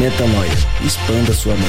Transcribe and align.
Metanoia. 0.00 0.50
Expanda 0.82 1.32
sua 1.34 1.54
mente. 1.54 1.68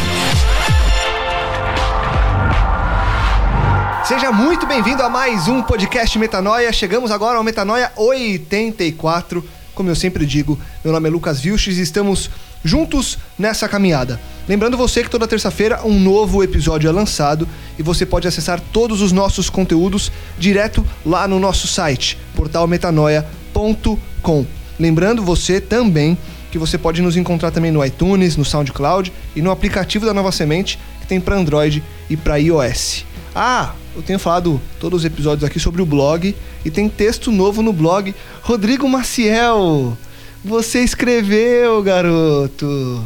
Seja 4.06 4.32
muito 4.32 4.66
bem-vindo 4.66 5.04
a 5.04 5.10
mais 5.10 5.50
um 5.50 5.62
podcast 5.62 6.18
Metanoia. 6.18 6.72
Chegamos 6.72 7.12
agora 7.12 7.40
ao 7.40 7.44
Metanoia 7.44 7.92
84. 7.94 9.46
Como 9.76 9.90
eu 9.90 9.96
sempre 9.98 10.26
digo, 10.26 10.58
meu 10.82 10.94
nome 10.94 11.10
é 11.10 11.12
Lucas 11.12 11.42
Vilches 11.42 11.78
e 11.78 11.82
estamos 11.82 12.30
juntos 12.64 13.18
nessa 13.38 13.68
caminhada. 13.68 14.18
Lembrando 14.48 14.78
você 14.78 15.04
que 15.04 15.10
toda 15.10 15.28
terça-feira 15.28 15.82
um 15.84 16.00
novo 16.00 16.42
episódio 16.42 16.88
é 16.88 16.92
lançado 16.92 17.46
e 17.78 17.84
você 17.84 18.06
pode 18.06 18.30
acessar 18.30 18.62
todos 18.72 19.02
os 19.02 19.12
nossos 19.12 19.50
conteúdos 19.50 20.10
direto 20.40 20.88
lá 21.06 21.28
no 21.28 21.38
nosso 21.38 21.68
site, 21.68 22.18
portalmetanoia.com. 22.34 24.46
Lembrando 24.80 25.22
você 25.22 25.60
também 25.60 26.18
que 26.52 26.58
você 26.58 26.78
pode 26.78 27.02
nos 27.02 27.16
encontrar 27.16 27.52
também 27.52 27.72
no 27.72 27.84
iTunes, 27.84 28.36
no 28.36 28.44
SoundCloud 28.44 29.12
e 29.36 29.42
no 29.42 29.50
aplicativo 29.50 30.06
da 30.06 30.14
Nova 30.14 30.32
Semente 30.32 30.78
que 31.00 31.08
tem 31.08 31.20
para 31.20 31.36
Android 31.36 31.82
e 32.10 32.18
para 32.18 32.38
iOS. 32.38 33.06
Ah, 33.34 33.74
eu 33.96 34.02
tenho 34.02 34.20
falado 34.20 34.62
todos 34.80 35.00
os 35.02 35.06
episódios 35.06 35.44
aqui 35.44 35.60
sobre 35.60 35.82
o 35.82 35.86
blog 35.86 36.36
e 36.66 36.70
tem 36.70 36.90
texto 36.90 37.32
novo 37.32 37.62
no 37.62 37.72
blog. 37.72 38.14
Rodrigo 38.42 38.88
Maciel, 38.88 39.98
você 40.44 40.84
escreveu, 40.84 41.82
garoto. 41.82 43.04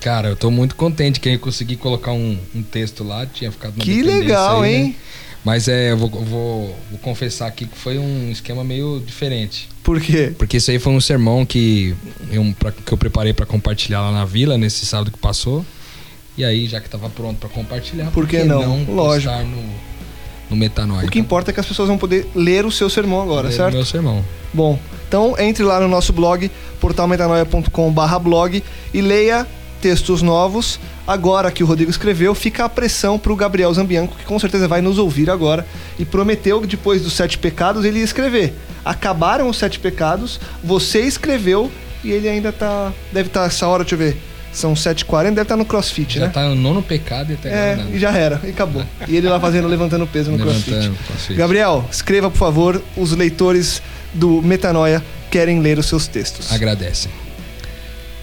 Cara, 0.00 0.28
eu 0.28 0.36
tô 0.36 0.50
muito 0.50 0.76
contente 0.76 1.18
que 1.18 1.28
eu 1.28 1.38
consegui 1.38 1.74
colocar 1.74 2.12
um, 2.12 2.38
um 2.54 2.62
texto 2.62 3.02
lá, 3.02 3.26
tinha 3.26 3.50
ficado 3.50 3.74
uma 3.74 3.84
Que 3.84 4.02
legal, 4.02 4.62
aí, 4.62 4.84
né? 4.84 4.94
Mas 5.46 5.68
é, 5.68 5.92
eu 5.92 5.96
vou, 5.96 6.08
vou, 6.10 6.76
vou 6.90 6.98
confessar 7.00 7.46
aqui 7.46 7.66
que 7.66 7.78
foi 7.78 7.98
um 7.98 8.32
esquema 8.32 8.64
meio 8.64 9.00
diferente. 9.06 9.68
Por 9.84 10.00
quê? 10.00 10.32
Porque 10.36 10.56
isso 10.56 10.72
aí 10.72 10.80
foi 10.80 10.92
um 10.92 11.00
sermão 11.00 11.46
que 11.46 11.94
eu, 12.32 12.52
pra- 12.58 12.72
que 12.72 12.90
eu 12.92 12.98
preparei 12.98 13.32
pra 13.32 13.46
compartilhar 13.46 14.00
lá 14.00 14.10
na 14.10 14.24
vila, 14.24 14.58
nesse 14.58 14.84
sábado 14.84 15.12
que 15.12 15.18
passou. 15.18 15.64
E 16.36 16.44
aí, 16.44 16.66
já 16.66 16.80
que 16.80 16.90
tava 16.90 17.08
pronto 17.08 17.38
pra 17.38 17.48
compartilhar, 17.48 18.10
Por 18.10 18.26
que 18.26 18.42
não? 18.42 18.82
Lógico. 18.88 19.32
postar 19.32 19.44
no, 19.44 19.62
no 20.50 20.56
Metanoia? 20.56 21.06
O 21.06 21.10
que 21.12 21.20
importa 21.20 21.52
é 21.52 21.54
que 21.54 21.60
as 21.60 21.66
pessoas 21.66 21.86
vão 21.86 21.96
poder 21.96 22.26
ler 22.34 22.66
o 22.66 22.70
seu 22.72 22.90
sermão 22.90 23.22
agora, 23.22 23.48
certo? 23.52 23.74
Meu 23.74 23.84
sermão. 23.84 24.24
Bom, 24.52 24.76
então 25.06 25.36
entre 25.38 25.62
lá 25.62 25.78
no 25.78 25.86
nosso 25.86 26.12
blog, 26.12 26.50
portalmetanoia.com.br 26.80 28.18
blog 28.20 28.64
e 28.92 29.00
leia 29.00 29.46
textos 29.80 30.22
novos. 30.22 30.78
Agora 31.06 31.50
que 31.50 31.62
o 31.62 31.66
Rodrigo 31.66 31.90
escreveu, 31.90 32.34
fica 32.34 32.64
a 32.64 32.68
pressão 32.68 33.18
pro 33.18 33.36
Gabriel 33.36 33.72
Zambianco, 33.72 34.16
que 34.16 34.24
com 34.24 34.38
certeza 34.38 34.66
vai 34.66 34.80
nos 34.80 34.98
ouvir 34.98 35.30
agora, 35.30 35.66
e 35.98 36.04
prometeu 36.04 36.60
que 36.60 36.66
depois 36.66 37.02
dos 37.02 37.12
sete 37.12 37.38
pecados 37.38 37.84
ele 37.84 37.98
ia 37.98 38.04
escrever. 38.04 38.54
Acabaram 38.84 39.48
os 39.48 39.56
sete 39.56 39.78
pecados, 39.78 40.40
você 40.62 41.00
escreveu 41.00 41.70
e 42.02 42.10
ele 42.10 42.28
ainda 42.28 42.52
tá. 42.52 42.92
Deve 43.12 43.28
estar 43.28 43.46
essa 43.46 43.66
hora, 43.66 43.82
deixa 43.84 43.94
eu 43.94 43.98
ver. 43.98 44.16
São 44.52 44.72
7h40, 44.72 45.24
deve 45.24 45.42
estar 45.42 45.56
no 45.56 45.66
crossfit, 45.66 46.14
Já 46.18 46.26
né? 46.26 46.32
tá 46.32 46.48
no 46.48 46.54
nono 46.54 46.82
pecado 46.82 47.30
e 47.30 47.34
até 47.34 47.48
É, 47.50 47.72
agora 47.72 47.76
nada. 47.84 47.90
e 47.96 47.98
já 47.98 48.10
era, 48.12 48.40
e 48.42 48.48
acabou. 48.48 48.82
E 49.06 49.14
ele 49.14 49.28
lá 49.28 49.38
fazendo, 49.38 49.68
levantando 49.68 50.06
peso 50.06 50.30
no 50.30 50.38
crossfit. 50.38 50.70
Levantando, 50.70 50.96
crossfit. 51.06 51.34
Gabriel, 51.34 51.84
escreva, 51.92 52.30
por 52.30 52.38
favor, 52.38 52.82
os 52.96 53.12
leitores 53.12 53.82
do 54.14 54.40
Metanoia 54.40 55.04
querem 55.30 55.60
ler 55.60 55.78
os 55.78 55.84
seus 55.84 56.06
textos. 56.06 56.50
Agradecem. 56.50 57.10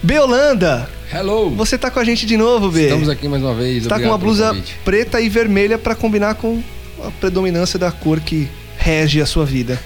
Beolanda, 0.02 0.88
Hello! 1.14 1.48
você 1.50 1.78
tá 1.78 1.92
com 1.92 2.00
a 2.00 2.04
gente 2.04 2.26
de 2.26 2.36
novo, 2.36 2.70
B. 2.70 2.82
Estamos 2.82 3.08
aqui 3.08 3.28
mais 3.28 3.40
uma 3.40 3.54
vez. 3.54 3.84
Você 3.84 3.88
tá 3.88 4.00
com 4.00 4.06
uma 4.06 4.18
blusa 4.18 4.56
preta 4.84 5.20
e 5.20 5.28
vermelha 5.28 5.78
pra 5.78 5.94
combinar 5.94 6.34
com 6.34 6.60
a 7.00 7.10
predominância 7.12 7.78
da 7.78 7.92
cor 7.92 8.18
que 8.18 8.48
rege 8.76 9.20
a 9.20 9.26
sua 9.26 9.46
vida. 9.46 9.80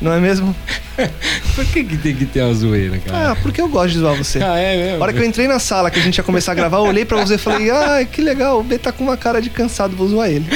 Não 0.00 0.10
é 0.10 0.18
mesmo? 0.18 0.56
Por 1.54 1.66
que, 1.66 1.84
que 1.84 1.98
tem 1.98 2.14
que 2.16 2.24
ter 2.24 2.42
uma 2.42 2.54
zoeira, 2.54 2.98
cara? 2.98 3.32
Ah, 3.32 3.36
porque 3.36 3.60
eu 3.60 3.68
gosto 3.68 3.92
de 3.92 3.98
zoar 3.98 4.16
você. 4.16 4.42
Ah, 4.42 4.58
é 4.58 4.76
mesmo? 4.76 5.02
A 5.02 5.02
hora 5.04 5.12
que 5.12 5.18
eu 5.18 5.24
entrei 5.24 5.46
na 5.46 5.58
sala 5.58 5.90
que 5.90 5.98
a 5.98 6.02
gente 6.02 6.16
ia 6.16 6.24
começar 6.24 6.52
a 6.52 6.54
gravar, 6.54 6.78
eu 6.78 6.84
olhei 6.84 7.04
pra 7.04 7.22
você 7.22 7.34
e 7.34 7.38
falei: 7.38 7.70
Ah, 7.70 8.04
que 8.10 8.22
legal, 8.22 8.60
o 8.60 8.62
B 8.62 8.78
tá 8.78 8.90
com 8.90 9.04
uma 9.04 9.16
cara 9.16 9.42
de 9.42 9.50
cansado, 9.50 9.94
vou 9.94 10.08
zoar 10.08 10.30
ele. 10.30 10.46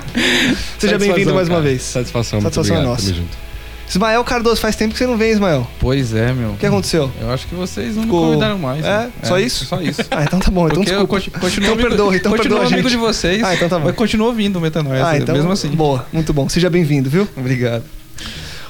Seja 0.78 0.98
bem-vindo 0.98 1.34
mais 1.34 1.48
uma 1.48 1.56
cara. 1.56 1.68
vez. 1.68 1.82
Satisfação, 1.82 2.40
muito 2.40 2.54
Satisfação 2.54 2.76
é 2.76 2.78
obrigado. 2.80 2.96
nossa. 2.96 3.12
Tamo 3.12 3.16
junto. 3.16 3.43
Ismael 3.88 4.24
Cardoso, 4.24 4.60
faz 4.60 4.74
tempo 4.76 4.92
que 4.92 4.98
você 4.98 5.06
não 5.06 5.16
vem, 5.16 5.30
Ismael. 5.32 5.66
Pois 5.78 6.14
é, 6.14 6.32
meu. 6.32 6.50
O 6.52 6.56
que 6.56 6.66
aconteceu? 6.66 7.10
Eu 7.20 7.30
acho 7.30 7.46
que 7.46 7.54
vocês 7.54 7.94
não 7.94 8.04
Ficou- 8.04 8.20
me 8.22 8.26
convidaram 8.28 8.58
mais. 8.58 8.84
É? 8.84 8.88
né? 9.04 9.12
Só 9.22 9.38
isso? 9.38 9.64
Só 9.66 9.80
isso. 9.80 10.00
Ah, 10.10 10.24
então 10.24 10.40
tá 10.40 10.50
bom, 10.50 10.66
então 10.66 10.82
Porque 10.82 10.90
eu 10.90 11.06
desculpa. 11.06 11.14
conti- 11.14 11.30
continuo 11.30 11.72
Então 11.74 11.88
perdoa, 11.88 12.16
então 12.16 12.32
continuo 12.32 12.58
perdoa 12.58 12.72
amigo 12.74 12.88
de 12.90 12.96
vocês. 12.96 13.42
Ah, 13.44 13.54
então 13.54 13.68
tá 13.68 13.78
bom. 13.78 13.84
Mas 13.86 13.94
continuo 13.94 14.26
ouvindo 14.28 14.56
o 14.56 14.60
Metanoia, 14.60 15.06
Ah, 15.06 15.16
então, 15.18 15.34
mesmo 15.34 15.52
assim. 15.52 15.68
Boa, 15.68 16.06
muito 16.12 16.32
bom. 16.32 16.48
Seja 16.48 16.68
bem-vindo, 16.70 17.08
viu? 17.10 17.28
Obrigado. 17.36 17.84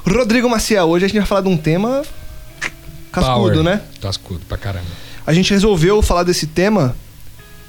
Rodrigo 0.06 0.48
Maciel, 0.50 0.86
hoje 0.88 1.04
a 1.06 1.08
gente 1.08 1.18
vai 1.18 1.26
falar 1.26 1.40
de 1.42 1.48
um 1.48 1.56
tema 1.56 2.02
cascudo, 3.10 3.34
Power. 3.52 3.62
né? 3.62 3.80
Cascudo 4.02 4.40
pra 4.46 4.58
caramba. 4.58 4.86
A 5.26 5.32
gente 5.32 5.50
resolveu 5.52 6.02
falar 6.02 6.24
desse 6.24 6.46
tema 6.46 6.94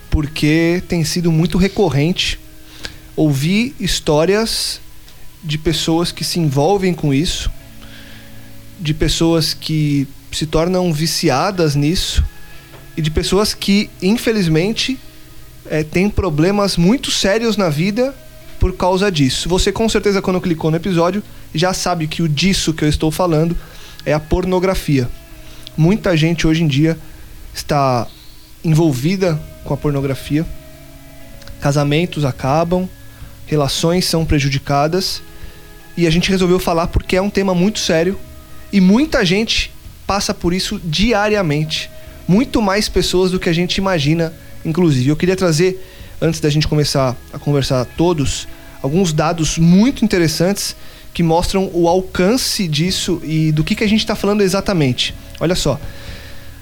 porque 0.10 0.84
tem 0.88 1.04
sido 1.06 1.32
muito 1.32 1.58
recorrente 1.58 2.40
ouvir 3.16 3.74
histórias 3.80 4.82
de 5.46 5.60
pessoas 5.60 6.12
que 6.12 6.24
se 6.24 6.40
envolvem 6.40 6.94
com 6.94 7.14
isso, 7.14 7.52
de 8.80 8.94
pessoas 8.94 9.54
que 9.54 10.08
se 10.32 10.48
tornam 10.48 10.92
viciadas 10.92 11.76
nisso 11.76 12.24
e 12.98 13.02
de 13.02 13.12
pessoas 13.12 13.54
que, 13.54 13.90
infelizmente, 14.02 15.00
eh, 15.68 15.84
têm 15.84 16.10
problemas 16.10 16.76
muito 16.76 17.12
sérios 17.12 17.56
na 17.56 17.70
vida 17.70 18.14
por 18.60 18.76
causa 18.76 19.12
disso. 19.12 19.48
Você, 19.48 19.72
com 19.72 19.88
certeza, 19.88 20.22
quando 20.22 20.42
clicou 20.42 20.72
no 20.72 20.78
episódio, 20.78 21.22
já 21.54 21.74
sabe 21.74 22.08
que 22.08 22.24
o 22.24 22.28
disso 22.28 22.74
que 22.74 22.84
eu 22.84 22.90
estou 22.90 23.12
falando 23.12 23.56
é 24.04 24.14
a 24.14 24.20
pornografia. 24.20 25.08
Muita 25.78 26.18
gente 26.18 26.48
hoje 26.48 26.64
em 26.64 26.68
dia 26.68 26.98
está 27.54 28.08
envolvida 28.64 29.40
com 29.64 29.74
a 29.74 29.78
pornografia. 29.78 30.46
Casamentos 31.62 32.26
acabam, 32.26 32.90
relações 33.46 34.06
são 34.06 34.26
prejudicadas 34.26 35.22
e 35.98 36.06
a 36.06 36.10
gente 36.10 36.30
resolveu 36.30 36.60
falar 36.60 36.88
porque 36.88 37.16
é 37.16 37.22
um 37.22 37.30
tema 37.30 37.54
muito 37.54 37.80
sério 37.80 38.20
e 38.72 38.82
muita 38.82 39.24
gente 39.24 39.72
passa 40.06 40.34
por 40.34 40.54
isso 40.54 40.80
diariamente. 40.84 41.90
Muito 42.28 42.62
mais 42.62 42.90
pessoas 42.90 43.32
do 43.32 43.40
que 43.40 43.50
a 43.50 43.54
gente 43.54 43.78
imagina, 43.78 44.34
inclusive. 44.64 45.10
Eu 45.10 45.16
queria 45.16 45.36
trazer, 45.36 45.80
antes 46.22 46.40
da 46.40 46.50
gente 46.50 46.68
começar 46.68 47.16
a 47.32 47.40
conversar 47.40 47.86
todos, 47.86 48.48
alguns 48.82 49.14
dados 49.14 49.58
muito 49.58 50.04
interessantes 50.04 50.76
que 51.14 51.24
mostram 51.24 51.70
o 51.74 51.88
alcance 51.88 52.68
disso 52.68 53.22
e 53.24 53.52
do 53.52 53.64
que, 53.64 53.76
que 53.76 53.84
a 53.84 53.88
gente 53.88 54.00
está 54.00 54.16
falando 54.16 54.42
exatamente. 54.42 55.16
Olha 55.40 55.56
só. 55.56 55.80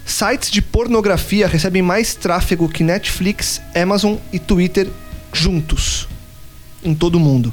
Sites 0.06 0.50
de 0.50 0.60
pornografia 0.60 1.48
recebem 1.48 1.82
mais 1.82 2.14
tráfego 2.14 2.68
que 2.68 2.84
Netflix, 2.84 3.60
Amazon 3.74 4.16
e 4.32 4.38
Twitter 4.38 4.86
juntos 5.32 6.06
em 6.84 6.94
todo 6.94 7.16
o 7.16 7.20
mundo. 7.20 7.52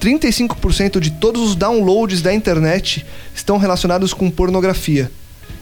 35% 0.00 1.00
de 1.00 1.10
todos 1.10 1.42
os 1.42 1.56
downloads 1.56 2.22
da 2.22 2.32
internet 2.32 3.04
estão 3.34 3.58
relacionados 3.58 4.12
com 4.12 4.30
pornografia. 4.30 5.10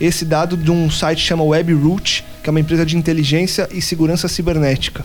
Esse 0.00 0.24
dado 0.24 0.56
de 0.56 0.70
um 0.70 0.90
site 0.90 1.20
chama 1.20 1.44
WebRoot, 1.44 2.24
que 2.42 2.48
é 2.48 2.50
uma 2.50 2.60
empresa 2.60 2.84
de 2.84 2.96
inteligência 2.96 3.68
e 3.72 3.80
segurança 3.80 4.28
cibernética. 4.28 5.04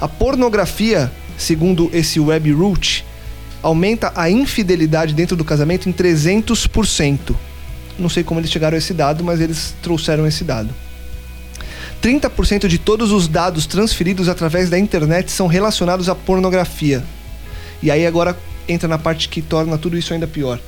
A 0.00 0.06
pornografia, 0.06 1.10
segundo 1.36 1.90
esse 1.92 2.20
WebRoot, 2.20 3.04
aumenta 3.62 4.12
a 4.14 4.30
infidelidade 4.30 5.14
dentro 5.14 5.36
do 5.36 5.44
casamento 5.44 5.88
em 5.88 5.92
300%. 5.92 7.34
Não 7.98 8.08
sei 8.08 8.22
como 8.22 8.38
eles 8.38 8.50
chegaram 8.50 8.76
a 8.76 8.78
esse 8.78 8.94
dado, 8.94 9.24
mas 9.24 9.40
eles 9.40 9.74
trouxeram 9.82 10.26
esse 10.26 10.44
dado. 10.44 10.72
30% 12.00 12.68
de 12.68 12.78
todos 12.78 13.10
os 13.10 13.26
dados 13.26 13.66
transferidos 13.66 14.28
através 14.28 14.70
da 14.70 14.78
internet 14.78 15.32
são 15.32 15.48
relacionados 15.48 16.08
à 16.08 16.14
pornografia. 16.14 17.02
E 17.82 17.90
aí 17.90 18.06
agora 18.06 18.36
entra 18.68 18.88
na 18.88 18.98
parte 18.98 19.28
que 19.28 19.40
torna 19.40 19.78
tudo 19.78 19.96
isso 19.96 20.12
ainda 20.12 20.26
pior. 20.26 20.60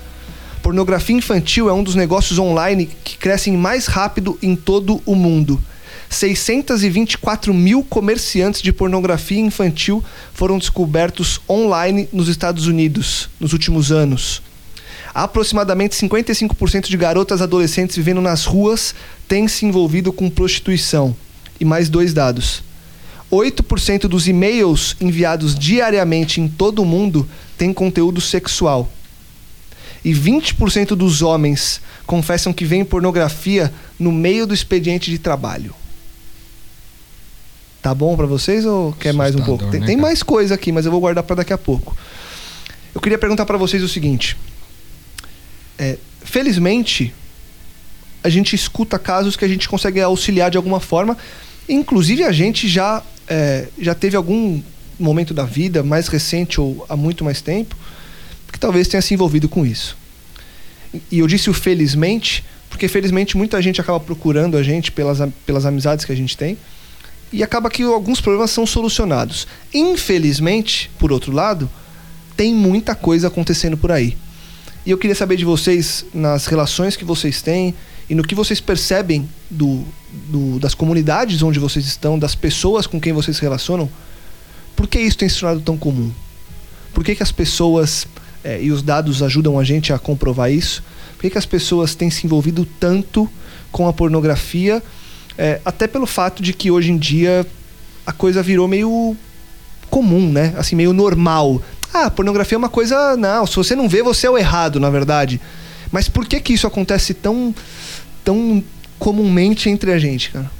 Pornografia 0.62 1.16
infantil 1.16 1.68
é 1.68 1.72
um 1.72 1.82
dos 1.82 1.94
negócios 1.94 2.38
online 2.38 2.88
que 3.02 3.16
crescem 3.16 3.56
mais 3.56 3.86
rápido 3.86 4.38
em 4.42 4.54
todo 4.54 5.02
o 5.06 5.14
mundo. 5.14 5.60
624 6.10 7.54
mil 7.54 7.84
comerciantes 7.84 8.60
de 8.60 8.72
pornografia 8.72 9.40
infantil 9.40 10.04
foram 10.34 10.58
descobertos 10.58 11.40
online 11.48 12.08
nos 12.12 12.28
Estados 12.28 12.66
Unidos 12.66 13.28
nos 13.38 13.52
últimos 13.52 13.92
anos. 13.92 14.42
Aproximadamente 15.14 15.96
55% 15.96 16.88
de 16.88 16.96
garotas 16.96 17.40
adolescentes 17.40 17.96
vivendo 17.96 18.20
nas 18.20 18.44
ruas 18.44 18.94
têm 19.26 19.48
se 19.48 19.66
envolvido 19.66 20.12
com 20.12 20.28
prostituição. 20.28 21.16
E 21.58 21.64
mais 21.64 21.88
dois 21.88 22.12
dados. 22.14 22.62
8% 23.30 24.02
dos 24.02 24.26
e-mails 24.26 24.96
enviados 25.00 25.54
diariamente 25.54 26.40
em 26.40 26.48
todo 26.48 26.82
o 26.82 26.84
mundo 26.84 27.28
têm 27.56 27.72
conteúdo 27.72 28.20
sexual. 28.20 28.90
E 30.04 30.12
20% 30.12 30.88
dos 30.96 31.22
homens 31.22 31.80
confessam 32.06 32.52
que 32.52 32.64
veem 32.64 32.84
pornografia 32.84 33.72
no 33.98 34.10
meio 34.10 34.46
do 34.46 34.54
expediente 34.54 35.10
de 35.10 35.18
trabalho. 35.18 35.74
Tá 37.82 37.94
bom 37.94 38.16
para 38.16 38.26
vocês 38.26 38.66
ou 38.66 38.92
quer 38.92 39.14
mais 39.14 39.34
um 39.34 39.42
pouco? 39.42 39.66
Tem, 39.70 39.80
né, 39.80 39.86
tem 39.86 39.96
mais 39.96 40.22
coisa 40.22 40.54
aqui, 40.54 40.70
mas 40.70 40.84
eu 40.84 40.90
vou 40.90 41.00
guardar 41.00 41.24
para 41.24 41.36
daqui 41.36 41.52
a 41.52 41.58
pouco. 41.58 41.96
Eu 42.94 43.00
queria 43.00 43.16
perguntar 43.16 43.46
para 43.46 43.56
vocês 43.56 43.82
o 43.82 43.88
seguinte: 43.88 44.36
é, 45.78 45.96
felizmente, 46.22 47.14
a 48.22 48.28
gente 48.28 48.54
escuta 48.54 48.98
casos 48.98 49.36
que 49.36 49.44
a 49.44 49.48
gente 49.48 49.68
consegue 49.68 50.00
auxiliar 50.00 50.50
de 50.50 50.58
alguma 50.58 50.80
forma. 50.80 51.16
Inclusive, 51.68 52.24
a 52.24 52.32
gente 52.32 52.68
já, 52.68 53.02
é, 53.30 53.68
já 53.78 53.94
teve 53.94 54.16
algum 54.16 54.60
momento 54.98 55.32
da 55.32 55.44
vida, 55.44 55.82
mais 55.82 56.08
recente 56.08 56.60
ou 56.60 56.84
há 56.88 56.96
muito 56.96 57.24
mais 57.24 57.40
tempo, 57.40 57.76
que 58.52 58.58
talvez 58.58 58.88
tenha 58.88 59.00
se 59.00 59.14
envolvido 59.14 59.48
com 59.48 59.64
isso. 59.64 59.96
E- 61.10 61.20
eu 61.20 61.26
disse 61.28 61.48
o 61.48 61.54
felizmente, 61.54 62.44
porque 62.68 62.88
felizmente 62.88 63.36
muita 63.36 63.62
gente 63.62 63.80
acaba 63.80 64.00
procurando 64.00 64.56
a 64.56 64.62
gente 64.62 64.90
pelas, 64.90 65.18
pelas 65.46 65.64
amizades 65.64 66.04
que 66.04 66.12
a 66.12 66.16
gente 66.16 66.36
tem. 66.36 66.58
E 67.32 67.44
acaba 67.44 67.70
que 67.70 67.84
alguns 67.84 68.20
problemas 68.20 68.50
são 68.50 68.66
solucionados. 68.66 69.46
Infelizmente, 69.72 70.90
por 70.98 71.12
outro 71.12 71.30
lado, 71.30 71.70
tem 72.36 72.52
muita 72.52 72.92
coisa 72.96 73.28
acontecendo 73.28 73.76
por 73.76 73.92
aí. 73.92 74.16
E 74.84 74.90
eu 74.90 74.98
queria 74.98 75.14
saber 75.14 75.36
de 75.36 75.44
vocês, 75.44 76.04
nas 76.12 76.46
relações 76.46 76.96
que 76.96 77.04
vocês 77.04 77.40
têm 77.40 77.72
e 78.10 78.14
no 78.14 78.22
que 78.24 78.34
vocês 78.34 78.60
percebem 78.60 79.26
do, 79.48 79.84
do- 80.28 80.58
das 80.58 80.74
comunidades 80.74 81.42
onde 81.42 81.58
vocês 81.58 81.86
estão, 81.86 82.18
das 82.18 82.34
pessoas 82.34 82.86
com 82.86 83.00
quem 83.00 83.12
vocês 83.12 83.36
se 83.36 83.42
relacionam, 83.42 83.88
por 84.76 84.86
que 84.88 84.98
isso 85.00 85.16
tem 85.16 85.28
se 85.28 85.38
tornado 85.40 85.60
tão 85.60 85.76
comum? 85.78 86.10
Por 86.92 87.04
que, 87.04 87.14
que 87.14 87.22
as 87.22 87.30
pessoas, 87.30 88.06
eh, 88.42 88.60
e 88.64 88.72
os 88.72 88.82
dados 88.82 89.22
ajudam 89.22 89.58
a 89.58 89.64
gente 89.64 89.92
a 89.92 89.98
comprovar 89.98 90.50
isso, 90.50 90.82
por 91.14 91.22
que, 91.22 91.30
que 91.30 91.38
as 91.38 91.46
pessoas 91.46 91.94
têm 91.94 92.10
se 92.10 92.26
envolvido 92.26 92.66
tanto 92.80 93.30
com 93.70 93.86
a 93.86 93.92
pornografia, 93.92 94.82
eh, 95.38 95.60
até 95.64 95.86
pelo 95.86 96.06
fato 96.06 96.42
de 96.42 96.52
que 96.52 96.70
hoje 96.70 96.90
em 96.90 96.98
dia 96.98 97.46
a 98.04 98.12
coisa 98.12 98.42
virou 98.42 98.66
meio 98.66 99.16
comum, 99.88 100.30
né? 100.32 100.52
Assim, 100.56 100.74
meio 100.74 100.92
normal. 100.92 101.62
Ah, 101.94 102.10
pornografia 102.10 102.56
é 102.56 102.58
uma 102.58 102.68
coisa. 102.68 103.16
Não, 103.16 103.46
se 103.46 103.54
você 103.54 103.76
não 103.76 103.88
vê, 103.88 104.02
você 104.02 104.26
é 104.26 104.30
o 104.30 104.38
errado, 104.38 104.80
na 104.80 104.90
verdade. 104.90 105.40
Mas 105.92 106.08
por 106.08 106.24
que 106.26 106.40
que 106.40 106.52
isso 106.52 106.66
acontece 106.66 107.12
tão, 107.14 107.54
tão 108.24 108.62
comumente 108.98 109.68
entre 109.68 109.92
a 109.92 109.98
gente, 109.98 110.30
cara? 110.30 110.50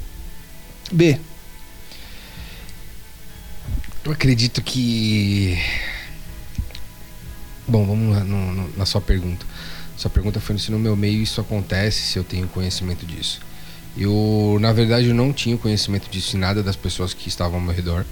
B. 0.91 1.17
Eu 4.03 4.11
acredito 4.11 4.61
que. 4.61 5.57
Bom, 7.67 7.85
vamos 7.85 8.15
lá 8.15 8.23
no- 8.23 8.51
no- 8.53 8.77
na 8.77 8.85
sua 8.85 8.99
pergunta. 8.99 9.45
Sua 9.95 10.09
pergunta 10.09 10.39
foi 10.39 10.57
se 10.57 10.71
no 10.71 10.79
meu 10.79 10.95
meio 10.95 11.21
isso 11.21 11.39
acontece, 11.39 12.01
se 12.01 12.17
eu 12.17 12.23
tenho 12.23 12.47
conhecimento 12.47 13.05
disso. 13.05 13.39
Eu, 13.95 14.57
na 14.59 14.73
verdade, 14.73 15.07
eu 15.07 15.13
não 15.13 15.31
tinha 15.31 15.55
conhecimento 15.57 16.09
disso 16.09 16.35
em 16.35 16.39
nada 16.39 16.63
das 16.63 16.75
pessoas 16.75 17.13
que 17.13 17.27
estavam 17.29 17.59
ao 17.59 17.61
meu 17.61 17.73
redor. 17.73 18.05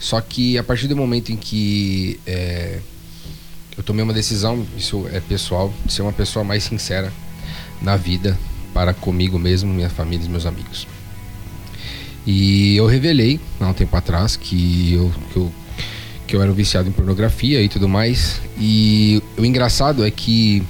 Só 0.00 0.20
que 0.20 0.58
a 0.58 0.64
partir 0.64 0.88
do 0.88 0.96
momento 0.96 1.30
em 1.30 1.36
que 1.36 2.18
é, 2.26 2.80
eu 3.76 3.82
tomei 3.82 4.02
uma 4.02 4.14
decisão, 4.14 4.66
isso 4.76 5.06
é 5.12 5.20
pessoal, 5.20 5.72
de 5.84 5.92
ser 5.92 6.02
uma 6.02 6.12
pessoa 6.12 6.42
mais 6.44 6.64
sincera 6.64 7.12
na 7.80 7.96
vida 7.96 8.36
para 8.72 8.92
comigo 8.94 9.38
mesmo, 9.38 9.72
minha 9.72 9.90
família 9.90 10.24
e 10.26 10.28
meus 10.28 10.46
amigos. 10.46 10.86
E 12.26 12.76
eu 12.76 12.86
revelei 12.86 13.40
há 13.60 13.68
um 13.68 13.72
tempo 13.72 13.96
atrás 13.96 14.36
que 14.36 14.92
eu, 14.92 15.12
que 15.32 15.36
eu, 15.36 15.52
que 16.26 16.36
eu 16.36 16.42
era 16.42 16.50
um 16.50 16.54
viciado 16.54 16.88
em 16.88 16.92
pornografia 16.92 17.62
e 17.62 17.68
tudo 17.68 17.88
mais. 17.88 18.40
E 18.58 19.22
o 19.38 19.44
engraçado 19.44 20.04
é 20.04 20.10
que, 20.10 20.62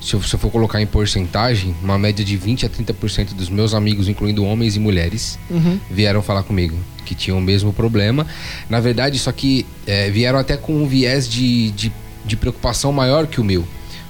se 0.00 0.14
eu, 0.14 0.22
se 0.22 0.34
eu 0.34 0.38
for 0.40 0.50
colocar 0.50 0.80
em 0.80 0.86
porcentagem, 0.86 1.74
uma 1.82 1.98
média 1.98 2.24
de 2.24 2.36
20 2.36 2.66
a 2.66 2.68
30% 2.70 3.34
dos 3.34 3.50
meus 3.50 3.74
amigos, 3.74 4.08
incluindo 4.08 4.44
homens 4.44 4.76
e 4.76 4.80
mulheres, 4.80 5.38
Uhum. 5.50 5.78
vieram 5.90 6.22
falar 6.22 6.42
comigo 6.42 6.76
que 7.04 7.14
tinham 7.14 7.36
o 7.36 7.42
mesmo 7.42 7.70
problema. 7.70 8.26
Na 8.68 8.80
verdade, 8.80 9.18
só 9.18 9.30
que 9.30 9.66
é, 9.86 10.10
vieram 10.10 10.38
até 10.38 10.56
com 10.56 10.82
um 10.82 10.86
viés 10.88 11.28
de, 11.28 11.70
de, 11.72 11.92
de 12.24 12.34
preocupação 12.36 12.90
maior 12.92 13.26
que 13.26 13.40
o 13.40 13.44
meu. 13.44 13.62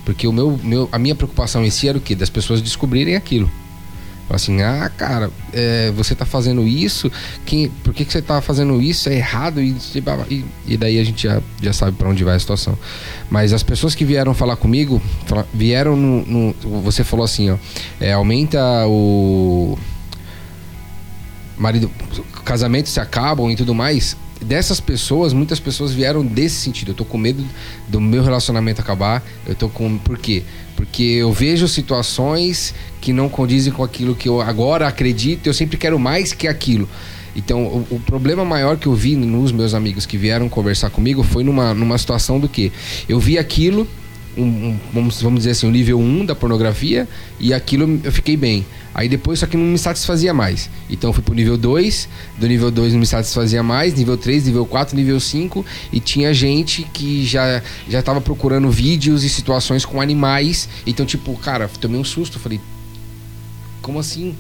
Porque 0.05 0.27
o 0.27 0.33
meu, 0.33 0.59
meu, 0.63 0.89
a 0.93 0.99
minha 0.99 1.15
preocupação 1.15 1.65
em 1.65 1.71
si 1.71 1.89
era 1.89 1.97
o 1.97 2.01
quê? 2.01 2.15
Das 2.15 2.29
pessoas 2.31 2.61
descobrirem 2.61 3.17
aquilo. 3.17 3.51
Assim, 4.31 4.63
ah, 4.63 4.91
cara, 4.97 5.31
é, 5.53 5.91
você 5.95 6.15
tá 6.15 6.25
fazendo 6.25 6.67
isso, 6.67 7.13
quem, 7.45 7.69
por 7.69 7.93
que, 7.93 8.07
que 8.07 8.13
você 8.13 8.23
tá 8.23 8.41
fazendo 8.41 8.81
isso? 8.81 9.09
É 9.11 9.17
errado. 9.17 9.61
E, 9.61 9.77
e, 10.31 10.45
e 10.67 10.77
daí 10.79 10.99
a 10.99 11.05
gente 11.05 11.25
já, 11.25 11.43
já 11.63 11.73
sabe 11.75 11.93
para 11.97 12.09
onde 12.09 12.25
vai 12.25 12.35
a 12.35 12.39
situação. 12.39 12.77
Mas 13.31 13.53
as 13.53 13.63
pessoas 13.63 13.95
que 13.95 14.03
vieram 14.05 14.33
falar 14.33 14.57
comigo, 14.57 15.01
fala- 15.27 15.47
vieram 15.53 15.95
no, 15.95 16.25
no- 16.25 16.81
Você 16.83 17.05
falou 17.05 17.23
assim, 17.25 17.51
ó, 17.51 17.57
é, 18.01 18.13
aumenta 18.15 18.59
o 18.87 19.79
marido, 21.59 21.91
casamentos 22.45 22.93
se 22.93 23.01
acabam 23.01 23.51
e 23.51 23.57
tudo 23.57 23.75
mais. 23.75 24.17
Dessas 24.47 24.81
pessoas, 24.81 25.33
muitas 25.33 25.59
pessoas 25.59 25.93
vieram 25.93 26.25
desse 26.25 26.57
sentido. 26.57 26.91
Eu 26.91 26.95
tô 26.95 27.05
com 27.05 27.17
medo 27.17 27.45
do 27.89 28.01
meu 28.01 28.23
relacionamento 28.23 28.81
acabar. 28.81 29.23
Eu 29.47 29.55
tô 29.55 29.69
com. 29.69 29.99
Por 29.99 30.19
quê? 30.19 30.43
Porque 30.77 31.03
eu 31.03 31.33
vejo 31.33 31.67
situações 31.67 32.75
que 33.01 33.13
não 33.13 33.29
condizem 33.29 33.73
com 33.73 33.83
aquilo 33.83 34.15
que 34.15 34.29
eu 34.29 34.41
agora 34.41 34.87
acredito. 34.87 35.47
Eu 35.47 35.55
sempre 35.55 35.77
quero 35.77 35.99
mais 35.99 36.33
que 36.33 36.47
aquilo. 36.47 36.89
Então, 37.37 37.65
o, 37.65 37.87
o 37.91 38.01
problema 38.01 38.45
maior 38.45 38.77
que 38.77 38.87
eu 38.87 38.95
vi 38.95 39.17
nos 39.17 39.51
meus 39.51 39.75
amigos 39.75 40.07
que 40.07 40.17
vieram 40.17 40.49
conversar 40.49 40.91
comigo 40.91 41.23
foi 41.23 41.43
numa, 41.43 41.75
numa 41.75 41.99
situação 41.99 42.39
do 42.39 42.49
que 42.49 42.73
eu 43.09 43.19
vi 43.19 43.39
aquilo, 43.39 43.89
um, 44.37 44.43
um- 44.43 44.79
vamos, 44.93 45.21
vamos 45.23 45.41
dizer 45.41 45.51
assim, 45.53 45.67
o 45.67 45.71
nível 45.71 45.99
1 45.99 46.25
da 46.27 46.35
pornografia, 46.35 47.09
e 47.41 47.53
aquilo 47.55 48.01
eu 48.03 48.13
fiquei 48.13 48.37
bem. 48.37 48.65
Aí 48.95 49.09
depois 49.09 49.39
isso 49.41 49.45
aqui 49.45 49.57
não 49.57 49.65
me 49.65 49.79
satisfazia 49.79 50.33
mais. 50.33 50.71
Então 50.89 51.11
eu 51.11 51.15
fui 51.15 51.23
pro 51.23 51.35
nível 51.35 51.57
2, 51.57 52.09
do 52.39 52.47
nível 52.47 52.71
2 52.71 52.93
não 52.93 53.01
me 53.01 53.07
satisfazia 53.07 53.63
mais, 53.63 53.95
nível 53.95 54.17
3, 54.17 54.47
nível 54.47 54.65
4, 54.65 54.97
nível 54.97 55.19
5, 55.19 55.65
e 55.93 55.99
tinha 55.99 56.33
gente 56.33 56.85
que 56.93 57.25
já 57.25 57.61
já 57.89 58.01
tava 58.03 58.21
procurando 58.21 58.71
vídeos 58.71 59.25
e 59.25 59.29
situações 59.29 59.85
com 59.85 60.01
animais. 60.01 60.69
Então, 60.87 61.05
tipo, 61.05 61.37
cara, 61.39 61.69
tomei 61.81 61.99
um 62.01 62.05
susto, 62.05 62.39
falei, 62.39 62.61
como 63.83 63.99
assim? 63.99 64.35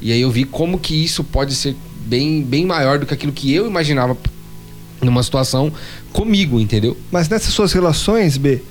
E 0.00 0.12
aí 0.12 0.20
eu 0.20 0.30
vi 0.30 0.44
como 0.44 0.78
que 0.78 0.94
isso 0.94 1.22
pode 1.24 1.54
ser 1.54 1.74
bem, 2.06 2.42
bem 2.42 2.64
maior 2.64 2.98
do 2.98 3.06
que 3.06 3.12
aquilo 3.14 3.32
que 3.32 3.52
eu 3.52 3.66
imaginava 3.66 4.16
numa 5.02 5.22
situação 5.22 5.72
comigo, 6.12 6.60
entendeu? 6.60 6.96
Mas 7.10 7.28
nessas 7.28 7.52
suas 7.52 7.72
relações, 7.72 8.36
B, 8.36 8.62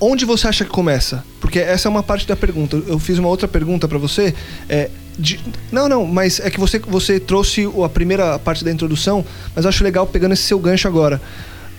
onde 0.00 0.24
você 0.24 0.48
acha 0.48 0.64
que 0.64 0.70
começa? 0.70 1.22
Porque 1.40 1.58
essa 1.58 1.88
é 1.88 1.90
uma 1.90 2.02
parte 2.02 2.26
da 2.26 2.34
pergunta. 2.36 2.76
Eu 2.86 2.98
fiz 2.98 3.18
uma 3.18 3.28
outra 3.28 3.46
pergunta 3.46 3.86
pra 3.86 3.98
você. 3.98 4.34
É, 4.68 4.90
de- 5.18 5.38
não, 5.70 5.88
não, 5.88 6.06
mas 6.06 6.40
é 6.40 6.50
que 6.50 6.58
você, 6.58 6.78
você 6.78 7.20
trouxe 7.20 7.68
a 7.84 7.88
primeira 7.88 8.38
parte 8.38 8.64
da 8.64 8.70
introdução, 8.72 9.24
mas 9.54 9.64
eu 9.64 9.68
acho 9.68 9.84
legal 9.84 10.06
pegando 10.06 10.32
esse 10.32 10.44
seu 10.44 10.58
gancho 10.58 10.88
agora. 10.88 11.20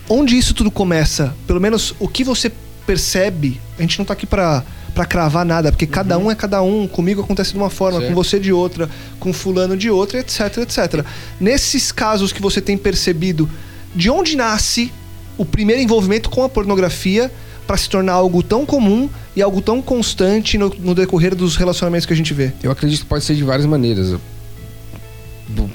Onde 0.10 0.38
isso 0.38 0.54
tudo 0.54 0.70
começa? 0.70 1.34
Pelo 1.48 1.60
menos 1.60 1.96
o 2.00 2.08
que 2.08 2.24
você 2.24 2.52
percebe? 2.86 3.60
A 3.78 3.82
gente 3.82 3.98
não 3.98 4.06
tá 4.06 4.14
aqui 4.14 4.26
pra, 4.26 4.64
pra 4.94 5.06
cravar 5.06 5.46
nada, 5.46 5.72
porque 5.72 5.88
cada 5.88 6.18
um 6.18 6.30
é 6.30 6.36
cada 6.36 6.62
um. 6.62 6.88
Comigo 6.88 7.22
acontece 7.22 7.52
de 7.54 7.58
uma 7.58 7.70
forma, 7.70 8.00
Certo. 8.00 8.10
com 8.10 8.16
você 8.16 8.40
de 8.40 8.52
outra, 8.52 8.90
com 9.20 9.32
fulano 9.32 9.78
de 9.78 9.90
outra, 9.90 10.20
etc, 10.20 10.58
etc. 10.58 11.06
Nesses 11.40 11.92
casos 11.92 12.34
que 12.34 12.42
você 12.42 12.60
tem 12.60 12.78
percebido, 12.78 13.50
de 13.96 14.10
onde 14.10 14.36
nasce 14.36 14.92
o 15.38 15.46
primeiro 15.46 15.82
envolvimento 15.82 16.30
com 16.30 16.44
a 16.44 16.50
pornografia 16.50 17.32
para 17.72 17.78
se 17.78 17.88
tornar 17.88 18.12
algo 18.12 18.44
tão 18.44 18.66
comum 18.66 19.10
e 19.34 19.42
algo 19.42 19.62
tão 19.62 19.82
constante 19.82 20.58
no, 20.58 20.68
no 20.78 20.94
decorrer 20.94 21.34
dos 21.34 21.56
relacionamentos 21.56 22.06
que 22.06 22.12
a 22.12 22.16
gente 22.18 22.34
vê? 22.34 22.52
Eu 22.62 22.70
acredito 22.70 23.00
que 23.00 23.06
pode 23.06 23.24
ser 23.24 23.34
de 23.34 23.46
várias 23.46 23.66
maneiras. 23.66 24.10
Eu 24.10 24.20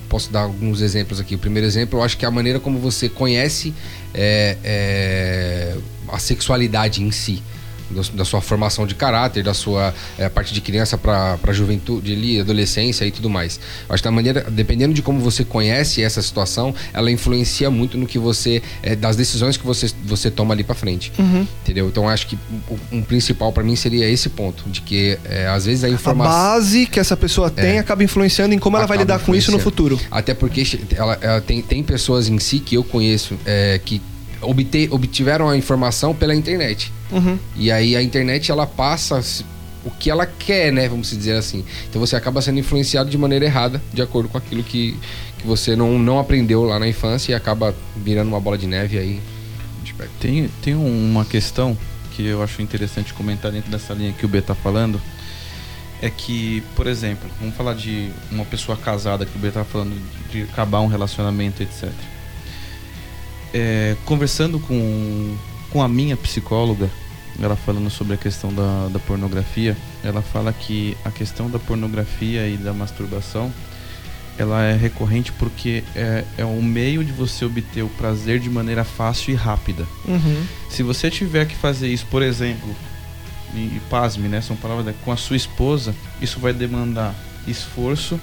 posso 0.06 0.30
dar 0.30 0.42
alguns 0.42 0.82
exemplos 0.82 1.18
aqui. 1.20 1.36
O 1.36 1.38
primeiro 1.38 1.66
exemplo, 1.66 1.98
eu 1.98 2.02
acho 2.02 2.18
que 2.18 2.26
é 2.26 2.28
a 2.28 2.30
maneira 2.30 2.60
como 2.60 2.78
você 2.78 3.08
conhece 3.08 3.72
é, 4.12 4.58
é, 4.62 5.76
a 6.08 6.18
sexualidade 6.18 7.02
em 7.02 7.10
si. 7.10 7.42
Da 8.14 8.24
sua 8.24 8.40
formação 8.40 8.86
de 8.86 8.94
caráter, 8.94 9.42
da 9.42 9.54
sua 9.54 9.94
é, 10.18 10.28
parte 10.28 10.52
de 10.52 10.60
criança 10.60 10.96
para 10.98 11.52
juventude, 11.52 12.12
ali, 12.12 12.40
adolescência 12.40 13.04
e 13.04 13.10
tudo 13.10 13.28
mais. 13.30 13.60
Eu 13.88 13.94
acho 13.94 14.02
que 14.02 14.08
da 14.08 14.12
maneira, 14.12 14.46
dependendo 14.50 14.92
de 14.94 15.02
como 15.02 15.20
você 15.20 15.44
conhece 15.44 16.02
essa 16.02 16.20
situação, 16.22 16.74
ela 16.92 17.10
influencia 17.10 17.70
muito 17.70 17.96
no 17.96 18.06
que 18.06 18.18
você, 18.18 18.62
é, 18.82 18.94
das 18.96 19.16
decisões 19.16 19.56
que 19.56 19.64
você, 19.66 19.90
você 20.04 20.30
toma 20.30 20.54
ali 20.54 20.64
para 20.64 20.74
frente. 20.74 21.12
Entendeu? 21.62 21.88
Então 21.88 22.08
acho 22.08 22.26
que 22.26 22.38
um, 22.92 22.98
um 22.98 23.02
principal 23.02 23.52
para 23.52 23.62
mim 23.62 23.76
seria 23.76 24.08
esse 24.08 24.28
ponto, 24.28 24.68
de 24.68 24.80
que 24.80 25.18
é, 25.24 25.46
às 25.46 25.64
vezes 25.66 25.84
a 25.84 25.86
A 25.86 25.90
informação. 25.90 26.32
base 26.32 26.86
que 26.86 26.98
essa 27.00 27.16
pessoa 27.16 27.50
tem 27.50 27.78
acaba 27.78 28.02
influenciando 28.02 28.54
em 28.54 28.58
como 28.58 28.76
ela 28.76 28.86
vai 28.86 28.96
É. 28.96 29.00
Lidar 29.00 29.18
com 29.20 29.34
isso 29.34 29.52
no 29.52 29.58
futuro. 29.58 30.00
Até 30.10 30.34
porque 30.34 30.62
ela, 30.96 31.18
ela 31.20 31.40
tem, 31.40 31.62
tem 31.62 31.82
pessoas 31.82 32.28
em 32.28 32.38
si 32.38 32.58
que 32.58 32.74
eu 32.76 32.82
conheço 32.84 33.34
é, 33.44 33.78
que 33.84 34.00
obte, 34.46 34.88
obtiveram 34.90 35.48
a 35.48 35.56
informação 35.56 36.14
pela 36.14 36.34
internet. 36.34 36.92
Uhum. 37.10 37.38
E 37.56 37.70
aí 37.70 37.96
a 37.96 38.02
internet 38.02 38.50
ela 38.50 38.66
passa 38.66 39.20
o 39.84 39.90
que 39.90 40.10
ela 40.10 40.26
quer, 40.26 40.72
né? 40.72 40.88
Vamos 40.88 41.10
dizer 41.10 41.36
assim. 41.36 41.64
Então 41.88 42.00
você 42.00 42.16
acaba 42.16 42.42
sendo 42.42 42.58
influenciado 42.58 43.08
de 43.08 43.16
maneira 43.16 43.44
errada, 43.44 43.80
de 43.92 44.02
acordo 44.02 44.28
com 44.28 44.36
aquilo 44.36 44.62
que, 44.62 44.96
que 45.38 45.46
você 45.46 45.76
não, 45.76 45.98
não 45.98 46.18
aprendeu 46.18 46.64
lá 46.64 46.78
na 46.78 46.88
infância 46.88 47.32
e 47.32 47.34
acaba 47.34 47.74
virando 47.96 48.28
uma 48.28 48.40
bola 48.40 48.58
de 48.58 48.66
neve 48.66 48.98
aí. 48.98 49.20
Tem, 50.20 50.50
tem 50.62 50.74
uma 50.74 51.24
questão 51.24 51.76
que 52.12 52.26
eu 52.26 52.42
acho 52.42 52.60
interessante 52.60 53.14
comentar 53.14 53.52
dentro 53.52 53.70
dessa 53.70 53.94
linha 53.94 54.12
que 54.12 54.24
o 54.24 54.28
B 54.28 54.42
tá 54.42 54.54
falando. 54.54 55.00
É 56.02 56.10
que, 56.10 56.62
por 56.74 56.86
exemplo, 56.86 57.30
vamos 57.40 57.54
falar 57.54 57.74
de 57.74 58.10
uma 58.30 58.44
pessoa 58.44 58.76
casada 58.76 59.24
que 59.24 59.36
o 59.36 59.38
B 59.40 59.50
tá 59.50 59.64
falando 59.64 59.96
de 60.30 60.42
acabar 60.42 60.80
um 60.80 60.86
relacionamento, 60.86 61.62
etc. 61.62 61.90
É, 63.54 63.96
conversando 64.04 64.58
com, 64.58 65.36
com 65.70 65.82
a 65.82 65.88
minha 65.88 66.16
psicóloga, 66.16 66.90
ela 67.42 67.56
falando 67.56 67.90
sobre 67.90 68.14
a 68.14 68.16
questão 68.16 68.52
da, 68.52 68.88
da 68.88 68.98
pornografia, 68.98 69.76
ela 70.02 70.22
fala 70.22 70.52
que 70.52 70.96
a 71.04 71.10
questão 71.10 71.50
da 71.50 71.58
pornografia 71.58 72.48
e 72.48 72.56
da 72.56 72.72
masturbação 72.72 73.52
ela 74.38 74.62
é 74.62 74.76
recorrente 74.76 75.32
porque 75.32 75.82
é, 75.94 76.22
é 76.36 76.44
um 76.44 76.60
meio 76.62 77.02
de 77.02 77.10
você 77.12 77.44
obter 77.46 77.82
o 77.82 77.88
prazer 77.88 78.38
de 78.38 78.50
maneira 78.50 78.84
fácil 78.84 79.32
e 79.32 79.34
rápida. 79.34 79.86
Uhum. 80.06 80.44
Se 80.68 80.82
você 80.82 81.10
tiver 81.10 81.46
que 81.46 81.54
fazer 81.56 81.88
isso, 81.88 82.04
por 82.10 82.22
exemplo, 82.22 82.74
e, 83.54 83.58
e 83.60 83.80
pasme, 83.88 84.28
né? 84.28 84.42
São 84.42 84.54
palavras 84.54 84.84
da- 84.86 84.92
com 85.04 85.10
a 85.10 85.16
sua 85.16 85.36
esposa, 85.36 85.94
isso 86.20 86.38
vai 86.38 86.52
demandar 86.52 87.14
esforço 87.48 88.20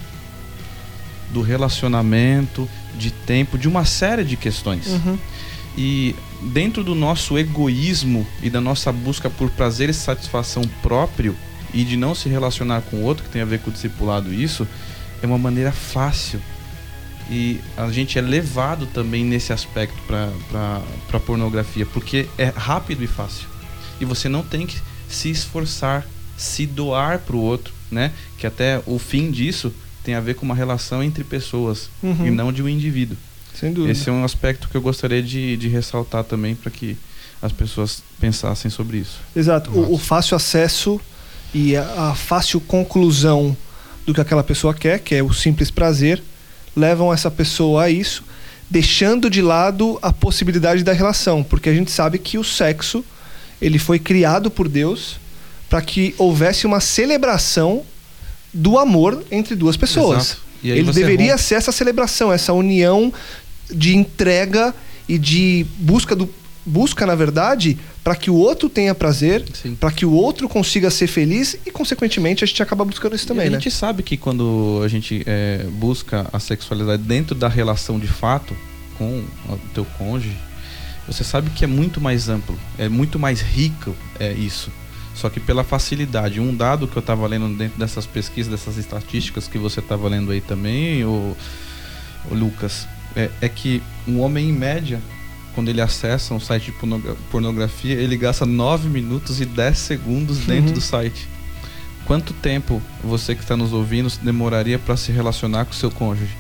do 1.33 1.41
relacionamento, 1.41 2.69
de 2.97 3.11
tempo, 3.11 3.57
de 3.57 3.67
uma 3.67 3.83
série 3.83 4.23
de 4.23 4.37
questões. 4.37 4.87
Uhum. 4.87 5.17
E 5.75 6.15
dentro 6.41 6.83
do 6.83 6.93
nosso 6.93 7.37
egoísmo 7.37 8.25
e 8.43 8.49
da 8.49 8.61
nossa 8.61 8.91
busca 8.91 9.29
por 9.29 9.49
prazer 9.49 9.89
e 9.89 9.93
satisfação 9.93 10.61
próprio 10.83 11.35
e 11.73 11.83
de 11.83 11.97
não 11.97 12.13
se 12.13 12.29
relacionar 12.29 12.81
com 12.81 12.97
o 12.97 13.01
outro, 13.01 13.23
que 13.23 13.31
tem 13.31 13.41
a 13.41 13.45
ver 13.45 13.59
com 13.59 13.71
o 13.71 13.73
discipulado 13.73 14.31
isso, 14.31 14.67
é 15.21 15.25
uma 15.25 15.39
maneira 15.39 15.71
fácil. 15.71 16.39
E 17.29 17.59
a 17.75 17.89
gente 17.89 18.19
é 18.19 18.21
levado 18.21 18.85
também 18.85 19.25
nesse 19.25 19.51
aspecto 19.51 19.97
para 20.03 20.81
a 21.11 21.19
pornografia, 21.19 21.85
porque 21.85 22.27
é 22.37 22.53
rápido 22.55 23.03
e 23.03 23.07
fácil. 23.07 23.47
E 23.99 24.05
você 24.05 24.29
não 24.29 24.43
tem 24.43 24.67
que 24.67 24.77
se 25.09 25.31
esforçar, 25.31 26.05
se 26.37 26.67
doar 26.67 27.19
para 27.19 27.35
o 27.35 27.41
outro, 27.41 27.73
né? 27.89 28.11
Que 28.37 28.45
até 28.45 28.81
o 28.85 28.99
fim 28.99 29.31
disso 29.31 29.73
tem 30.03 30.15
a 30.15 30.19
ver 30.19 30.35
com 30.35 30.45
uma 30.45 30.55
relação 30.55 31.01
entre 31.03 31.23
pessoas 31.23 31.89
Uhum. 32.01 32.27
e 32.27 32.31
não 32.31 32.51
de 32.51 32.61
um 32.61 32.69
indivíduo. 32.69 33.17
Sem 33.53 33.71
dúvida. 33.71 33.91
Esse 33.91 34.09
é 34.09 34.11
um 34.11 34.23
aspecto 34.23 34.67
que 34.67 34.75
eu 34.75 34.81
gostaria 34.81 35.21
de, 35.21 35.55
de 35.57 35.67
ressaltar 35.67 36.23
também 36.23 36.55
para 36.55 36.71
que 36.71 36.97
as 37.41 37.51
pessoas 37.51 38.01
pensassem 38.19 38.69
sobre 38.71 38.97
isso. 38.97 39.19
Exato. 39.35 39.69
O, 39.71 39.93
o 39.93 39.97
fácil 39.97 40.35
acesso 40.35 40.99
e 41.53 41.75
a, 41.75 42.09
a 42.09 42.15
fácil 42.15 42.59
conclusão 42.61 43.55
do 44.05 44.13
que 44.13 44.21
aquela 44.21 44.43
pessoa 44.43 44.73
quer, 44.73 44.99
que 44.99 45.15
é 45.15 45.23
o 45.23 45.31
simples 45.33 45.69
prazer, 45.69 46.21
levam 46.75 47.13
essa 47.13 47.29
pessoa 47.29 47.83
a 47.83 47.89
isso, 47.89 48.23
deixando 48.69 49.29
de 49.29 49.41
lado 49.41 49.99
a 50.01 50.11
possibilidade 50.11 50.83
da 50.83 50.93
relação, 50.93 51.43
porque 51.43 51.69
a 51.69 51.73
gente 51.73 51.91
sabe 51.91 52.17
que 52.17 52.37
o 52.37 52.43
sexo 52.43 53.05
ele 53.61 53.77
foi 53.77 53.99
criado 53.99 54.49
por 54.49 54.67
Deus 54.67 55.17
para 55.69 55.81
que 55.81 56.13
houvesse 56.17 56.65
uma 56.65 56.79
celebração 56.79 57.83
do 58.53 58.77
amor 58.77 59.23
entre 59.31 59.55
duas 59.55 59.75
pessoas. 59.77 60.37
Ele 60.63 60.91
deveria 60.91 61.31
rompe- 61.33 61.43
ser 61.43 61.55
essa 61.55 61.71
celebração, 61.71 62.31
essa 62.31 62.53
união 62.53 63.11
de 63.69 63.95
entrega 63.95 64.73
e 65.09 65.17
de 65.17 65.65
busca 65.79 66.15
do 66.15 66.29
busca 66.65 67.05
na 67.05 67.13
verdade 67.13 67.77
para 68.05 68.15
que 68.15 68.29
o 68.31 68.35
outro 68.35 68.69
tenha 68.69 68.95
prazer, 68.95 69.43
para 69.79 69.91
que 69.91 70.05
o 70.05 70.13
outro 70.13 70.47
consiga 70.47 70.89
ser 70.89 71.07
feliz 71.07 71.57
e 71.65 71.71
consequentemente 71.71 72.41
a 72.43 72.47
gente 72.47 72.63
acaba 72.63 72.85
buscando 72.85 73.15
isso 73.15 73.27
também, 73.27 73.45
e 73.45 73.47
a 73.47 73.51
né? 73.51 73.59
gente 73.59 73.69
sabe 73.73 74.01
que 74.01 74.15
quando 74.15 74.81
a 74.83 74.87
gente 74.87 75.23
é, 75.25 75.65
busca 75.71 76.25
a 76.31 76.39
sexualidade 76.39 77.03
dentro 77.03 77.35
da 77.35 77.49
relação 77.49 77.99
de 77.99 78.07
fato 78.07 78.55
com 78.97 79.23
o 79.49 79.57
teu 79.73 79.85
cônjuge, 79.97 80.37
você 81.05 81.23
sabe 81.23 81.49
que 81.49 81.65
é 81.65 81.67
muito 81.67 81.99
mais 81.99 82.29
amplo, 82.29 82.57
é 82.77 82.87
muito 82.87 83.19
mais 83.19 83.41
rico 83.41 83.93
é 84.17 84.31
isso. 84.31 84.71
Só 85.15 85.29
que 85.29 85.39
pela 85.39 85.63
facilidade, 85.63 86.39
um 86.39 86.55
dado 86.55 86.87
que 86.87 86.97
eu 86.97 86.99
estava 87.01 87.25
lendo 87.27 87.47
dentro 87.55 87.77
dessas 87.79 88.05
pesquisas, 88.05 88.51
dessas 88.51 88.77
estatísticas 88.77 89.47
que 89.47 89.57
você 89.57 89.79
estava 89.79 90.07
lendo 90.09 90.31
aí 90.31 90.41
também, 90.41 91.03
o, 91.05 91.35
Lucas, 92.31 92.87
é, 93.15 93.29
é 93.41 93.47
que 93.49 93.81
um 94.07 94.19
homem 94.21 94.49
em 94.49 94.53
média, 94.53 94.99
quando 95.53 95.69
ele 95.69 95.81
acessa 95.81 96.33
um 96.33 96.39
site 96.39 96.65
de 96.65 96.71
pornogra- 96.73 97.15
pornografia, 97.29 97.93
ele 97.93 98.17
gasta 98.17 98.45
9 98.45 98.89
minutos 98.89 99.39
e 99.39 99.45
10 99.45 99.77
segundos 99.77 100.39
dentro 100.39 100.69
Uhum. 100.69 100.73
do 100.73 100.81
site. 100.81 101.27
Quanto 102.05 102.33
tempo 102.33 102.81
você 103.03 103.33
que 103.35 103.41
está 103.41 103.55
nos 103.55 103.71
ouvindo 103.71 104.11
demoraria 104.23 104.77
para 104.79 104.97
se 104.97 105.11
relacionar 105.11 105.65
com 105.65 105.73
seu 105.73 105.91
cônjuge? 105.91 106.35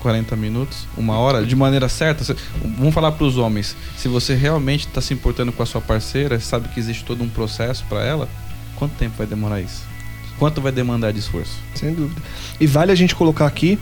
40 0.00 0.36
minutos? 0.36 0.86
Uma 0.96 1.18
hora? 1.18 1.44
De 1.44 1.56
maneira 1.56 1.88
certa? 1.88 2.36
Vamos 2.76 2.94
falar 2.94 3.12
para 3.12 3.24
os 3.24 3.36
homens. 3.36 3.76
Se 3.96 4.08
você 4.08 4.34
realmente 4.34 4.86
está 4.86 5.00
se 5.00 5.12
importando 5.12 5.52
com 5.52 5.62
a 5.62 5.66
sua 5.66 5.80
parceira, 5.80 6.38
sabe 6.40 6.68
que 6.68 6.80
existe 6.80 7.04
todo 7.04 7.22
um 7.22 7.28
processo 7.28 7.84
para 7.88 8.04
ela, 8.04 8.28
quanto 8.76 8.94
tempo 8.94 9.14
vai 9.18 9.26
demorar 9.26 9.60
isso? 9.60 9.82
Quanto 10.38 10.60
vai 10.60 10.70
demandar 10.70 11.12
de 11.12 11.18
esforço? 11.18 11.56
Sem 11.74 11.92
dúvida. 11.92 12.20
E 12.60 12.66
vale 12.66 12.92
a 12.92 12.94
gente 12.94 13.14
colocar 13.14 13.46
aqui 13.46 13.78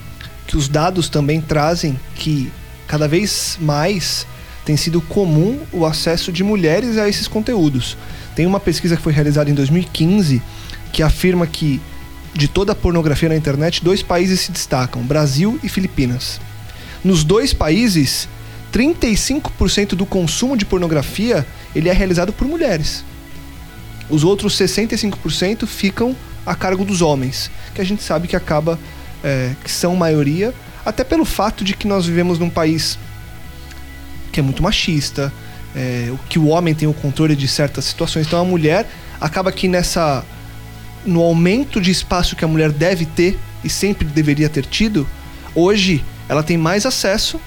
que 0.46 0.56
os 0.56 0.68
dados 0.68 1.08
também 1.08 1.40
trazem 1.40 1.98
que 2.14 2.50
cada 2.86 3.06
vez 3.06 3.58
mais 3.60 4.26
tem 4.64 4.76
sido 4.76 5.00
comum 5.00 5.60
o 5.72 5.84
acesso 5.84 6.32
de 6.32 6.42
mulheres 6.42 6.96
a 6.98 7.08
esses 7.08 7.28
conteúdos. 7.28 7.96
Tem 8.34 8.46
uma 8.46 8.58
pesquisa 8.58 8.96
que 8.96 9.02
foi 9.02 9.12
realizada 9.12 9.50
em 9.50 9.54
2015 9.54 10.42
que 10.92 11.02
afirma 11.02 11.46
que 11.46 11.80
de 12.38 12.48
toda 12.48 12.72
a 12.72 12.74
pornografia 12.74 13.28
na 13.28 13.36
internet, 13.36 13.84
dois 13.84 14.02
países 14.02 14.40
se 14.40 14.52
destacam, 14.52 15.02
Brasil 15.02 15.58
e 15.62 15.68
Filipinas. 15.68 16.40
Nos 17.04 17.24
dois 17.24 17.52
países, 17.52 18.28
35% 18.72 19.94
do 19.94 20.04
consumo 20.04 20.56
de 20.56 20.64
pornografia 20.64 21.46
ele 21.74 21.88
é 21.88 21.92
realizado 21.92 22.32
por 22.32 22.46
mulheres. 22.46 23.04
Os 24.08 24.24
outros 24.24 24.54
65% 24.54 25.66
ficam 25.66 26.14
a 26.44 26.54
cargo 26.54 26.84
dos 26.84 27.02
homens, 27.02 27.50
que 27.74 27.80
a 27.80 27.84
gente 27.84 28.02
sabe 28.02 28.28
que 28.28 28.36
acaba 28.36 28.78
é, 29.22 29.52
que 29.64 29.70
são 29.70 29.96
maioria, 29.96 30.54
até 30.84 31.02
pelo 31.02 31.24
fato 31.24 31.64
de 31.64 31.74
que 31.74 31.88
nós 31.88 32.06
vivemos 32.06 32.38
num 32.38 32.50
país 32.50 32.98
que 34.30 34.40
é 34.40 34.42
muito 34.42 34.62
machista, 34.62 35.32
é, 35.74 36.12
que 36.28 36.38
o 36.38 36.46
homem 36.46 36.74
tem 36.74 36.86
o 36.86 36.94
controle 36.94 37.34
de 37.34 37.48
certas 37.48 37.84
situações. 37.84 38.26
Então 38.26 38.40
a 38.40 38.44
mulher 38.44 38.88
acaba 39.20 39.50
que 39.50 39.66
nessa 39.66 40.24
no 41.06 41.22
aumento 41.22 41.80
de 41.80 41.90
espaço 41.90 42.36
que 42.36 42.44
a 42.44 42.48
mulher 42.48 42.70
deve 42.72 43.06
ter 43.06 43.38
e 43.64 43.70
sempre 43.70 44.04
deveria 44.04 44.48
ter 44.48 44.66
tido, 44.66 45.06
hoje 45.54 46.04
ela 46.28 46.42
tem 46.42 46.58
mais 46.58 46.84
acesso 46.84 47.40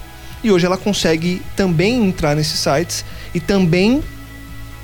e 0.44 0.51
hoje 0.51 0.66
ela 0.66 0.78
consegue 0.78 1.42
também 1.56 2.04
entrar 2.06 2.36
nesses 2.36 2.60
sites 2.60 3.04
e 3.34 3.39
também 3.39 4.01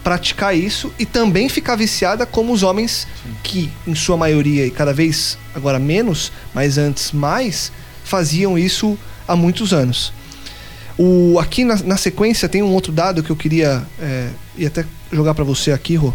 praticar 0.04 0.56
isso 0.56 0.94
e 1.00 1.06
também 1.06 1.50
ficar 1.50 1.76
viciada 1.76 2.26
como 2.26 2.54
os 2.54 2.62
homens 2.62 3.08
que 3.42 3.72
em 3.88 3.96
sua 3.96 4.16
maioria 4.16 4.66
e 4.66 4.72
cada 4.72 4.94
vez 4.94 5.38
agora 5.56 5.80
menos, 5.80 6.32
mas 6.54 6.78
antes 6.78 7.12
mais, 7.12 7.72
faziam 8.04 8.58
isso 8.58 8.98
há 9.28 9.36
muitos 9.36 9.74
anos. 9.74 10.14
O, 10.98 11.40
aqui 11.40 11.66
na, 11.66 11.76
na 11.78 11.98
sequência 11.98 12.48
tem 12.48 12.62
um 12.62 12.72
outro 12.72 12.92
dado 12.92 13.24
que 13.24 13.30
eu 13.30 13.36
queria 13.36 13.86
é, 14.00 14.30
e 14.58 14.66
até 14.66 14.86
jogar 15.12 15.34
para 15.34 15.44
você 15.44 15.72
aqui, 15.72 15.96
Rô. 15.96 16.14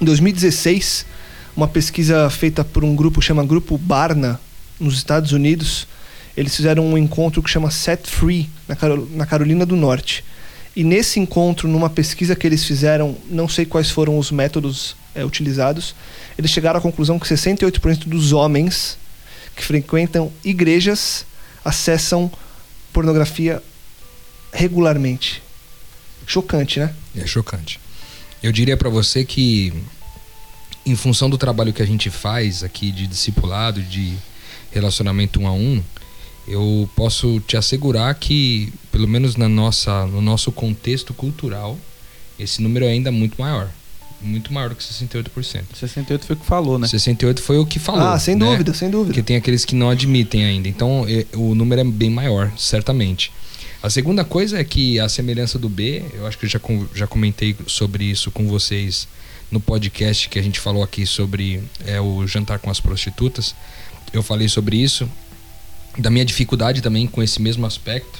Em 0.00 0.04
2016, 0.04 1.06
uma 1.56 1.68
pesquisa 1.68 2.28
feita 2.30 2.64
por 2.64 2.84
um 2.84 2.94
grupo 2.96 3.20
que 3.20 3.26
chama 3.26 3.44
Grupo 3.44 3.76
Barna, 3.78 4.40
nos 4.80 4.94
Estados 4.96 5.32
Unidos, 5.32 5.86
eles 6.36 6.56
fizeram 6.56 6.84
um 6.86 6.96
encontro 6.98 7.42
que 7.42 7.50
chama 7.50 7.70
Set 7.70 8.06
Free, 8.08 8.48
na, 8.66 8.74
Carol- 8.74 9.06
na 9.12 9.26
Carolina 9.26 9.64
do 9.66 9.76
Norte. 9.76 10.24
E 10.74 10.82
nesse 10.82 11.20
encontro, 11.20 11.68
numa 11.68 11.90
pesquisa 11.90 12.34
que 12.34 12.46
eles 12.46 12.64
fizeram, 12.64 13.16
não 13.28 13.46
sei 13.48 13.66
quais 13.66 13.90
foram 13.90 14.18
os 14.18 14.30
métodos 14.30 14.96
é, 15.14 15.22
utilizados, 15.24 15.94
eles 16.38 16.50
chegaram 16.50 16.78
à 16.78 16.82
conclusão 16.82 17.18
que 17.18 17.26
68% 17.26 18.06
dos 18.08 18.32
homens 18.32 18.96
que 19.54 19.62
frequentam 19.62 20.32
igrejas 20.42 21.26
acessam 21.62 22.32
pornografia 22.92 23.62
regularmente. 24.52 25.42
Chocante, 26.26 26.80
né? 26.80 26.94
É 27.16 27.26
chocante. 27.26 27.78
eu 28.42 28.50
diria 28.52 28.76
para 28.76 28.88
você 28.88 29.24
que, 29.24 29.72
em 30.84 30.96
função 30.96 31.30
do 31.30 31.38
trabalho 31.38 31.72
que 31.72 31.82
a 31.82 31.86
gente 31.86 32.10
faz 32.10 32.62
aqui 32.62 32.90
de 32.90 33.06
discipulado, 33.06 33.82
de 33.82 34.16
relacionamento 34.70 35.40
um 35.40 35.46
a 35.46 35.52
um, 35.52 35.82
eu 36.46 36.88
posso 36.96 37.40
te 37.40 37.56
assegurar 37.56 38.14
que, 38.14 38.72
pelo 38.90 39.06
menos 39.06 39.36
na 39.36 39.48
nossa, 39.48 40.06
no 40.06 40.20
nosso 40.20 40.50
contexto 40.50 41.14
cultural, 41.14 41.78
esse 42.38 42.60
número 42.60 42.84
é 42.84 42.88
ainda 42.88 43.12
muito 43.12 43.40
maior. 43.40 43.70
Muito 44.20 44.52
maior 44.52 44.70
do 44.70 44.76
que 44.76 44.82
68%. 44.82 45.64
68 45.74 46.26
foi 46.26 46.36
o 46.36 46.38
que 46.38 46.46
falou, 46.46 46.78
né? 46.78 46.86
68 46.86 47.42
foi 47.42 47.58
o 47.58 47.66
que 47.66 47.78
falou. 47.78 48.06
Ah, 48.06 48.18
sem 48.18 48.36
né? 48.36 48.46
dúvida, 48.46 48.72
sem 48.72 48.88
dúvida. 48.88 49.08
Porque 49.08 49.22
tem 49.22 49.36
aqueles 49.36 49.64
que 49.64 49.74
não 49.74 49.90
admitem 49.90 50.44
ainda. 50.44 50.68
Então, 50.68 51.04
é, 51.08 51.26
o 51.36 51.54
número 51.54 51.80
é 51.80 51.84
bem 51.84 52.10
maior, 52.10 52.52
certamente. 52.56 53.32
A 53.82 53.90
segunda 53.90 54.24
coisa 54.24 54.60
é 54.60 54.64
que 54.64 55.00
a 55.00 55.08
semelhança 55.08 55.58
do 55.58 55.68
B, 55.68 56.04
eu 56.14 56.26
acho 56.26 56.38
que 56.38 56.46
eu 56.46 56.48
já, 56.48 56.60
já 56.94 57.06
comentei 57.06 57.56
sobre 57.66 58.04
isso 58.04 58.30
com 58.30 58.46
vocês 58.46 59.08
no 59.52 59.60
podcast 59.60 60.30
que 60.30 60.38
a 60.38 60.42
gente 60.42 60.58
falou 60.58 60.82
aqui 60.82 61.04
sobre 61.04 61.62
é, 61.86 62.00
o 62.00 62.26
jantar 62.26 62.58
com 62.58 62.70
as 62.70 62.80
prostitutas. 62.80 63.54
Eu 64.10 64.22
falei 64.22 64.48
sobre 64.48 64.78
isso, 64.78 65.08
da 65.98 66.10
minha 66.10 66.24
dificuldade 66.24 66.80
também 66.80 67.06
com 67.06 67.22
esse 67.22 67.40
mesmo 67.40 67.66
aspecto. 67.66 68.18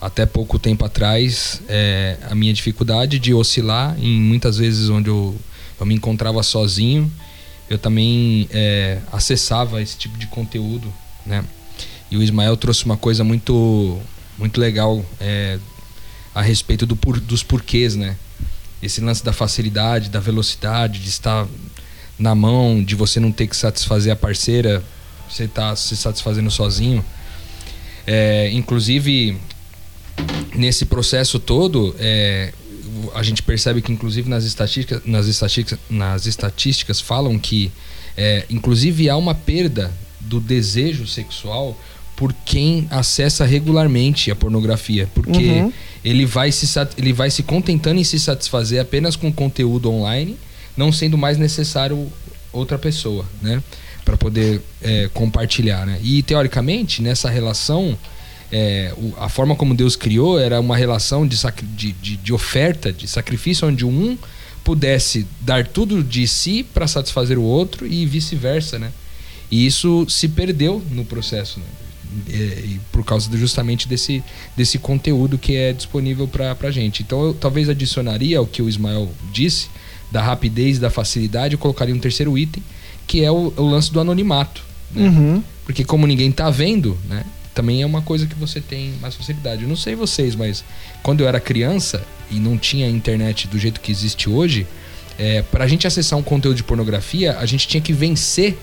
Até 0.00 0.24
pouco 0.24 0.58
tempo 0.58 0.84
atrás, 0.84 1.60
é, 1.68 2.16
a 2.30 2.34
minha 2.34 2.52
dificuldade 2.54 3.18
de 3.18 3.34
oscilar 3.34 3.96
em 3.98 4.18
muitas 4.20 4.56
vezes 4.56 4.88
onde 4.88 5.10
eu, 5.10 5.36
eu 5.78 5.84
me 5.84 5.94
encontrava 5.94 6.42
sozinho, 6.42 7.12
eu 7.68 7.76
também 7.76 8.48
é, 8.50 9.00
acessava 9.12 9.82
esse 9.82 9.98
tipo 9.98 10.16
de 10.16 10.26
conteúdo, 10.28 10.90
né? 11.26 11.44
E 12.10 12.16
o 12.16 12.22
Ismael 12.22 12.56
trouxe 12.56 12.84
uma 12.84 12.96
coisa 12.96 13.22
muito, 13.22 14.00
muito 14.38 14.60
legal 14.60 15.04
é, 15.20 15.58
a 16.34 16.40
respeito 16.40 16.86
do 16.86 16.94
dos 16.94 17.42
porquês, 17.42 17.94
né? 17.94 18.16
Esse 18.82 19.00
lance 19.00 19.24
da 19.24 19.32
facilidade, 19.32 20.08
da 20.08 20.20
velocidade, 20.20 20.98
de 21.00 21.08
estar 21.08 21.46
na 22.18 22.34
mão, 22.34 22.82
de 22.82 22.94
você 22.94 23.18
não 23.18 23.32
ter 23.32 23.46
que 23.46 23.56
satisfazer 23.56 24.12
a 24.12 24.16
parceira, 24.16 24.82
você 25.28 25.46
tá 25.48 25.74
se 25.76 25.96
satisfazendo 25.96 26.50
sozinho. 26.50 27.04
É, 28.06 28.50
inclusive, 28.52 29.38
nesse 30.54 30.86
processo 30.86 31.38
todo, 31.38 31.94
é, 31.98 32.52
a 33.14 33.22
gente 33.22 33.42
percebe 33.42 33.80
que, 33.80 33.92
inclusive, 33.92 34.28
nas 34.28 34.44
estatísticas, 34.44 35.02
nas 35.04 35.26
estatísticas, 35.26 35.78
nas 35.88 36.26
estatísticas 36.26 37.00
falam 37.00 37.38
que, 37.38 37.70
é, 38.16 38.44
inclusive, 38.50 39.08
há 39.08 39.16
uma 39.16 39.34
perda 39.34 39.92
do 40.20 40.40
desejo 40.40 41.06
sexual 41.06 41.78
por 42.20 42.34
quem 42.44 42.86
acessa 42.90 43.46
regularmente 43.46 44.30
a 44.30 44.36
pornografia, 44.36 45.08
porque 45.14 45.38
Uhum. 45.48 45.72
ele, 46.04 46.26
vai 46.26 46.52
se, 46.52 46.66
ele 46.98 47.14
vai 47.14 47.30
se 47.30 47.42
contentando 47.42 47.98
em 47.98 48.04
se 48.04 48.20
satisfazer 48.20 48.78
apenas 48.78 49.16
com 49.16 49.32
conteúdo 49.32 49.90
online, 49.90 50.36
não 50.76 50.92
sendo 50.92 51.16
mais 51.16 51.38
necessário 51.38 52.06
outra 52.52 52.76
pessoa, 52.78 53.24
né? 53.40 53.62
Para 54.04 54.18
poder 54.18 54.60
é, 54.82 55.08
compartilhar, 55.14 55.86
né? 55.86 55.98
E 56.02 56.22
teoricamente 56.22 57.00
nessa 57.00 57.30
relação 57.30 57.96
é, 58.52 58.92
o- 58.98 59.14
a 59.16 59.28
forma 59.30 59.54
como 59.56 59.72
Deus 59.74 59.96
criou 59.96 60.38
era 60.38 60.60
uma 60.60 60.76
relação 60.76 61.26
de, 61.26 61.36
de, 61.76 61.92
de, 61.92 62.16
de 62.18 62.32
oferta, 62.34 62.92
de 62.92 63.08
sacrifício, 63.08 63.66
onde 63.66 63.86
um 63.86 64.18
pudesse 64.62 65.26
dar 65.40 65.66
tudo 65.66 66.02
de 66.04 66.28
si 66.28 66.62
para 66.62 66.86
satisfazer 66.86 67.38
o 67.38 67.42
outro 67.42 67.86
e 67.86 68.04
vice-versa, 68.04 68.78
né? 68.78 68.90
E 69.50 69.64
isso 69.64 70.04
se 70.08 70.28
perdeu 70.28 70.82
no 70.90 71.04
processo, 71.04 71.58
né? 71.60 71.66
É, 72.28 72.32
e 72.64 72.80
por 72.90 73.04
causa 73.04 73.36
justamente 73.36 73.86
desse, 73.86 74.22
desse 74.56 74.78
conteúdo 74.78 75.38
que 75.38 75.56
é 75.56 75.72
disponível 75.72 76.26
para 76.26 76.56
a 76.60 76.70
gente. 76.70 77.02
Então 77.02 77.22
eu 77.22 77.34
talvez 77.34 77.68
adicionaria 77.68 78.38
ao 78.38 78.46
que 78.46 78.62
o 78.62 78.68
Ismael 78.68 79.10
disse, 79.32 79.68
da 80.10 80.20
rapidez, 80.20 80.78
da 80.78 80.90
facilidade, 80.90 81.54
eu 81.54 81.58
colocaria 81.58 81.94
um 81.94 81.98
terceiro 81.98 82.36
item, 82.36 82.62
que 83.06 83.22
é 83.24 83.30
o, 83.30 83.52
o 83.56 83.68
lance 83.68 83.92
do 83.92 84.00
anonimato. 84.00 84.62
né? 84.92 85.08
Uhum. 85.08 85.42
Porque 85.64 85.84
como 85.84 86.06
ninguém 86.06 86.32
tá 86.32 86.50
vendo, 86.50 86.98
né? 87.08 87.24
Também 87.54 87.82
é 87.82 87.86
uma 87.86 88.02
coisa 88.02 88.26
que 88.26 88.34
você 88.34 88.60
tem 88.60 88.92
mais 89.00 89.14
facilidade. 89.14 89.62
Eu 89.62 89.68
não 89.68 89.76
sei 89.76 89.94
vocês, 89.94 90.34
mas 90.34 90.64
quando 91.02 91.20
eu 91.20 91.28
era 91.28 91.40
criança 91.40 92.02
e 92.30 92.36
não 92.36 92.56
tinha 92.56 92.88
internet 92.88 93.46
do 93.48 93.58
jeito 93.58 93.80
que 93.80 93.90
existe 93.90 94.30
hoje, 94.30 94.66
é, 95.18 95.42
pra 95.42 95.66
gente 95.66 95.86
acessar 95.86 96.18
um 96.18 96.22
conteúdo 96.22 96.56
de 96.56 96.62
pornografia, 96.62 97.36
a 97.38 97.46
gente 97.46 97.68
tinha 97.68 97.80
que 97.80 97.92
vencer 97.92 98.56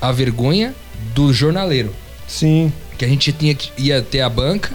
a 0.00 0.10
vergonha 0.10 0.74
do 1.14 1.32
jornaleiro. 1.32 1.94
Sim. 2.26 2.72
Que 2.98 3.04
a 3.04 3.08
gente 3.08 3.32
tinha 3.32 3.54
que 3.54 3.70
ia 3.78 4.00
ter 4.02 4.20
a 4.20 4.28
banca 4.28 4.70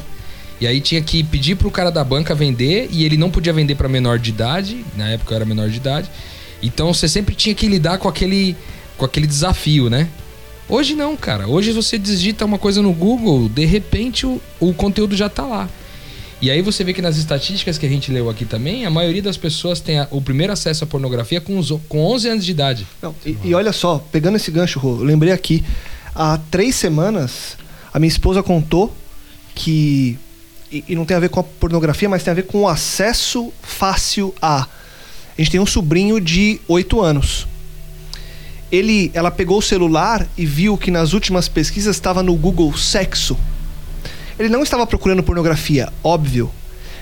e 0.60 0.68
aí 0.68 0.82
tinha 0.82 1.02
que 1.02 1.24
pedir 1.24 1.56
pro 1.56 1.72
cara 1.72 1.90
da 1.90 2.04
banca 2.04 2.36
vender 2.36 2.90
e 2.92 3.04
ele 3.06 3.16
não 3.18 3.32
podia 3.32 3.54
vender 3.54 3.76
para 3.76 3.88
menor 3.88 4.20
de 4.20 4.30
idade, 4.30 4.86
na 4.98 5.10
época 5.10 5.34
eu 5.34 5.38
era 5.38 5.46
menor 5.46 5.70
de 5.70 5.78
idade. 5.78 6.10
Então 6.62 6.94
você 6.94 7.08
sempre 7.08 7.34
tinha 7.36 7.56
que 7.56 7.68
lidar 7.68 7.98
com 7.98 8.08
aquele 8.08 8.56
com 8.98 9.06
aquele 9.06 9.26
desafio, 9.26 9.90
né? 9.90 10.10
Hoje 10.68 10.94
não, 10.94 11.16
cara. 11.16 11.48
Hoje 11.48 11.72
você 11.72 11.98
digita 11.98 12.44
uma 12.46 12.58
coisa 12.60 12.82
no 12.82 12.92
Google, 12.94 13.48
de 13.48 13.66
repente 13.66 14.26
o, 14.26 14.42
o 14.60 14.74
conteúdo 14.74 15.16
já 15.16 15.30
tá 15.30 15.46
lá. 15.46 15.70
E 16.42 16.50
aí 16.52 16.62
você 16.62 16.84
vê 16.84 16.94
que 16.94 17.02
nas 17.02 17.18
estatísticas 17.18 17.78
que 17.78 17.86
a 17.86 17.90
gente 17.90 18.12
leu 18.12 18.30
aqui 18.30 18.46
também, 18.46 18.86
a 18.86 18.90
maioria 18.90 19.22
das 19.22 19.36
pessoas 19.38 19.80
tem 19.82 20.00
a- 20.00 20.08
o 20.12 20.22
primeiro 20.22 20.54
acesso 20.54 20.84
à 20.84 20.88
pornografia 20.88 21.42
com, 21.42 21.58
os, 21.58 21.70
com 21.90 22.00
11 22.06 22.30
anos 22.30 22.46
de 22.46 22.52
idade. 22.52 22.88
Não, 23.02 23.14
e, 23.26 23.36
e 23.44 23.54
olha 23.54 23.74
só, 23.74 23.98
pegando 24.12 24.36
esse 24.38 24.50
gancho, 24.52 24.80
Rô, 24.80 24.98
eu 25.00 25.04
lembrei 25.04 25.34
aqui, 25.34 25.64
há 26.14 26.40
três 26.50 26.76
semanas, 26.76 27.58
a 27.94 28.00
minha 28.00 28.10
esposa 28.10 28.44
contou 28.44 28.96
que. 29.56 30.18
E, 30.72 30.84
e 30.90 30.96
não 30.96 31.04
tem 31.04 31.18
a 31.18 31.20
ver 31.20 31.30
com 31.30 31.40
a 31.40 31.44
pornografia, 31.44 32.08
mas 32.08 32.24
tem 32.24 32.32
a 32.32 32.36
ver 32.36 32.44
com 32.44 32.62
o 32.62 32.68
acesso 32.68 33.52
fácil 33.62 34.34
a. 34.42 34.62
A 34.62 35.42
gente 35.42 35.52
tem 35.52 35.60
um 35.60 35.66
sobrinho 35.66 36.20
de 36.20 36.60
8 36.68 37.02
anos. 37.02 37.48
Ele, 38.72 39.10
ela 39.14 39.32
pegou 39.32 39.58
o 39.58 39.62
celular 39.62 40.28
e 40.38 40.46
viu 40.46 40.78
que 40.78 40.92
nas 40.92 41.14
últimas 41.14 41.48
pesquisas 41.48 41.96
estava 41.96 42.22
no 42.22 42.36
Google 42.36 42.78
sexo. 42.78 43.38
Ele 44.38 44.50
não 44.50 44.62
estava 44.62 44.86
procurando 44.86 45.24
pornografia, 45.24 45.92
óbvio. 46.04 46.52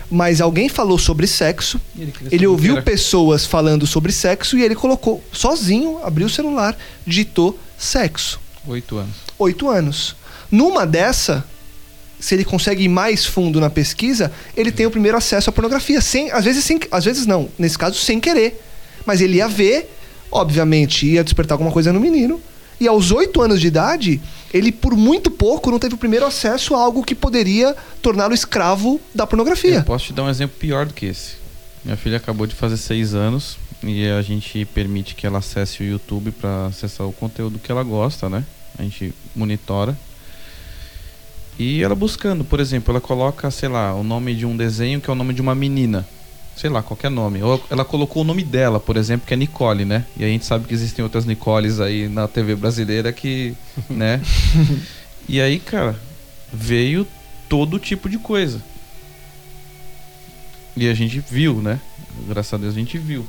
Mas 0.09 0.39
alguém 0.39 0.69
falou 0.69 0.97
sobre 0.97 1.27
sexo 1.27 1.81
ele 2.31 2.47
ouviu 2.47 2.81
pessoas 2.81 3.45
falando 3.45 3.85
sobre 3.85 4.11
sexo 4.13 4.57
e 4.57 4.63
ele 4.63 4.73
colocou 4.75 5.21
sozinho, 5.33 5.99
abriu 6.03 6.27
o 6.27 6.29
celular, 6.29 6.77
digitou 7.05 7.59
sexo. 7.77 8.39
Oito 8.65 8.97
anos. 8.97 9.15
Oito 9.37 9.69
anos. 9.69 10.15
Numa 10.51 10.85
dessa, 10.85 11.45
se 12.19 12.35
ele 12.35 12.45
consegue 12.45 12.83
ir 12.83 12.89
mais 12.89 13.25
fundo 13.25 13.59
na 13.59 13.69
pesquisa, 13.69 14.31
ele 14.55 14.71
tem 14.71 14.85
o 14.85 14.91
primeiro 14.91 15.17
acesso 15.17 15.49
à 15.49 15.53
pornografia. 15.53 16.01
Sem, 16.01 16.31
às 16.31 16.45
vezes 16.45 16.63
sem, 16.63 16.79
às 16.91 17.05
vezes 17.05 17.25
não. 17.25 17.49
Nesse 17.57 17.77
caso, 17.77 17.97
sem 17.99 18.19
querer. 18.19 18.63
Mas 19.05 19.21
ele 19.21 19.37
ia 19.37 19.47
ver, 19.47 19.93
obviamente, 20.31 21.05
ia 21.05 21.23
despertar 21.23 21.55
alguma 21.55 21.71
coisa 21.71 21.93
no 21.93 21.99
menino. 21.99 22.41
E 22.79 22.87
aos 22.87 23.11
oito 23.11 23.41
anos 23.41 23.59
de 23.59 23.67
idade, 23.67 24.21
ele 24.53 24.71
por 24.71 24.95
muito 24.95 25.31
pouco 25.31 25.71
não 25.71 25.79
teve 25.79 25.95
o 25.95 25.97
primeiro 25.97 26.25
acesso 26.25 26.75
a 26.75 26.79
algo 26.79 27.03
que 27.03 27.15
poderia 27.15 27.75
torná-lo 28.01 28.33
escravo 28.33 29.01
da 29.15 29.25
pornografia. 29.25 29.75
Eu 29.75 29.83
posso 29.83 30.05
te 30.05 30.13
dar 30.13 30.23
um 30.23 30.29
exemplo 30.29 30.55
pior 30.59 30.85
do 30.85 30.93
que 30.93 31.07
esse. 31.07 31.37
Minha 31.83 31.97
filha 31.97 32.17
acabou 32.17 32.45
de 32.45 32.53
fazer 32.53 32.77
seis 32.77 33.15
anos 33.15 33.57
e 33.83 34.07
a 34.09 34.21
gente 34.21 34.65
permite 34.65 35.15
que 35.15 35.27
ela 35.27 35.39
acesse 35.39 35.81
o 35.81 35.85
YouTube 35.85 36.31
para 36.31 36.67
acessar 36.67 37.07
o 37.07 37.13
conteúdo 37.13 37.59
que 37.59 37.71
ela 37.71 37.83
gosta, 37.83 38.29
né? 38.29 38.43
A 38.77 38.83
gente 38.83 39.13
monitora. 39.35 39.97
E 41.59 41.81
ela 41.83 41.95
buscando, 41.95 42.43
por 42.43 42.59
exemplo, 42.59 42.91
ela 42.91 43.01
coloca, 43.01 43.49
sei 43.49 43.69
lá, 43.69 43.93
o 43.93 44.03
nome 44.03 44.35
de 44.35 44.45
um 44.45 44.55
desenho 44.55 45.01
que 45.01 45.09
é 45.09 45.13
o 45.13 45.15
nome 45.15 45.33
de 45.33 45.41
uma 45.41 45.55
menina. 45.55 46.07
Sei 46.55 46.69
lá, 46.69 46.81
qualquer 46.81 47.11
nome. 47.11 47.41
Ou 47.41 47.63
ela 47.69 47.85
colocou 47.85 48.23
o 48.23 48.25
nome 48.25 48.43
dela, 48.43 48.79
por 48.79 48.97
exemplo, 48.97 49.27
que 49.27 49.33
é 49.33 49.37
Nicole, 49.37 49.85
né? 49.85 50.05
E 50.17 50.23
a 50.23 50.27
gente 50.27 50.45
sabe 50.45 50.67
que 50.67 50.73
existem 50.73 51.03
outras 51.03 51.25
Nicoles 51.25 51.79
aí 51.79 52.07
na 52.07 52.27
TV 52.27 52.55
brasileira 52.55 53.11
que, 53.13 53.55
né? 53.89 54.21
e 55.29 55.39
aí, 55.39 55.59
cara, 55.59 55.99
veio 56.51 57.07
todo 57.47 57.79
tipo 57.79 58.09
de 58.09 58.17
coisa. 58.17 58.61
E 60.75 60.87
a 60.87 60.93
gente 60.93 61.19
viu, 61.19 61.55
né? 61.61 61.79
Graças 62.27 62.53
a 62.53 62.57
Deus 62.57 62.75
a 62.75 62.79
gente 62.79 62.97
viu. 62.97 63.25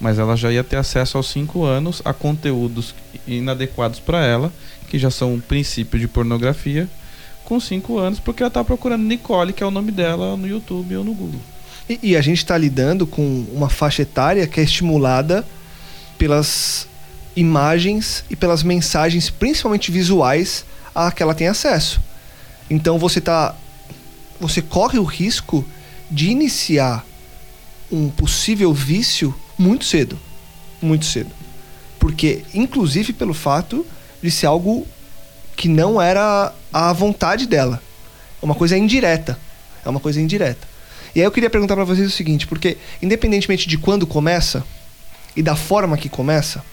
Mas 0.00 0.18
ela 0.18 0.36
já 0.36 0.50
ia 0.50 0.64
ter 0.64 0.76
acesso 0.76 1.16
aos 1.16 1.28
5 1.30 1.62
anos 1.64 2.00
a 2.04 2.12
conteúdos 2.12 2.94
inadequados 3.26 4.00
para 4.00 4.24
ela, 4.24 4.52
que 4.88 4.98
já 4.98 5.10
são 5.10 5.34
um 5.34 5.40
princípio 5.40 5.98
de 5.98 6.08
pornografia, 6.08 6.88
com 7.44 7.60
5 7.60 7.98
anos, 7.98 8.18
porque 8.18 8.42
ela 8.42 8.50
tá 8.50 8.64
procurando 8.64 9.04
Nicole, 9.04 9.52
que 9.52 9.62
é 9.62 9.66
o 9.66 9.70
nome 9.70 9.92
dela, 9.92 10.36
no 10.36 10.48
YouTube 10.48 10.96
ou 10.96 11.04
no 11.04 11.12
Google. 11.12 11.40
E, 11.88 11.98
e 12.02 12.16
a 12.16 12.20
gente 12.20 12.38
está 12.38 12.56
lidando 12.56 13.06
com 13.06 13.44
uma 13.52 13.68
faixa 13.68 14.02
etária 14.02 14.46
que 14.46 14.60
é 14.60 14.62
estimulada 14.62 15.44
pelas 16.16 16.88
imagens 17.34 18.24
e 18.30 18.36
pelas 18.36 18.62
mensagens, 18.62 19.30
principalmente 19.30 19.90
visuais, 19.90 20.64
a 20.94 21.10
que 21.10 21.22
ela 21.22 21.34
tem 21.34 21.48
acesso. 21.48 22.00
Então 22.68 22.98
você 22.98 23.20
tá, 23.20 23.54
você 24.38 24.62
corre 24.62 24.98
o 24.98 25.04
risco 25.04 25.64
de 26.10 26.28
iniciar 26.28 27.04
um 27.90 28.08
possível 28.08 28.72
vício 28.72 29.34
muito 29.60 29.84
cedo, 29.84 30.18
muito 30.80 31.04
cedo, 31.04 31.30
porque 31.98 32.42
inclusive 32.54 33.12
pelo 33.12 33.34
fato 33.34 33.86
de 34.22 34.30
ser 34.30 34.46
algo 34.46 34.86
que 35.54 35.68
não 35.68 36.00
era 36.00 36.54
a 36.72 36.92
vontade 36.94 37.46
dela, 37.46 37.82
é 38.40 38.44
uma 38.44 38.54
coisa 38.54 38.78
indireta, 38.78 39.38
é 39.84 39.88
uma 39.88 40.00
coisa 40.00 40.18
indireta. 40.18 40.66
E 41.14 41.20
aí 41.20 41.26
eu 41.26 41.30
queria 41.30 41.50
perguntar 41.50 41.74
para 41.74 41.84
vocês 41.84 42.08
o 42.08 42.16
seguinte, 42.16 42.46
porque 42.46 42.78
independentemente 43.02 43.68
de 43.68 43.76
quando 43.76 44.06
começa 44.06 44.64
e 45.36 45.42
da 45.42 45.54
forma 45.54 45.98
que 45.98 46.08
começa, 46.08 46.64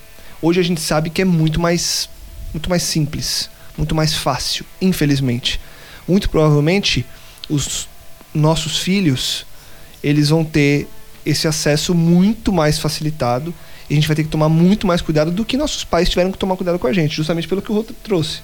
hoje 0.42 0.62
a 0.62 0.64
gente 0.64 0.80
sabe 0.80 1.10
que 1.10 1.22
é 1.22 1.26
muito 1.26 1.60
mais 1.60 2.10
muito 2.54 2.70
mais 2.70 2.84
simples, 2.84 3.50
muito 3.78 3.94
mais 3.94 4.14
fácil, 4.14 4.66
infelizmente. 4.82 5.60
Muito 6.08 6.30
provavelmente 6.30 7.06
os 7.50 7.90
nossos 8.34 8.78
filhos, 8.78 9.46
eles 10.02 10.30
vão 10.30 10.46
ter 10.46 10.88
esse 11.28 11.48
acesso 11.48 11.94
muito 11.94 12.52
mais 12.52 12.80
facilitado 12.80 13.54
e 13.90 13.94
a 13.94 13.96
gente 13.96 14.08
vai 14.08 14.16
ter 14.16 14.24
que 14.24 14.30
tomar 14.30 14.50
muito 14.50 14.88
mais 14.88 15.02
cuidado 15.02 15.32
do 15.32 15.46
que 15.46 15.58
nossos 15.58 15.84
pais 15.84 16.10
tiveram 16.10 16.32
que 16.32 16.38
tomar 16.38 16.56
cuidado 16.56 16.80
com 16.80 16.88
a 16.88 16.94
gente, 16.94 17.16
justamente 17.16 17.48
pelo 17.48 17.62
que 17.62 17.72
o 17.72 17.76
Rô 17.76 17.86
trouxe. 18.04 18.40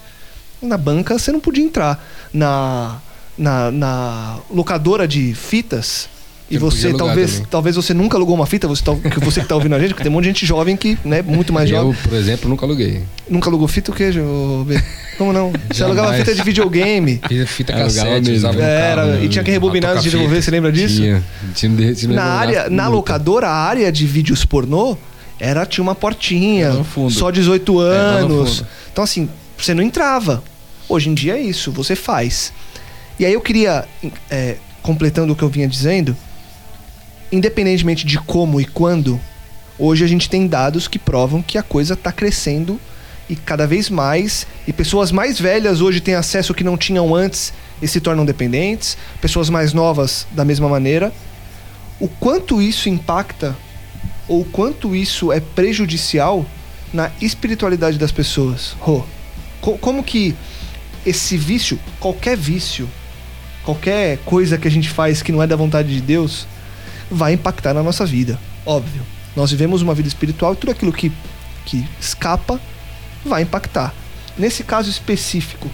Na 0.60 0.76
banca 0.78 1.18
você 1.18 1.32
não 1.32 1.40
podia 1.40 1.64
entrar. 1.64 2.02
Na, 2.32 3.00
na, 3.36 3.70
na 3.70 4.38
locadora 4.50 5.06
de 5.06 5.34
fitas, 5.34 6.08
e 6.50 6.58
você 6.58 6.92
talvez, 6.92 7.42
talvez 7.50 7.74
você 7.76 7.94
nunca 7.94 8.18
alugou 8.18 8.34
uma 8.34 8.46
fita, 8.46 8.68
você, 8.68 8.82
tá, 8.84 8.94
que 8.94 9.18
você 9.20 9.40
que 9.40 9.46
tá 9.46 9.54
ouvindo 9.54 9.74
a 9.74 9.78
gente, 9.78 9.88
porque 9.88 10.02
tem 10.02 10.10
um 10.10 10.14
monte 10.14 10.24
de 10.24 10.28
gente 10.28 10.46
jovem 10.46 10.76
que, 10.76 10.98
né, 11.04 11.22
muito 11.22 11.52
mais 11.52 11.70
eu, 11.70 11.76
jovem. 11.76 11.92
Eu, 11.92 12.08
por 12.08 12.18
exemplo, 12.18 12.48
nunca 12.50 12.66
aluguei. 12.66 13.02
Nunca 13.28 13.48
alugou 13.48 13.66
fita 13.66 13.90
o 13.90 13.94
quê, 13.94 14.10
B? 14.66 14.82
Como 15.16 15.32
não? 15.32 15.52
Você 15.72 15.82
alugava 15.82 16.12
fita 16.14 16.34
de 16.34 16.42
videogame. 16.42 17.20
Fita, 17.26 17.46
fita 17.46 17.72
cassete, 17.72 18.32
usava 18.32 18.60
Era, 18.62 19.06
carro, 19.06 19.24
e 19.24 19.28
tinha 19.28 19.42
que 19.42 19.50
rebobinar 19.50 19.92
antes 19.92 20.04
de 20.04 20.10
devolver, 20.10 20.42
você 20.42 20.50
lembra 20.50 20.70
disso? 20.70 20.96
Tinha. 20.96 21.24
tinha, 21.54 21.94
tinha 21.94 22.12
na 22.12 22.24
área, 22.24 22.68
na 22.68 22.88
locadora, 22.88 23.48
a 23.48 23.54
área 23.54 23.90
de 23.90 24.06
vídeos 24.06 24.44
pornô 24.44 24.98
era 25.40 25.64
tinha 25.64 25.82
uma 25.82 25.94
portinha, 25.94 26.72
só 27.10 27.30
18 27.30 27.78
anos. 27.78 28.64
Então 28.92 29.02
assim, 29.02 29.28
você 29.56 29.72
não 29.72 29.82
entrava. 29.82 30.42
Hoje 30.88 31.08
em 31.08 31.14
dia 31.14 31.38
é 31.38 31.40
isso, 31.40 31.72
você 31.72 31.96
faz. 31.96 32.52
E 33.18 33.24
aí 33.24 33.32
eu 33.32 33.40
queria, 33.40 33.86
é, 34.30 34.56
completando 34.82 35.32
o 35.32 35.36
que 35.36 35.42
eu 35.42 35.48
vinha 35.48 35.66
dizendo, 35.66 36.14
independentemente 37.30 38.06
de 38.06 38.18
como 38.18 38.60
e 38.60 38.64
quando, 38.64 39.20
hoje 39.78 40.04
a 40.04 40.08
gente 40.08 40.28
tem 40.28 40.46
dados 40.46 40.88
que 40.88 40.98
provam 40.98 41.42
que 41.42 41.58
a 41.58 41.62
coisa 41.62 41.94
está 41.94 42.12
crescendo 42.12 42.80
e 43.28 43.34
cada 43.34 43.66
vez 43.66 43.88
mais, 43.88 44.46
e 44.66 44.72
pessoas 44.72 45.10
mais 45.10 45.38
velhas 45.40 45.80
hoje 45.80 46.00
têm 46.00 46.14
acesso 46.14 46.54
que 46.54 46.64
não 46.64 46.76
tinham 46.76 47.14
antes 47.14 47.52
e 47.80 47.88
se 47.88 48.00
tornam 48.00 48.24
dependentes, 48.24 48.96
pessoas 49.20 49.48
mais 49.48 49.72
novas 49.72 50.26
da 50.30 50.44
mesma 50.44 50.68
maneira. 50.68 51.12
O 51.98 52.08
quanto 52.08 52.60
isso 52.60 52.88
impacta 52.88 53.56
ou 54.28 54.42
o 54.42 54.44
quanto 54.44 54.94
isso 54.94 55.32
é 55.32 55.40
prejudicial 55.40 56.44
na 56.92 57.10
espiritualidade 57.20 57.98
das 57.98 58.12
pessoas? 58.12 58.76
Rô, 58.78 59.04
como 59.60 60.04
que 60.04 60.34
esse 61.06 61.36
vício, 61.36 61.78
qualquer 61.98 62.36
vício, 62.36 62.88
qualquer 63.64 64.18
coisa 64.18 64.58
que 64.58 64.68
a 64.68 64.70
gente 64.70 64.88
faz 64.88 65.22
que 65.22 65.32
não 65.32 65.42
é 65.42 65.46
da 65.46 65.56
vontade 65.56 65.92
de 65.92 66.00
Deus, 66.00 66.46
vai 67.10 67.32
impactar 67.34 67.74
na 67.74 67.82
nossa 67.82 68.04
vida. 68.04 68.38
Óbvio. 68.64 69.02
Nós 69.36 69.50
vivemos 69.50 69.82
uma 69.82 69.94
vida 69.94 70.08
espiritual 70.08 70.54
e 70.54 70.56
tudo 70.56 70.70
aquilo 70.70 70.92
que, 70.92 71.12
que 71.64 71.86
escapa 72.00 72.60
vai 73.24 73.42
impactar. 73.42 73.94
Nesse 74.38 74.62
caso 74.62 74.90
específico, 74.90 75.70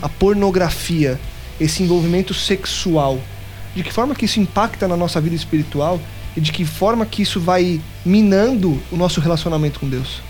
a 0.00 0.08
pornografia, 0.08 1.18
esse 1.60 1.82
envolvimento 1.82 2.34
sexual, 2.34 3.20
de 3.74 3.82
que 3.82 3.92
forma 3.92 4.14
que 4.14 4.24
isso 4.24 4.40
impacta 4.40 4.88
na 4.88 4.96
nossa 4.96 5.20
vida 5.20 5.36
espiritual 5.36 6.00
e 6.36 6.40
de 6.40 6.52
que 6.52 6.64
forma 6.64 7.04
que 7.06 7.22
isso 7.22 7.40
vai 7.40 7.80
minando 8.04 8.80
o 8.90 8.96
nosso 8.96 9.20
relacionamento 9.20 9.80
com 9.80 9.88
Deus? 9.88 10.20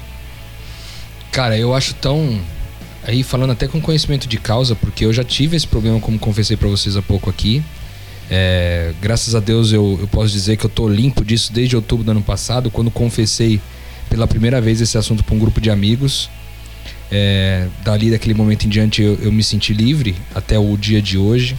Cara, 1.32 1.56
eu 1.58 1.74
acho 1.74 1.94
tão 1.94 2.40
aí 3.06 3.22
falando 3.22 3.52
até 3.52 3.66
com 3.66 3.80
conhecimento 3.80 4.28
de 4.28 4.38
causa, 4.38 4.74
porque 4.74 5.04
eu 5.04 5.12
já 5.12 5.24
tive 5.24 5.56
esse 5.56 5.66
problema, 5.66 6.00
como 6.00 6.18
confessei 6.18 6.56
para 6.56 6.68
vocês 6.68 6.96
há 6.96 7.02
pouco 7.02 7.30
aqui. 7.30 7.62
É, 8.30 8.92
graças 9.00 9.34
a 9.34 9.40
Deus 9.40 9.72
eu, 9.72 9.98
eu 10.00 10.08
posso 10.08 10.32
dizer 10.32 10.56
que 10.56 10.66
eu 10.66 10.70
tô 10.70 10.88
limpo 10.88 11.24
disso 11.24 11.52
desde 11.52 11.74
outubro 11.74 12.04
do 12.04 12.10
ano 12.10 12.22
passado, 12.22 12.70
quando 12.70 12.90
confessei 12.90 13.60
pela 14.10 14.26
primeira 14.26 14.60
vez 14.60 14.80
esse 14.80 14.98
assunto 14.98 15.24
para 15.24 15.34
um 15.34 15.38
grupo 15.38 15.60
de 15.60 15.70
amigos. 15.70 16.28
É, 17.10 17.66
dali 17.82 18.10
daquele 18.10 18.34
momento 18.34 18.66
em 18.66 18.68
diante 18.68 19.00
eu, 19.00 19.18
eu, 19.22 19.32
me 19.32 19.42
senti 19.42 19.72
livre 19.72 20.14
até 20.34 20.58
o 20.58 20.76
dia 20.76 21.00
de 21.00 21.16
hoje. 21.16 21.56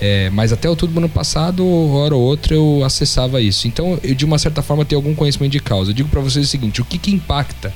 É, 0.00 0.30
mas 0.30 0.52
até 0.52 0.68
outubro 0.68 0.94
do 0.94 0.98
ano 0.98 1.08
passado, 1.08 1.64
hora 1.92 2.14
ou 2.14 2.22
outra, 2.22 2.54
eu 2.54 2.82
acessava 2.84 3.40
isso. 3.40 3.68
Então, 3.68 4.00
eu 4.02 4.14
de 4.14 4.24
uma 4.24 4.38
certa 4.38 4.60
forma 4.60 4.84
tenho 4.84 4.98
algum 4.98 5.14
conhecimento 5.14 5.52
de 5.52 5.60
causa. 5.60 5.90
Eu 5.90 5.94
digo 5.94 6.08
para 6.08 6.20
vocês 6.20 6.46
o 6.46 6.48
seguinte: 6.48 6.80
o 6.80 6.84
que, 6.84 6.98
que 6.98 7.12
impacta 7.12 7.72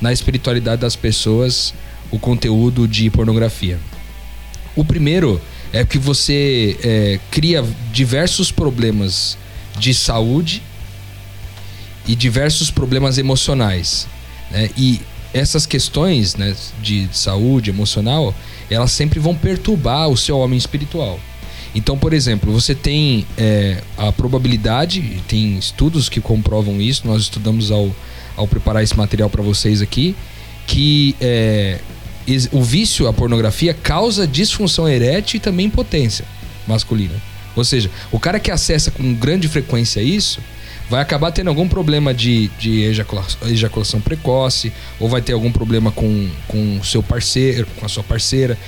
na 0.00 0.12
espiritualidade 0.12 0.80
das 0.80 0.96
pessoas 0.96 1.72
o 2.10 2.18
conteúdo 2.18 2.86
de 2.88 3.08
pornografia. 3.08 3.78
O 4.74 4.84
primeiro 4.84 5.40
é 5.72 5.84
que 5.84 5.98
você 5.98 6.76
é, 6.82 7.20
cria 7.30 7.64
diversos 7.92 8.50
problemas 8.50 9.38
de 9.78 9.94
saúde 9.94 10.62
e 12.06 12.14
diversos 12.14 12.70
problemas 12.70 13.16
emocionais. 13.16 14.06
Né? 14.50 14.70
E 14.76 15.00
essas 15.32 15.64
questões 15.64 16.36
né, 16.36 16.54
de 16.82 17.08
saúde 17.12 17.70
emocional, 17.70 18.34
elas 18.68 18.92
sempre 18.92 19.18
vão 19.18 19.34
perturbar 19.34 20.08
o 20.08 20.16
seu 20.16 20.38
homem 20.38 20.58
espiritual. 20.58 21.18
Então, 21.74 21.96
por 21.96 22.12
exemplo, 22.12 22.52
você 22.52 22.74
tem 22.74 23.26
é, 23.38 23.82
a 23.96 24.12
probabilidade, 24.12 25.22
tem 25.26 25.56
estudos 25.56 26.08
que 26.08 26.20
comprovam 26.20 26.80
isso, 26.82 27.06
nós 27.06 27.22
estudamos 27.22 27.70
ao, 27.70 27.90
ao 28.36 28.46
preparar 28.46 28.82
esse 28.82 28.96
material 28.96 29.30
para 29.30 29.42
vocês 29.42 29.80
aqui, 29.80 30.14
que 30.66 31.16
é, 31.18 31.78
o 32.52 32.62
vício 32.62 33.06
à 33.06 33.12
pornografia 33.12 33.74
causa 33.74 34.26
disfunção 34.26 34.88
erétil 34.88 35.38
e 35.38 35.40
também 35.40 35.66
impotência 35.66 36.24
masculina. 36.66 37.14
Ou 37.54 37.64
seja, 37.64 37.90
o 38.10 38.18
cara 38.18 38.40
que 38.40 38.50
acessa 38.50 38.90
com 38.90 39.14
grande 39.14 39.48
frequência 39.48 40.00
isso 40.00 40.40
vai 40.88 41.00
acabar 41.00 41.32
tendo 41.32 41.48
algum 41.48 41.66
problema 41.68 42.12
de, 42.12 42.48
de 42.58 42.82
ejaculação, 42.82 43.48
ejaculação 43.48 44.00
precoce, 44.00 44.72
ou 45.00 45.08
vai 45.08 45.22
ter 45.22 45.32
algum 45.32 45.50
problema 45.50 45.90
com 45.90 46.28
o 46.80 46.84
seu 46.84 47.02
parceiro, 47.02 47.66
com 47.78 47.86
a 47.86 47.88
sua 47.88 48.02
parceira. 48.02 48.58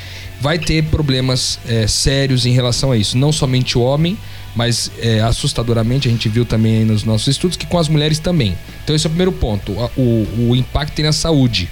Vai 0.40 0.58
ter 0.58 0.84
problemas 0.84 1.58
é, 1.66 1.86
sérios 1.86 2.46
em 2.46 2.52
relação 2.52 2.90
a 2.90 2.96
isso. 2.96 3.16
Não 3.16 3.30
somente 3.30 3.76
o 3.76 3.82
homem, 3.82 4.16
mas 4.54 4.90
é, 4.98 5.20
assustadoramente 5.20 6.08
a 6.08 6.10
gente 6.10 6.28
viu 6.28 6.44
também 6.44 6.84
nos 6.84 7.04
nossos 7.04 7.28
estudos 7.28 7.56
que 7.56 7.66
com 7.66 7.78
as 7.78 7.88
mulheres 7.88 8.18
também. 8.18 8.56
Então 8.82 8.94
esse 8.96 9.06
é 9.06 9.08
o 9.08 9.10
primeiro 9.10 9.32
ponto. 9.32 9.72
O, 9.96 10.48
o 10.48 10.56
impacto 10.56 10.94
tem 10.94 11.04
na 11.04 11.12
saúde. 11.12 11.68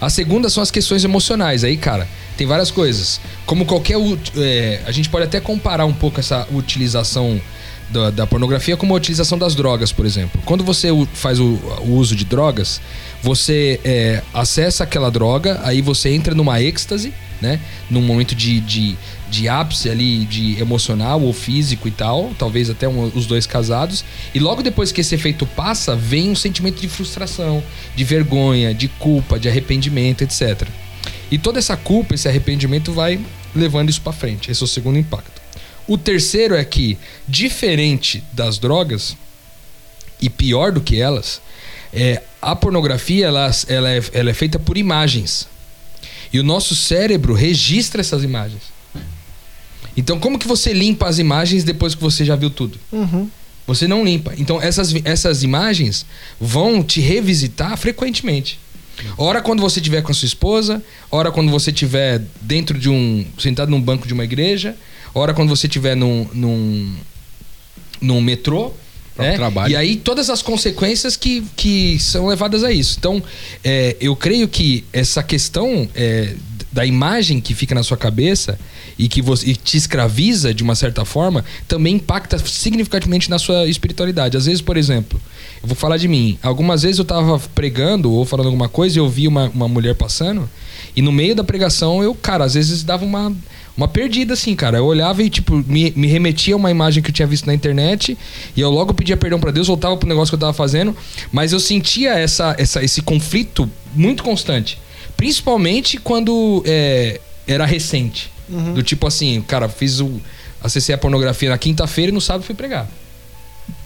A 0.00 0.08
segunda 0.08 0.48
são 0.48 0.62
as 0.62 0.70
questões 0.70 1.04
emocionais. 1.04 1.62
Aí, 1.62 1.76
cara, 1.76 2.08
tem 2.36 2.46
várias 2.46 2.70
coisas. 2.70 3.20
Como 3.44 3.66
qualquer. 3.66 3.96
É, 4.36 4.80
a 4.86 4.92
gente 4.92 5.10
pode 5.10 5.24
até 5.24 5.40
comparar 5.40 5.84
um 5.84 5.92
pouco 5.92 6.18
essa 6.18 6.48
utilização 6.52 7.40
da, 7.90 8.10
da, 8.10 8.26
pornografia 8.26 8.76
com 8.76 8.86
a 8.86 8.96
utilização 8.96 9.36
das 9.36 9.54
drogas, 9.54 9.92
por 9.92 10.06
exemplo. 10.06 10.40
Quando 10.44 10.64
você 10.64 10.88
faz 11.12 11.38
o, 11.38 11.58
o 11.80 11.96
uso 11.96 12.14
de 12.16 12.24
drogas, 12.24 12.80
você 13.22 13.80
é, 13.84 14.22
acessa 14.32 14.84
aquela 14.84 15.10
droga, 15.10 15.60
aí 15.64 15.82
você 15.82 16.10
entra 16.10 16.34
numa 16.34 16.62
êxtase, 16.62 17.12
né? 17.40 17.60
Num 17.90 18.00
momento 18.00 18.34
de, 18.34 18.60
de, 18.60 18.96
de 19.30 19.48
ápice 19.48 19.88
ali, 19.88 20.24
de 20.24 20.60
emocional 20.60 21.22
ou 21.22 21.32
físico 21.32 21.86
e 21.86 21.90
tal, 21.90 22.32
talvez 22.38 22.68
até 22.68 22.88
um, 22.88 23.10
os 23.14 23.26
dois 23.26 23.46
casados. 23.46 24.04
E 24.34 24.40
logo 24.40 24.62
depois 24.62 24.90
que 24.90 25.00
esse 25.00 25.14
efeito 25.14 25.46
passa, 25.46 25.94
vem 25.94 26.30
um 26.30 26.36
sentimento 26.36 26.80
de 26.80 26.88
frustração, 26.88 27.62
de 27.94 28.04
vergonha, 28.04 28.74
de 28.74 28.88
culpa, 28.88 29.38
de 29.38 29.48
arrependimento, 29.48 30.22
etc. 30.22 30.68
E 31.30 31.38
toda 31.38 31.58
essa 31.58 31.76
culpa, 31.76 32.14
esse 32.14 32.28
arrependimento 32.28 32.92
vai 32.92 33.20
levando 33.54 33.88
isso 33.88 34.00
para 34.00 34.12
frente. 34.12 34.50
Esse 34.50 34.62
é 34.62 34.64
o 34.64 34.68
segundo 34.68 34.98
impacto. 34.98 35.40
O 35.86 35.96
terceiro 35.96 36.54
é 36.54 36.64
que, 36.64 36.98
diferente 37.26 38.22
das 38.32 38.58
drogas, 38.58 39.16
e 40.20 40.28
pior 40.28 40.72
do 40.72 40.80
que 40.80 41.00
elas, 41.00 41.40
é, 41.92 42.22
a 42.40 42.54
pornografia 42.54 43.26
ela, 43.26 43.50
ela, 43.66 43.90
é, 43.90 44.02
ela 44.12 44.30
é 44.30 44.34
feita 44.34 44.58
por 44.58 44.76
imagens. 44.76 45.48
E 46.32 46.38
o 46.38 46.44
nosso 46.44 46.76
cérebro 46.76 47.34
registra 47.34 48.00
essas 48.00 48.22
imagens. 48.22 48.62
Então, 49.96 50.18
como 50.18 50.38
que 50.38 50.46
você 50.46 50.72
limpa 50.72 51.08
as 51.08 51.18
imagens 51.18 51.64
depois 51.64 51.94
que 51.94 52.02
você 52.02 52.24
já 52.24 52.36
viu 52.36 52.50
tudo? 52.50 52.78
Uhum. 52.92 53.28
Você 53.66 53.86
não 53.86 54.04
limpa. 54.04 54.34
Então, 54.36 54.60
essas, 54.60 54.94
essas 55.04 55.42
imagens 55.42 56.04
vão 56.40 56.82
te 56.82 57.00
revisitar 57.00 57.76
frequentemente. 57.76 58.58
Ora 59.16 59.40
quando 59.40 59.60
você 59.60 59.80
estiver 59.80 60.02
com 60.02 60.12
a 60.12 60.14
sua 60.14 60.26
esposa, 60.26 60.82
ora 61.10 61.30
quando 61.30 61.50
você 61.50 61.70
estiver 61.70 62.20
dentro 62.40 62.78
de 62.78 62.88
um. 62.88 63.24
sentado 63.38 63.70
num 63.70 63.80
banco 63.80 64.06
de 64.06 64.12
uma 64.12 64.24
igreja, 64.24 64.76
ora 65.14 65.32
quando 65.32 65.48
você 65.48 65.66
estiver 65.66 65.94
num, 65.94 66.28
num, 66.32 66.94
num 68.00 68.20
metrô. 68.20 68.72
Né? 69.16 69.36
Trabalho. 69.36 69.72
E 69.72 69.76
aí 69.76 69.96
todas 69.96 70.30
as 70.30 70.40
consequências 70.40 71.16
que, 71.16 71.44
que 71.54 71.98
são 71.98 72.26
levadas 72.26 72.64
a 72.64 72.72
isso. 72.72 72.96
Então, 72.98 73.22
é, 73.62 73.96
eu 74.00 74.16
creio 74.16 74.48
que 74.48 74.84
essa 74.92 75.22
questão 75.22 75.88
é, 75.94 76.34
da 76.72 76.86
imagem 76.86 77.40
que 77.40 77.54
fica 77.54 77.74
na 77.74 77.82
sua 77.82 77.96
cabeça 77.96 78.58
e 78.98 79.08
que 79.08 79.20
você 79.20 79.50
e 79.50 79.56
te 79.56 79.76
escraviza 79.76 80.54
de 80.54 80.62
uma 80.62 80.74
certa 80.74 81.04
forma 81.04 81.44
também 81.66 81.96
impacta 81.96 82.38
significativamente 82.38 83.28
na 83.28 83.38
sua 83.38 83.66
espiritualidade. 83.66 84.36
Às 84.36 84.46
vezes, 84.46 84.60
por 84.60 84.76
exemplo, 84.76 85.20
eu 85.62 85.68
vou 85.68 85.76
falar 85.76 85.96
de 85.96 86.06
mim. 86.06 86.38
Algumas 86.42 86.82
vezes 86.82 86.98
eu 86.98 87.02
estava 87.02 87.38
pregando 87.54 88.12
ou 88.12 88.24
falando 88.24 88.46
alguma 88.46 88.68
coisa 88.68 88.98
e 88.98 89.00
eu 89.00 89.08
vi 89.08 89.26
uma, 89.26 89.48
uma 89.48 89.68
mulher 89.68 89.94
passando 89.94 90.48
e 90.94 91.02
no 91.02 91.12
meio 91.12 91.34
da 91.34 91.44
pregação 91.44 92.02
eu, 92.02 92.14
cara, 92.14 92.44
às 92.44 92.54
vezes 92.54 92.82
dava 92.82 93.04
uma 93.04 93.34
uma 93.76 93.88
perdida, 93.88 94.34
assim, 94.34 94.54
cara. 94.54 94.76
Eu 94.76 94.84
olhava 94.84 95.22
e, 95.22 95.30
tipo, 95.30 95.56
me, 95.66 95.90
me 95.96 96.06
remetia 96.06 96.52
a 96.52 96.56
uma 96.56 96.70
imagem 96.70 97.02
que 97.02 97.08
eu 97.08 97.14
tinha 97.14 97.26
visto 97.26 97.46
na 97.46 97.54
internet 97.54 98.18
e 98.54 98.60
eu 98.60 98.70
logo 98.70 98.92
pedia 98.92 99.16
perdão 99.16 99.40
para 99.40 99.50
Deus, 99.50 99.68
voltava 99.68 99.96
pro 99.96 100.06
negócio 100.06 100.30
que 100.30 100.34
eu 100.34 100.40
tava 100.40 100.52
fazendo, 100.52 100.94
mas 101.32 101.52
eu 101.52 101.60
sentia 101.60 102.12
essa, 102.12 102.54
essa, 102.58 102.84
esse 102.84 103.00
conflito 103.00 103.70
muito 103.94 104.22
constante. 104.22 104.78
Principalmente 105.20 105.98
quando 105.98 106.62
é, 106.64 107.20
era 107.46 107.66
recente. 107.66 108.30
Uhum. 108.48 108.72
Do 108.72 108.82
tipo 108.82 109.06
assim, 109.06 109.42
cara, 109.42 109.68
fiz 109.68 110.00
o. 110.00 110.18
Acessei 110.62 110.94
a 110.94 110.98
pornografia 110.98 111.50
na 111.50 111.58
quinta-feira 111.58 112.10
e 112.10 112.14
no 112.14 112.22
sábado 112.22 112.42
fui 112.42 112.54
pregar. 112.54 112.88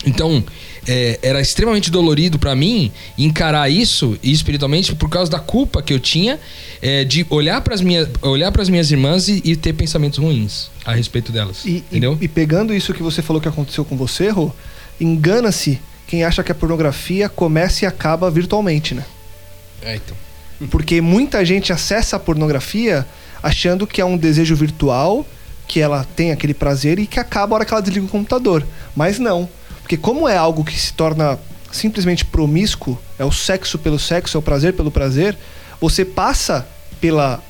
Então, 0.07 0.45
é, 0.87 1.19
era 1.23 1.41
extremamente 1.41 1.91
dolorido 1.91 2.39
para 2.39 2.55
mim 2.55 2.93
encarar 3.19 3.69
isso 3.69 4.17
espiritualmente 4.23 4.95
por 4.95 5.09
causa 5.09 5.29
da 5.29 5.41
culpa 5.41 5.83
que 5.83 5.93
eu 5.93 5.99
tinha 5.99 6.39
é, 6.81 7.03
de 7.03 7.27
olhar 7.29 7.61
para 7.63 7.75
as 7.75 7.81
minhas 7.81 8.09
olhar 8.23 8.53
minhas 8.69 8.93
irmãs 8.93 9.27
e, 9.27 9.43
e 9.45 9.57
ter 9.57 9.73
pensamentos 9.73 10.21
ruins 10.21 10.71
a 10.85 10.95
respeito 10.95 11.33
delas, 11.33 11.65
E, 11.65 11.79
entendeu? 11.79 12.17
e, 12.21 12.27
e 12.27 12.29
pegando 12.29 12.73
isso 12.73 12.95
que 12.95 13.03
você 13.03 13.23
falou 13.23 13.43
que 13.43 13.49
aconteceu 13.49 13.85
com 13.85 13.97
você, 13.97 14.29
Rô, 14.29 14.53
engana-se 15.01 15.81
quem 16.07 16.23
acha 16.23 16.45
que 16.45 16.53
a 16.53 16.55
pornografia 16.55 17.29
começa 17.29 17.85
e 17.85 17.89
acaba 17.89 18.31
virtualmente, 18.31 18.95
né? 18.95 19.05
É, 19.83 19.97
então. 19.97 20.17
Porque 20.71 21.01
muita 21.01 21.45
gente 21.45 21.73
acessa 21.73 22.17
a 22.17 22.21
pornografia 22.21 23.07
achando 23.43 23.87
que 23.87 24.01
é 24.01 24.05
um 24.05 24.17
desejo 24.17 24.55
virtual, 24.57 25.27
que 25.67 25.81
ela 25.81 26.07
tem 26.17 26.33
aquele 26.33 26.55
prazer 26.55 26.99
e 26.99 27.07
que 27.07 27.21
acaba 27.21 27.55
a 27.55 27.57
hora 27.57 27.65
que 27.65 27.73
ela 27.73 27.83
desliga 27.83 28.07
o 28.07 28.09
computador. 28.09 28.67
Mas 28.95 29.19
não. 29.19 29.49
Porque 29.83 29.97
como 29.97 30.29
é 30.29 30.37
algo 30.37 30.65
que 30.65 30.79
se 30.79 30.93
torna 30.93 31.39
simplesmente 31.71 32.25
promíscuo, 32.25 32.99
é 33.19 33.25
o 33.25 33.33
sexo 33.33 33.79
pelo 33.79 33.99
sexo, 33.99 34.37
é 34.37 34.41
o 34.41 34.43
prazer 34.43 34.75
pelo 34.75 34.91
prazer, 34.91 35.37
você 35.81 36.05
passa 36.05 36.67
pela 37.01 37.43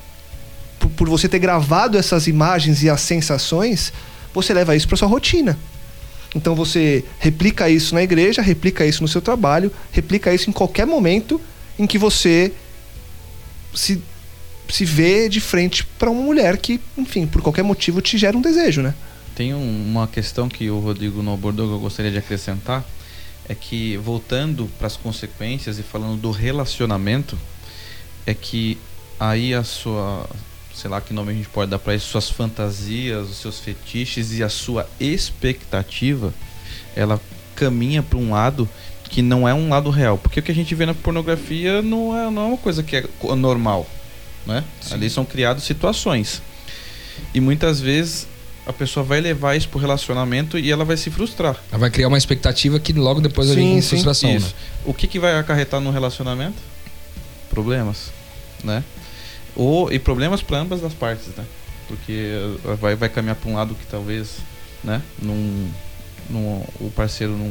por, 0.79 0.91
por 0.91 1.09
você 1.09 1.29
ter 1.29 1.39
gravado 1.39 1.99
essas 1.99 2.27
imagens 2.27 2.83
e 2.83 2.91
as 2.91 3.01
sensações, 3.01 3.93
você 4.33 4.53
leva 4.53 4.75
isso 4.75 4.89
para 4.89 4.97
sua 4.97 5.09
rotina. 5.09 5.59
Então 6.35 6.55
você 6.55 7.05
replica 7.19 7.69
isso 7.71 7.95
na 7.95 8.03
igreja, 8.03 8.43
replica 8.43 8.85
isso 8.85 9.03
no 9.03 9.09
seu 9.09 9.23
trabalho, 9.23 9.71
replica 9.93 10.35
isso 10.35 10.51
em 10.51 10.53
qualquer 10.53 10.87
momento 10.87 11.41
em 11.79 11.87
que 11.87 11.97
você 11.97 12.53
se, 13.75 14.03
se 14.69 14.85
vê 14.85 15.29
de 15.29 15.41
frente 15.41 15.85
para 15.99 16.11
uma 16.11 16.23
mulher 16.23 16.57
que, 16.59 16.81
enfim, 16.97 17.27
por 17.27 17.43
qualquer 17.43 17.63
motivo 17.63 18.01
te 18.01 18.17
gera 18.17 18.37
um 18.37 18.41
desejo, 18.43 18.83
né? 18.83 18.95
Tem 19.35 19.53
um- 19.53 19.85
uma 19.91 20.07
questão 20.07 20.49
que 20.49 20.71
o 20.71 20.79
Rodrigo 20.79 21.23
não 21.23 21.35
abordou 21.35 21.67
que 21.67 21.75
eu 21.75 21.81
gostaria 21.81 22.11
de 22.11 22.19
acrescentar. 22.19 22.85
É 23.49 23.55
que, 23.55 23.97
voltando 23.99 24.71
para 24.79 24.87
as 24.87 24.97
consequências 24.97 25.79
e 25.79 25.83
falando 25.83 26.19
do 26.21 26.31
relacionamento, 26.31 27.37
é 28.25 28.33
que 28.33 28.79
aí 29.21 29.53
a 29.53 29.63
sua. 29.63 30.29
Sei 30.75 30.91
lá 30.91 31.01
que 31.01 31.13
nome 31.13 31.31
a 31.33 31.35
gente 31.35 31.49
pode 31.49 31.71
dar 31.71 31.79
para 31.79 31.95
isso, 31.95 32.07
suas 32.09 32.29
fantasias, 32.31 33.29
os 33.29 33.37
seus 33.37 33.61
fetiches 33.61 34.33
e 34.33 34.43
a 34.43 34.49
sua 34.49 34.89
expectativa, 34.99 36.33
ela 36.97 37.21
caminha 37.55 38.03
para 38.03 38.19
um 38.19 38.31
lado 38.33 38.69
que 39.15 39.23
não 39.23 39.49
é 39.49 39.55
um 39.55 39.69
lado 39.69 39.91
real. 39.91 40.19
Porque 40.19 40.41
o 40.41 40.43
que 40.43 40.51
a 40.51 40.55
gente 40.55 40.75
vê 40.75 40.85
na 40.85 40.93
pornografia 40.93 41.81
não 41.81 42.19
é, 42.19 42.29
não 42.29 42.43
é 42.43 42.47
uma 42.47 42.57
coisa 42.57 42.83
que 42.83 42.97
é 42.97 43.05
normal. 43.37 43.89
Né? 44.45 44.65
Ali 44.91 45.09
são 45.09 45.25
criadas 45.25 45.63
situações. 45.63 46.43
E 47.33 47.41
muitas 47.41 47.81
vezes 47.81 48.27
a 48.67 48.73
pessoa 48.73 49.05
vai 49.05 49.21
levar 49.21 49.55
isso 49.55 49.69
pro 49.69 49.79
relacionamento 49.79 50.59
e 50.59 50.69
ela 50.69 50.85
vai 50.85 50.97
se 50.97 51.13
frustrar. 51.13 51.57
Ela 51.71 51.79
vai 51.79 51.91
criar 51.91 52.09
uma 52.09 52.19
expectativa 52.19 52.81
que 52.81 52.93
logo 52.93 53.21
depois 53.21 53.47
Sim, 53.51 53.55
vem 53.55 53.75
com 53.77 53.83
sim. 53.83 53.89
frustração, 53.91 54.35
né? 54.35 54.49
O 54.85 54.93
que, 54.93 55.07
que 55.07 55.21
vai 55.21 55.39
acarretar 55.39 55.81
no 55.81 55.93
relacionamento? 55.93 56.61
Problemas, 57.49 58.11
né? 58.65 58.83
Ou, 59.55 59.93
e 59.93 59.99
problemas 60.01 60.43
para 60.43 60.59
ambas 60.59 60.83
as 60.83 60.93
partes, 60.93 61.29
né? 61.37 61.45
Porque 61.87 62.33
eh, 62.65 62.75
vai, 62.81 62.97
vai 62.97 63.09
caminhar 63.09 63.37
para 63.37 63.49
um 63.49 63.55
lado 63.55 63.77
que 63.77 63.87
talvez, 63.87 64.39
né? 64.83 65.01
Num, 65.23 65.71
num- 66.31 66.65
o 66.81 66.91
parceiro 66.95 67.37
não, 67.37 67.51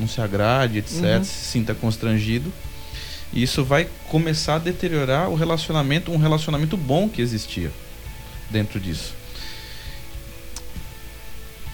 não 0.00 0.08
se 0.08 0.20
agrade, 0.20 0.78
etc. 0.78 0.94
Uhum. 1.02 1.24
Se 1.24 1.30
sinta 1.50 1.74
constrangido. 1.74 2.52
E 3.32 3.42
isso 3.42 3.62
vai 3.64 3.86
começar 4.08 4.54
a 4.54 4.58
deteriorar 4.58 5.28
o 5.28 5.34
relacionamento, 5.34 6.10
um 6.10 6.16
relacionamento 6.16 6.76
bom 6.76 7.08
que 7.08 7.20
existia 7.20 7.70
dentro 8.50 8.80
disso. 8.80 9.12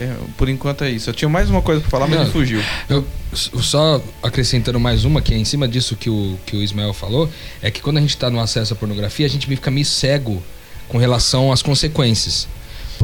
É, 0.01 0.13
por 0.37 0.49
enquanto 0.49 0.83
é 0.83 0.91
isso. 0.91 1.09
Eu 1.09 1.15
tinha 1.15 1.29
mais 1.29 1.49
uma 1.49 1.63
coisa 1.63 1.81
para 1.81 1.89
falar, 1.91 2.09
mas 2.09 2.19
Não. 2.19 2.27
me 2.27 2.33
fugiu. 2.33 2.61
Eu, 2.89 3.07
só 3.33 4.03
acrescentando 4.23 4.81
mais 4.81 5.05
uma, 5.05 5.23
que 5.23 5.33
é 5.33 5.39
em 5.39 5.45
cima 5.45 5.69
disso 5.69 5.95
que 5.95 6.11
o, 6.11 6.37
que 6.45 6.57
o 6.57 6.63
Ismael 6.63 6.93
falou, 6.93 7.31
é 7.63 7.71
que 7.71 7.81
quando 7.81 7.99
a 7.99 8.01
gente 8.01 8.11
está 8.11 8.29
no 8.29 8.41
acesso 8.41 8.73
à 8.73 8.77
pornografia, 8.77 9.25
a 9.25 9.31
gente 9.31 9.47
fica 9.47 9.71
meio 9.71 9.87
cego 9.87 10.43
com 10.89 10.99
relação 10.99 11.53
às 11.53 11.63
consequências. 11.63 12.49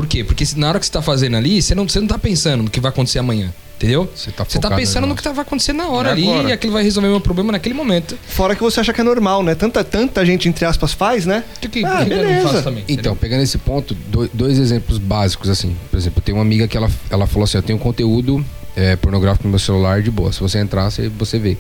Por 0.01 0.07
quê? 0.09 0.25
Porque 0.25 0.45
na 0.57 0.69
hora 0.69 0.79
que 0.81 0.87
você 0.87 0.91
está 0.91 1.03
fazendo 1.03 1.37
ali, 1.37 1.61
você 1.61 1.75
não, 1.75 1.87
você 1.87 2.01
não 2.01 2.07
tá 2.07 2.19
pensando 2.19 2.63
no 2.63 2.71
que 2.71 2.81
vai 2.81 2.89
acontecer 2.89 3.19
amanhã. 3.19 3.53
Entendeu? 3.77 4.11
Você 4.15 4.31
tá 4.31 4.45
Você 4.45 4.59
tá 4.59 4.71
pensando 4.75 5.07
no 5.07 5.15
que 5.15 5.23
tá, 5.23 5.31
vai 5.33 5.43
acontecer 5.43 5.73
na 5.75 5.89
hora 5.89 6.11
É 6.11 6.13
ali 6.13 6.29
agora. 6.29 6.49
e 6.49 6.53
aquilo 6.53 6.73
vai 6.73 6.83
resolver 6.83 7.09
o 7.09 7.13
meu 7.13 7.21
problema 7.21 7.53
naquele 7.53 7.75
momento. 7.75 8.19
Fora 8.29 8.55
que 8.55 8.63
você 8.63 8.81
acha 8.81 8.93
que 8.93 9.01
é 9.01 9.05
normal, 9.05 9.43
né? 9.43 9.55
Tanta, 9.55 9.83
tanta 9.85 10.25
gente, 10.25 10.49
entre 10.49 10.65
aspas, 10.67 10.93
faz, 10.95 11.25
né? 11.27 11.45
Que, 11.61 11.69
que, 11.69 11.85
Ah, 11.85 12.05
que 12.05 12.13
eu 12.13 12.17
não 12.19 12.25
beleza. 12.25 12.49
faço 12.49 12.63
também. 12.63 12.85
Então, 12.89 13.15
pegando 13.17 13.43
esse 13.43 13.57
ponto, 13.59 13.95
do- 13.95 14.29
dois 14.35 14.59
exemplos 14.59 14.97
básicos, 14.99 15.49
assim. 15.51 15.75
Por 15.91 15.97
exemplo, 15.99 16.19
eu 16.19 16.23
tenho 16.23 16.37
uma 16.39 16.45
amiga 16.45 16.67
que 16.69 16.77
ela, 16.77 16.91
ela 17.11 17.27
falou 17.27 17.45
assim: 17.45 17.57
eu 17.59 17.63
tenho 17.63 17.79
conteúdo 17.79 18.45
é, 18.77 18.97
pornográfico 18.97 19.45
no 19.45 19.51
meu 19.51 19.59
celular 19.59 20.03
de 20.03 20.11
boa. 20.11 20.31
Se 20.33 20.41
você 20.41 20.59
entrar, 20.59 20.91
você, 20.91 21.09
você 21.09 21.39
vê. 21.39 21.57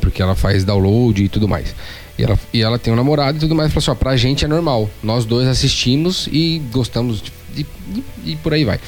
Porque 0.00 0.22
ela 0.22 0.34
faz 0.34 0.64
download 0.64 1.22
e 1.22 1.28
tudo 1.28 1.46
mais. 1.48 1.74
E 2.18 2.22
ela, 2.22 2.38
e 2.52 2.62
ela 2.62 2.78
tem 2.78 2.92
um 2.92 2.96
namorado 2.96 3.36
e 3.36 3.40
tudo 3.40 3.54
mais. 3.54 3.70
Falou 3.72 3.80
assim: 3.82 3.90
ó, 3.90 3.94
pra 3.94 4.16
gente 4.16 4.42
é 4.44 4.48
normal. 4.48 4.88
Nós 5.02 5.26
dois 5.26 5.46
assistimos 5.46 6.28
e 6.32 6.62
gostamos 6.72 7.20
de. 7.20 7.37
De- 7.64 8.02
de- 8.24 8.32
e 8.32 8.36
por 8.36 8.52
aí 8.54 8.64
vai. 8.64 8.78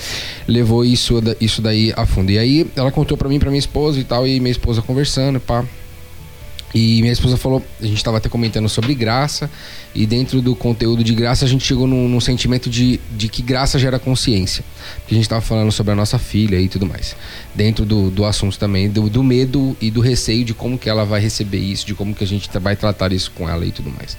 Levou 0.46 0.84
isso, 0.84 1.22
isso 1.40 1.60
daí 1.62 1.92
a 1.96 2.04
fundo. 2.06 2.30
E 2.30 2.38
aí 2.38 2.66
ela 2.76 2.90
contou 2.90 3.16
pra 3.16 3.28
mim, 3.28 3.38
pra 3.38 3.50
minha 3.50 3.58
esposa 3.58 3.98
e 4.00 4.04
tal. 4.04 4.26
E 4.26 4.40
minha 4.40 4.52
esposa 4.52 4.82
conversando, 4.82 5.38
pá. 5.40 5.64
E 6.72 7.00
minha 7.00 7.12
esposa 7.12 7.36
falou, 7.36 7.64
a 7.80 7.84
gente 7.84 7.96
estava 7.96 8.18
até 8.18 8.28
comentando 8.28 8.68
sobre 8.68 8.94
graça, 8.94 9.50
e 9.92 10.06
dentro 10.06 10.40
do 10.40 10.54
conteúdo 10.54 11.02
de 11.02 11.12
graça 11.16 11.44
a 11.44 11.48
gente 11.48 11.66
chegou 11.66 11.84
num, 11.84 12.08
num 12.08 12.20
sentimento 12.20 12.70
de, 12.70 13.00
de 13.16 13.28
que 13.28 13.42
graça 13.42 13.76
gera 13.76 13.98
consciência. 13.98 14.62
Porque 14.98 15.12
a 15.12 15.16
gente 15.16 15.24
estava 15.24 15.40
falando 15.40 15.72
sobre 15.72 15.92
a 15.92 15.96
nossa 15.96 16.16
filha 16.16 16.60
e 16.60 16.68
tudo 16.68 16.86
mais. 16.86 17.16
Dentro 17.56 17.84
do, 17.84 18.08
do 18.08 18.24
assunto 18.24 18.56
também, 18.56 18.88
do, 18.88 19.10
do 19.10 19.20
medo 19.24 19.76
e 19.80 19.90
do 19.90 20.00
receio 20.00 20.44
de 20.44 20.54
como 20.54 20.78
que 20.78 20.88
ela 20.88 21.04
vai 21.04 21.20
receber 21.20 21.58
isso, 21.58 21.84
de 21.84 21.92
como 21.92 22.14
que 22.14 22.22
a 22.22 22.26
gente 22.26 22.48
tra- 22.48 22.60
vai 22.60 22.76
tratar 22.76 23.12
isso 23.12 23.32
com 23.32 23.48
ela 23.50 23.66
e 23.66 23.72
tudo 23.72 23.90
mais. 23.90 24.16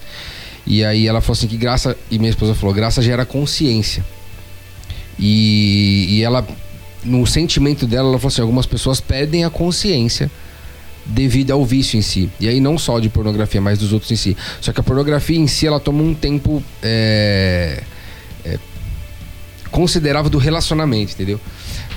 E 0.68 0.84
aí 0.84 1.08
ela 1.08 1.22
falou 1.22 1.38
assim 1.38 1.48
que 1.48 1.56
graça, 1.56 1.96
e 2.12 2.20
minha 2.20 2.32
esposa 2.32 2.54
falou, 2.54 2.76
graça 2.76 3.02
gera 3.02 3.26
consciência. 3.26 4.04
E, 5.22 6.08
e 6.10 6.24
ela, 6.24 6.46
no 7.04 7.26
sentimento 7.28 7.86
dela, 7.86 8.10
ela 8.10 8.18
falou 8.18 8.30
assim, 8.34 8.42
algumas 8.42 8.66
pessoas 8.66 9.00
perdem 9.00 9.46
a 9.46 9.50
consciência 9.52 10.30
devido 11.06 11.52
ao 11.52 11.64
vício 11.66 11.98
em 11.98 12.02
si. 12.02 12.30
E 12.40 12.48
aí 12.48 12.60
não 12.60 12.78
só 12.78 13.00
de 13.00 13.08
pornografia, 13.08 13.62
mas 13.62 13.78
dos 13.80 13.94
outros 13.94 14.12
em 14.12 14.16
si. 14.16 14.36
Só 14.60 14.74
que 14.74 14.80
a 14.80 14.84
pornografia 14.84 15.38
em 15.38 15.48
si, 15.48 15.68
ela 15.68 15.80
toma 15.80 16.02
um 16.02 16.14
tempo 16.14 16.64
é, 16.82 17.84
é, 18.44 18.58
considerável 19.70 20.30
do 20.30 20.38
relacionamento, 20.38 21.14
entendeu? 21.14 21.40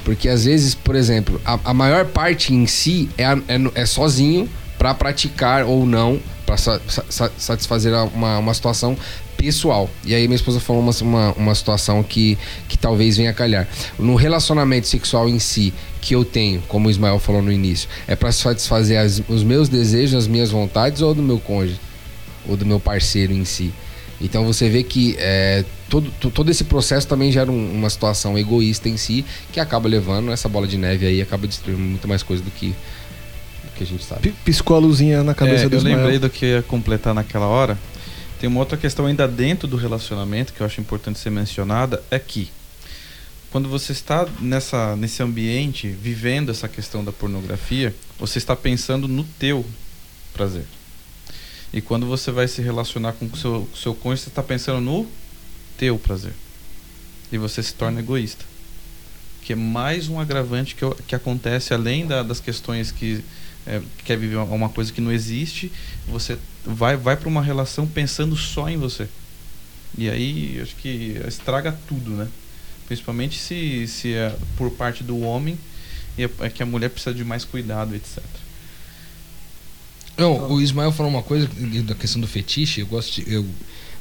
Porque 0.04 0.28
às 0.28 0.44
vezes, 0.44 0.74
por 0.74 0.94
exemplo, 0.94 1.40
a, 1.44 1.58
a 1.64 1.74
maior 1.74 2.04
parte 2.04 2.52
em 2.52 2.66
si 2.66 3.08
é, 3.16 3.24
é, 3.24 3.82
é 3.82 3.87
sozinho 3.87 4.48
pra 4.78 4.92
praticar 4.92 5.64
ou 5.64 5.87
não, 5.87 6.20
pra 6.44 6.56
sa- 6.58 6.80
sa- 6.87 7.04
sa- 7.08 7.30
satisfazer 7.38 7.94
uma, 8.14 8.38
uma 8.38 8.52
situação 8.52 8.96
pessoal. 9.44 9.90
E 10.04 10.14
aí 10.14 10.26
minha 10.26 10.37
esposa 10.37 10.59
falou 10.61 10.80
uma, 10.83 10.92
uma, 11.02 11.33
uma 11.33 11.54
situação 11.54 12.02
que, 12.02 12.38
que 12.68 12.76
talvez 12.78 13.16
venha 13.16 13.30
a 13.30 13.35
calhar. 13.35 13.68
No 13.98 14.14
relacionamento 14.14 14.87
sexual 14.87 15.28
em 15.28 15.38
si, 15.38 15.72
que 16.00 16.14
eu 16.14 16.24
tenho, 16.24 16.62
como 16.68 16.88
o 16.88 16.90
Ismael 16.90 17.18
falou 17.18 17.42
no 17.42 17.52
início, 17.52 17.88
é 18.07 18.14
pra 18.16 18.30
satisfazer 18.33 18.98
as- 18.98 19.22
os 19.28 19.42
meus 19.42 19.68
desejos, 19.68 20.14
as 20.14 20.26
minhas 20.26 20.50
vontades 20.50 21.02
ou 21.02 21.14
do 21.14 21.22
meu 21.22 21.38
cônjuge? 21.38 21.78
Ou 22.48 22.57
do 22.57 22.66
meu 22.66 22.78
parceiro 22.80 23.33
em 23.33 23.44
si? 23.44 23.72
Então 24.20 24.44
você 24.44 24.68
vê 24.68 24.83
que 24.83 25.16
é, 25.18 25.64
todo, 25.88 26.11
to- 26.20 26.30
todo 26.30 26.50
esse 26.50 26.64
processo 26.64 27.07
também 27.07 27.33
gera 27.33 27.50
um- 27.50 27.72
uma 27.72 27.90
situação 27.90 28.38
egoísta 28.38 28.88
em 28.88 28.96
si, 28.96 29.24
que 29.52 29.59
acaba 29.61 29.88
levando 29.88 30.30
essa 30.30 30.48
bola 30.48 30.66
de 30.66 30.76
neve 30.78 31.07
aí, 31.07 31.20
acaba 31.20 31.46
destruindo 31.46 31.80
muito 31.83 32.07
mais 32.07 32.22
coisa 32.22 32.42
do 32.42 32.50
que, 32.50 32.68
do 32.68 33.70
que 33.76 33.83
a 33.83 33.87
gente 33.87 34.04
sabe. 34.04 34.20
P- 34.30 34.35
Piscou 34.44 34.76
a 34.76 34.78
luzinha 34.80 35.22
na 35.24 35.35
cabeça 35.35 35.64
É, 35.64 35.68
do 35.68 35.74
eu 35.74 35.78
Ismael. 35.78 35.96
lembrei 35.96 36.18
do 36.18 36.30
que 36.30 36.46
ia 36.46 36.62
completar 36.62 37.12
naquela 37.14 37.46
hora. 37.46 37.76
Tem 38.44 38.50
uma 38.50 38.61
outra 38.61 38.76
questão 38.76 39.07
ainda 39.07 39.26
dentro 39.26 39.66
do 39.66 39.74
relacionamento 39.74 40.52
que 40.52 40.61
eu 40.61 40.66
acho 40.66 40.78
importante 40.78 41.18
ser 41.18 41.30
mencionada, 41.30 42.04
é 42.11 42.18
que 42.18 42.50
quando 43.50 43.70
você 43.70 43.92
está 43.92 44.28
nessa, 44.38 44.94
nesse 44.96 45.22
ambiente, 45.22 45.88
vivendo 45.88 46.50
essa 46.50 46.68
questão 46.68 47.02
da 47.02 47.11
pornografia, 47.11 47.94
você 48.18 48.37
está 48.37 48.54
pensando 48.54 49.09
no 49.09 49.24
teu 49.24 49.64
prazer. 50.35 50.66
E 51.72 51.80
quando 51.80 52.04
você 52.04 52.30
vai 52.30 52.46
se 52.46 52.61
relacionar 52.61 53.14
com 53.14 53.24
o 53.24 53.35
seu, 53.35 53.66
seu 53.74 53.94
cônjuge, 53.94 54.24
você 54.24 54.28
está 54.28 54.42
pensando 54.42 54.78
no 54.83 55.09
teu 55.78 55.98
prazer. 55.98 56.35
E 57.33 57.38
você 57.38 57.62
se 57.62 57.72
torna 57.72 58.00
egoísta. 58.00 58.44
Que 59.40 59.54
é 59.54 59.57
mais 59.57 60.07
um 60.11 60.20
agravante 60.20 60.74
que, 60.74 60.85
que 61.07 61.14
acontece 61.14 61.72
além 61.72 62.07
da- 62.07 62.22
das 62.22 62.40
questões 62.40 62.92
que 62.92 63.24
é, 63.66 63.81
quer 64.05 64.16
viver 64.18 64.37
uma- 64.37 64.68
coisa 64.68 64.92
que 64.92 65.00
não 65.00 65.11
existe, 65.12 65.70
você 66.09 66.37
vai, 66.64 66.96
vai 66.96 67.16
para 67.16 67.29
uma 67.29 67.42
relação 67.42 67.87
pensando 67.87 68.37
só 68.37 68.68
em 68.68 68.77
você. 68.77 69.07
E 69.96 70.09
aí, 70.11 70.59
acho 70.62 70.74
que 70.77 71.16
estraga 71.29 71.77
tudo, 71.88 72.11
né? 72.11 72.29
Principalmente 72.87 73.38
se, 73.38 73.87
se 73.87 74.12
é 74.12 74.35
por 74.57 74.70
parte 74.70 75.03
do 75.05 75.20
homem 75.20 75.57
e 76.18 76.24
é 76.24 76.31
é 76.40 76.50
que 76.50 76.62
a 76.62 76.66
mulher 76.66 76.90
precisa 76.90 77.14
de 77.14 77.24
mais 77.24 77.44
cuidado, 77.44 77.94
etc. 77.94 78.18
Não, 80.16 80.53
o 80.53 80.61
Ismael 80.61 80.92
falou 80.92 81.11
uma 81.11 81.22
coisa 81.22 81.48
da 81.85 81.94
questão 81.94 82.20
do 82.20 82.27
fetiche. 82.27 82.81
Eu 82.81 82.87
gosto, 82.87 83.14
de, 83.24 83.33
eu 83.33 83.44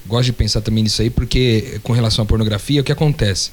gosto 0.05 0.25
de 0.25 0.33
pensar 0.33 0.61
também 0.61 0.83
nisso 0.83 1.01
aí, 1.01 1.09
porque 1.09 1.79
com 1.81 1.91
relação 1.93 2.23
à 2.23 2.25
pornografia, 2.25 2.81
o 2.81 2.83
que 2.83 2.91
acontece? 2.91 3.51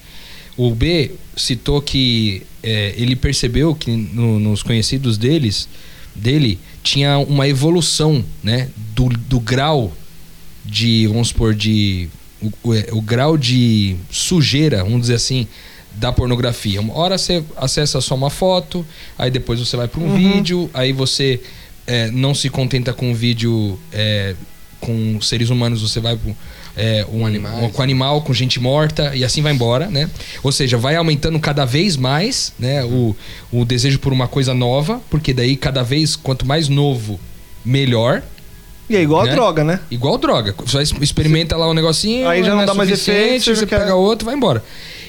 O 0.57 0.75
B 0.75 1.13
citou 1.37 1.81
que 1.81 2.43
é, 2.63 2.93
ele 2.99 3.17
percebeu 3.17 3.75
que 3.75 3.91
no- 3.91 4.39
nos 4.39 4.63
conhecidos 4.63 5.17
deles, 5.17 5.69
dele 6.15 6.59
tinha 6.83 7.19
uma 7.19 7.47
evolução, 7.49 8.25
né, 8.43 8.69
do, 8.95 9.09
do 9.09 9.39
grau 9.41 9.93
de, 10.65 11.07
vamos 11.07 11.29
supor, 11.29 11.55
de 11.55 12.09
o, 12.41 12.53
o- 12.63 12.75
é, 12.75 12.87
o 12.93 13.01
grau 13.01 13.37
de 13.37 13.97
sujeira, 14.11 14.83
vamos 14.83 15.03
dizer 15.03 15.15
assim, 15.15 15.47
da 15.93 16.13
pornografia. 16.13 16.81
Uma 16.81 16.95
hora 16.97 17.19
você 17.19 17.43
acessa 17.57 18.01
só 18.01 18.15
uma 18.15 18.31
foto, 18.31 18.85
aí 19.19 19.31
depois 19.31 19.59
você 19.61 19.77
vai 19.77 19.89
para 19.89 20.01
um 20.01 20.15
vídeo, 20.17 20.71
aí 20.73 20.93
você 20.93 21.41
é, 21.87 22.11
não 22.11 22.35
se 22.35 22.49
contenta 22.49 22.93
com 22.93 23.11
um 23.11 23.15
vídeo 23.15 23.79
é, 23.93 24.35
com 24.81 25.21
seres 25.21 25.51
humanos, 25.51 25.83
você 25.83 26.01
vai 26.01 26.17
para 26.17 26.33
é, 26.81 27.07
um, 27.13 27.27
um- 27.27 27.71
com 27.71 27.83
animal, 27.83 28.23
com 28.23 28.33
gente 28.33 28.59
morta 28.59 29.13
e 29.15 29.23
assim 29.25 29.43
vai 29.43 29.53
embora, 29.53 29.89
né? 29.89 30.09
Ou 30.43 30.51
seja, 30.51 30.79
vai 30.79 30.97
aumentando 30.97 31.39
cada 31.39 31.65
vez 31.67 31.97
mais, 31.97 32.53
né? 32.59 32.83
O, 32.85 33.15
o 33.53 33.65
desejo 33.65 33.99
por 33.99 34.13
uma 34.13 34.27
coisa 34.27 34.55
nova, 34.55 35.01
porque 35.11 35.35
daí 35.35 35.57
cada 35.57 35.83
vez 35.83 36.17
quanto 36.17 36.47
mais 36.47 36.69
novo, 36.69 37.21
melhor. 37.65 38.23
E 38.89 38.97
é 38.97 39.03
igual 39.03 39.25
Né? 39.25 39.31
a 39.31 39.35
droga, 39.35 39.63
né? 39.63 39.79
Igual 39.91 40.19
droga. 40.19 40.55
Você 40.67 40.83
vai- 40.95 41.03
experimenta 41.05 41.57
lá 41.57 41.69
um 41.69 41.75
negocinho, 41.75 42.27
Aí 42.29 42.43
já 42.43 42.55
não 42.55 42.63
é 42.63 42.67
dá 42.67 42.75
mais 42.75 42.91
efeito, 42.91 43.45
você 43.45 43.55
você 43.55 43.61
já 43.61 43.67
quer- 43.67 43.79
pega 43.81 43.95
outro, 43.95 44.25
vai 44.27 44.35
embora. 44.35 44.65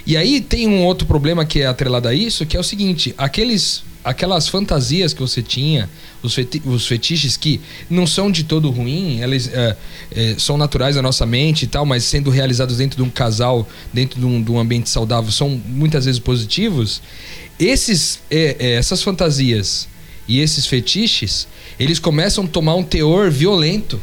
E 0.06 0.18
aí 0.18 0.42
tem 0.42 0.68
um 0.68 0.84
outro 0.84 1.08
problema 1.08 1.46
que 1.46 1.62
é 1.62 1.68
atrelado 1.68 2.08
a 2.08 2.14
isso, 2.14 2.46
que 2.46 2.58
é 2.58 2.60
o 2.60 2.64
seguinte, 2.64 3.14
aqueles 3.18 3.84
aquelas 4.04 4.48
fantasias 4.48 5.14
que 5.14 5.22
você 5.22 5.44
tinha, 5.44 5.88
os, 6.24 6.34
feti 6.34 6.60
os 6.66 6.88
fetiches 6.88 7.38
que 7.38 7.62
não 7.88 8.08
são 8.08 8.32
de 8.32 8.44
todo 8.44 8.72
ruim, 8.72 9.22
eles 9.22 9.48
é, 9.54 9.78
é, 10.16 10.36
são 10.40 10.58
naturais 10.58 10.96
da 10.96 11.04
nossa 11.04 11.24
mente 11.24 11.66
e 11.66 11.68
tal, 11.68 11.86
mas 11.86 12.04
sendo 12.04 12.32
realizados 12.32 12.78
dentro 12.78 12.98
de 12.98 13.04
um 13.04 13.12
casal, 13.12 13.68
dentro 13.94 14.20
de 14.20 14.26
um, 14.26 14.42
de 14.42 14.50
um 14.50 14.58
ambiente 14.58 14.90
saudável, 14.90 15.32
são 15.32 15.50
muitas 15.50 16.06
vezes 16.06 16.20
positivos. 16.20 17.00
Esses, 17.60 18.20
é, 18.32 18.56
é, 18.60 18.72
essas 18.72 19.04
fantasias 19.04 19.88
e 20.28 20.40
esses 20.40 20.66
fetiches, 20.66 21.48
eles 21.80 22.00
começam 22.00 22.46
a 22.46 22.48
tomar 22.48 22.74
um 22.74 22.84
teor 22.84 23.30
violento 23.30 24.02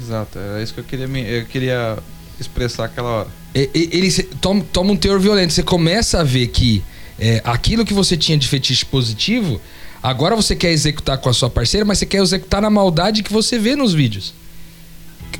Exato, 0.00 0.38
é 0.38 0.62
isso 0.62 0.72
que 0.72 0.80
eu 0.80 0.84
queria, 0.84 1.06
eu 1.06 1.44
queria 1.46 1.98
expressar 2.38 2.84
aquela 2.84 3.26
ele 3.54 4.10
se- 4.10 4.22
toma, 4.24 4.64
toma 4.72 4.92
um 4.92 4.96
teor 4.96 5.18
violento. 5.18 5.52
Você 5.52 5.62
começa 5.62 6.20
a 6.20 6.24
ver 6.24 6.48
que 6.48 6.82
é, 7.18 7.40
aquilo 7.44 7.84
que 7.84 7.94
você 7.94 8.16
tinha 8.16 8.36
de 8.38 8.46
fetiche 8.46 8.84
positivo, 8.84 9.60
agora 10.02 10.36
você 10.36 10.54
quer 10.54 10.70
executar 10.70 11.18
com 11.18 11.28
a 11.28 11.32
sua 11.32 11.50
parceira, 11.50 11.84
mas 11.84 11.98
você 11.98 12.06
quer 12.06 12.22
executar 12.22 12.62
na 12.62 12.70
maldade 12.70 13.22
que 13.22 13.32
você 13.32 13.58
vê 13.58 13.74
nos 13.74 13.92
vídeos. 13.94 14.32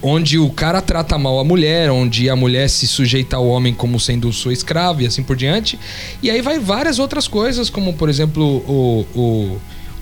Onde 0.02 0.38
o 0.38 0.50
cara 0.50 0.80
trata 0.80 1.16
mal 1.18 1.38
a 1.38 1.44
mulher, 1.44 1.90
onde 1.90 2.28
a 2.28 2.36
mulher 2.36 2.68
se 2.68 2.86
sujeita 2.86 3.36
ao 3.36 3.46
homem 3.48 3.72
como 3.74 3.98
sendo 3.98 4.32
sua 4.32 4.52
escrava 4.52 5.02
e 5.02 5.06
assim 5.06 5.22
por 5.22 5.34
diante. 5.36 5.78
E 6.22 6.30
aí 6.30 6.40
vai 6.42 6.58
várias 6.58 6.98
outras 6.98 7.26
coisas, 7.26 7.68
como 7.70 7.92
por 7.94 8.08
exemplo 8.08 8.44
o, 8.44 9.06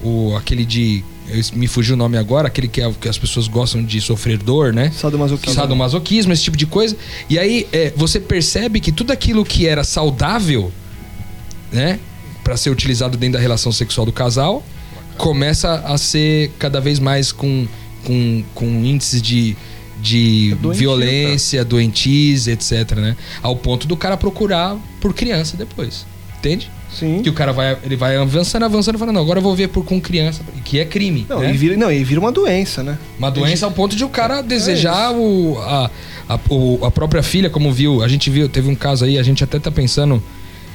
o, 0.03 0.07
o 0.31 0.37
aquele 0.37 0.65
de. 0.65 1.05
Eu- 1.29 1.59
Me 1.59 1.67
fugiu 1.67 1.95
o 1.95 1.97
nome 1.99 2.17
agora, 2.17 2.49
aquele 2.49 2.69
que, 2.69 2.81
é- 2.81 2.93
que 3.01 3.09
as 3.09 3.19
pessoas 3.19 3.49
gostam 3.49 3.83
de 3.85 4.01
sofrer 4.01 4.39
dor, 4.39 4.73
né? 4.73 4.91
Sadomasoquismo. 4.91 5.55
sadomasoquismo, 5.55 6.33
esse 6.33 6.43
tipo 6.43 6.57
de 6.57 6.67
coisa. 6.67 6.97
E 7.29 7.39
aí 7.39 7.67
é, 7.73 7.93
você 7.97 8.19
percebe 8.21 8.81
que 8.81 8.93
tudo 8.93 9.13
aquilo 9.13 9.45
que 9.45 9.67
era 9.67 9.83
saudável, 9.85 10.73
né, 11.73 11.99
para 12.45 12.57
ser 12.57 12.71
utilizado 12.71 13.17
dentro 13.17 13.35
da 13.35 13.41
relação 13.41 13.73
sexual 13.73 14.07
do 14.07 14.13
casal, 14.13 14.65
começa 15.17 15.75
a 15.85 15.97
ser 15.99 16.53
cada 16.59 16.81
vez 16.81 16.99
mais 16.99 17.33
com, 17.33 17.67
com, 18.05 18.45
com 18.55 18.67
índices 18.67 19.21
de, 19.21 19.57
de 20.01 20.53
É 20.53 20.55
doentio, 20.57 20.79
violência, 20.81 21.65
doentice, 21.65 22.51
etc, 22.51 22.93
né? 22.97 23.17
Ao 23.43 23.57
ponto 23.57 23.87
do 23.87 23.97
cara 23.97 24.17
procurar 24.17 24.77
por 25.01 25.13
criança 25.15 25.57
depois. 25.57 26.07
Entende? 26.39 26.71
Sim. 26.93 27.21
Que 27.23 27.29
o 27.29 27.33
cara 27.33 27.53
vai, 27.53 27.77
ele 27.83 27.97
vai 27.97 28.17
avançando, 28.17 28.65
avançando, 28.65 28.99
falando, 28.99 29.15
não, 29.17 29.23
agora 29.23 29.39
eu 29.39 29.43
vou 29.43 29.55
ver 29.55 29.69
por 29.69 29.85
com 29.85 30.01
criança, 30.01 30.43
que 30.65 30.79
é 30.79 30.85
crime. 30.85 31.27
Não, 31.29 31.41
né? 31.41 31.53
e 31.53 31.57
vira, 31.57 31.77
não, 31.77 31.91
e 31.93 32.03
vira 32.05 32.21
uma 32.21 32.33
doença, 32.33 32.83
né? 32.83 32.97
Uma 33.19 33.31
doença 33.31 33.67
ao 33.67 33.73
ponto 33.73 33.95
de 33.97 34.05
o 34.05 34.07
É 34.07 34.11
cara 34.11 34.41
desejar 34.43 35.13
o, 35.13 35.59
a, 35.61 35.91
a, 36.29 36.39
o- 36.49 36.85
a 36.85 36.91
própria 36.91 37.23
filha, 37.23 37.51
como 37.51 37.73
viu. 37.73 38.03
A 38.03 38.09
gente 38.09 38.31
viu, 38.31 38.49
teve 38.49 38.69
um 38.71 38.75
caso 38.75 39.05
aí, 39.05 39.19
a 39.19 39.23
gente 39.23 39.43
até 39.45 39.59
tá 39.59 39.71
pensando 39.71 40.23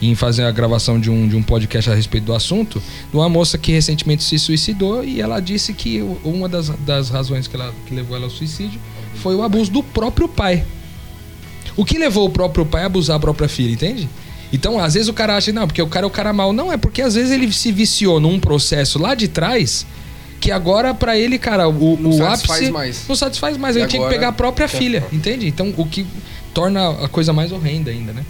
em 0.01 0.13
fazer 0.15 0.43
a 0.43 0.51
gravação 0.51 0.99
de 0.99 1.09
um, 1.11 1.27
de 1.27 1.35
um 1.35 1.43
podcast 1.43 1.89
a 1.89 1.93
respeito 1.95 2.25
do 2.25 2.33
assunto, 2.33 2.79
de 3.11 3.15
uma 3.15 3.29
moça 3.29 3.57
que 3.57 3.71
recentemente 3.71 4.23
se 4.23 4.37
suicidou 4.39 5.03
e 5.03 5.21
ela 5.21 5.39
disse 5.39 5.73
que 5.73 6.01
uma 6.23 6.49
das, 6.49 6.69
das 6.69 7.09
razões 7.09 7.47
que, 7.47 7.55
ela, 7.55 7.71
que 7.85 7.93
levou 7.93 8.15
ela 8.17 8.25
ao 8.25 8.31
suicídio 8.31 8.79
foi 9.15 9.35
o 9.35 9.43
abuso 9.43 9.71
do 9.71 9.83
próprio 9.83 10.27
pai. 10.27 10.63
O 11.77 11.85
que 11.85 11.97
levou 11.97 12.25
o 12.25 12.29
próprio 12.29 12.65
pai 12.65 12.81
a 12.83 12.87
abusar 12.87 13.15
a 13.17 13.19
própria 13.19 13.47
filha, 13.47 13.71
entende? 13.71 14.09
Então, 14.53 14.79
às 14.79 14.93
vezes 14.93 15.07
o 15.07 15.13
cara 15.13 15.37
acha, 15.37 15.51
não, 15.51 15.65
porque 15.65 15.81
o 15.81 15.87
cara 15.87 16.05
é 16.05 16.07
o 16.07 16.11
cara 16.11 16.33
mal. 16.33 16.51
Não, 16.51 16.71
é 16.71 16.77
porque 16.77 17.01
às 17.01 17.15
vezes 17.15 17.31
ele 17.31 17.51
se 17.51 17.71
viciou 17.71 18.19
num 18.19 18.39
processo 18.39 18.99
lá 18.99 19.15
de 19.15 19.27
trás 19.27 19.85
que 20.41 20.51
agora 20.51 20.93
pra 20.93 21.15
ele, 21.17 21.37
cara, 21.37 21.69
o, 21.69 21.97
Não 21.97 22.09
o 22.09 22.13
satisfaz 22.17 22.59
ápice 22.59 22.71
mais. 22.71 23.05
não 23.07 23.15
satisfaz 23.15 23.57
mais. 23.57 23.75
E 23.75 23.79
Ele 23.79 23.87
tinha 23.87 24.03
que 24.03 24.09
pegar 24.09 24.29
a 24.29 24.31
própria 24.31 24.67
filha, 24.67 24.99
própria. 25.01 25.17
entende? 25.17 25.47
Então, 25.47 25.71
o 25.77 25.85
que 25.85 26.05
torna 26.51 26.89
a 26.89 27.07
coisa 27.07 27.31
mais 27.31 27.51
horrenda 27.51 27.91
ainda, 27.91 28.11
né? 28.11 28.25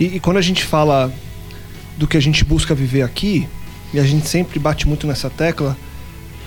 E, 0.00 0.16
e 0.16 0.20
quando 0.20 0.38
a 0.38 0.42
gente 0.42 0.64
fala 0.64 1.12
do 1.96 2.08
que 2.08 2.16
a 2.16 2.20
gente 2.20 2.42
busca 2.42 2.74
viver 2.74 3.02
aqui, 3.02 3.46
e 3.92 4.00
a 4.00 4.04
gente 4.04 4.26
sempre 4.26 4.58
bate 4.58 4.88
muito 4.88 5.06
nessa 5.06 5.28
tecla, 5.28 5.76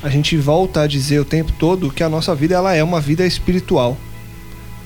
a 0.01 0.09
gente 0.09 0.35
volta 0.37 0.81
a 0.81 0.87
dizer 0.87 1.19
o 1.19 1.25
tempo 1.25 1.51
todo 1.53 1.91
que 1.91 2.03
a 2.03 2.09
nossa 2.09 2.33
vida 2.33 2.55
ela 2.55 2.75
é 2.75 2.83
uma 2.83 2.99
vida 2.99 3.25
espiritual. 3.25 3.95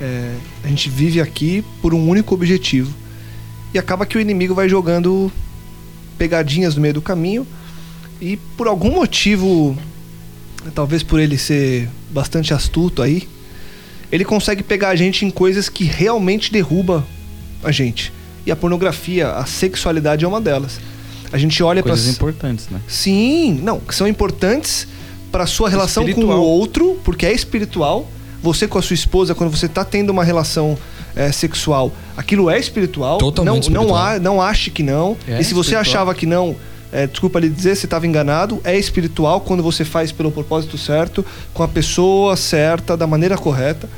É, 0.01 0.35
a 0.63 0.67
gente 0.67 0.89
vive 0.89 1.21
aqui 1.21 1.63
por 1.81 1.93
um 1.93 2.07
único 2.09 2.33
objetivo. 2.35 2.93
E 3.73 3.79
acaba 3.79 4.05
que 4.05 4.17
o 4.17 4.21
inimigo 4.21 4.53
vai 4.53 4.67
jogando 4.67 5.31
pegadinhas 6.17 6.75
no 6.75 6.81
meio 6.81 6.95
do 6.95 7.01
caminho 7.01 7.47
e 8.21 8.37
por 8.57 8.67
algum 8.67 8.91
motivo, 8.91 9.77
talvez 10.75 11.01
por 11.03 11.19
ele 11.19 11.37
ser 11.37 11.87
bastante 12.09 12.53
astuto 12.53 13.01
aí, 13.01 13.27
ele 14.11 14.25
consegue 14.25 14.61
pegar 14.61 14.89
a 14.89 14.95
gente 14.95 15.25
em 15.25 15.29
coisas 15.29 15.69
que 15.69 15.83
realmente 15.83 16.51
derruba 16.51 17.05
a 17.63 17.71
gente. 17.71 18.11
E 18.45 18.51
a 18.51 18.55
pornografia, 18.55 19.31
a 19.31 19.45
sexualidade 19.45 20.25
é 20.25 20.27
uma 20.27 20.41
delas. 20.41 20.79
A 21.31 21.37
gente 21.37 21.61
olha 21.61 21.83
para 21.83 21.91
Coisas 21.91 22.13
importantes, 22.13 22.67
né? 22.69 22.81
Sim, 22.87 23.59
não, 23.61 23.79
que 23.79 23.93
são 23.93 24.07
importantes 24.07 24.87
para 25.31 25.45
sua 25.45 25.69
relação 25.69 26.03
com 26.03 26.07
o 26.07 26.11
Espiritual. 26.11 26.41
outro, 26.41 26.99
porque 27.03 27.25
é 27.25 27.31
espiritual. 27.31 28.09
Você 28.41 28.67
com 28.67 28.79
a 28.79 28.81
sua 28.81 28.95
esposa, 28.95 29.35
quando 29.35 29.51
você 29.51 29.67
tá 29.67 29.85
tendo 29.85 30.09
uma 30.09 30.23
relação 30.23 30.77
é, 31.19 31.33
sexual, 31.33 31.91
aquilo 32.15 32.49
é 32.49 32.57
espiritual. 32.57 33.17
Totalmente 33.17 33.69
não, 33.69 33.83
Não, 33.83 33.89
espiritual. 33.89 34.15
há, 34.15 34.19
não 34.19 34.41
ache 34.41 34.71
que 34.71 34.81
não. 34.81 35.17
É 35.27 35.41
e 35.41 35.43
se 35.43 35.53
você 35.53 35.71
espiritual. 35.75 35.81
achava 35.81 36.15
que 36.15 36.25
não, 36.25 36.55
é, 36.93 37.05
desculpa 37.05 37.41
lhe 37.41 37.49
dizer, 37.49 37.75
você 37.75 37.85
estava 37.85 38.07
enganado. 38.07 38.61
É 38.63 38.77
espiritual 38.77 39.41
quando 39.41 39.61
você 39.61 39.83
faz 39.83 40.13
pelo 40.13 40.31
propósito 40.31 40.77
certo, 40.77 41.25
com 41.53 41.61
a 41.61 41.67
pessoa 41.67 42.37
certa, 42.37 42.95
da 42.95 43.05
maneira 43.05 43.37
correta. 43.37 43.89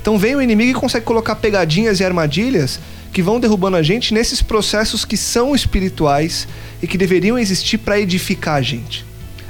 Então 0.00 0.18
vem 0.18 0.34
o 0.34 0.40
inimigo 0.40 0.70
e 0.70 0.74
consegue 0.80 1.04
colocar 1.04 1.36
pegadinhas 1.36 2.00
e 2.00 2.04
armadilhas 2.04 2.80
que 3.12 3.20
vão 3.20 3.38
derrubando 3.38 3.76
a 3.76 3.82
gente 3.82 4.14
nesses 4.14 4.40
processos 4.40 5.04
que 5.04 5.18
são 5.18 5.54
espirituais 5.54 6.48
e 6.82 6.86
que 6.86 6.96
deveriam 6.96 7.38
existir 7.38 7.76
para 7.76 8.00
edificar 8.00 8.54
a 8.54 8.62
gente. 8.62 9.04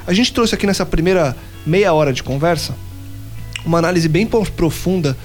A 0.05 0.11
gente 0.11 0.33
trouxe 0.33 0.53
aqui 0.53 0.67
nessa 0.67 0.85
primeira 0.85 1.33
meia 1.65 1.93
hora 1.93 2.11
de 2.11 2.23
conversa 2.23 2.75
uma 3.65 3.77
análise 3.77 4.09
bem 4.09 4.25
profunda 4.25 5.15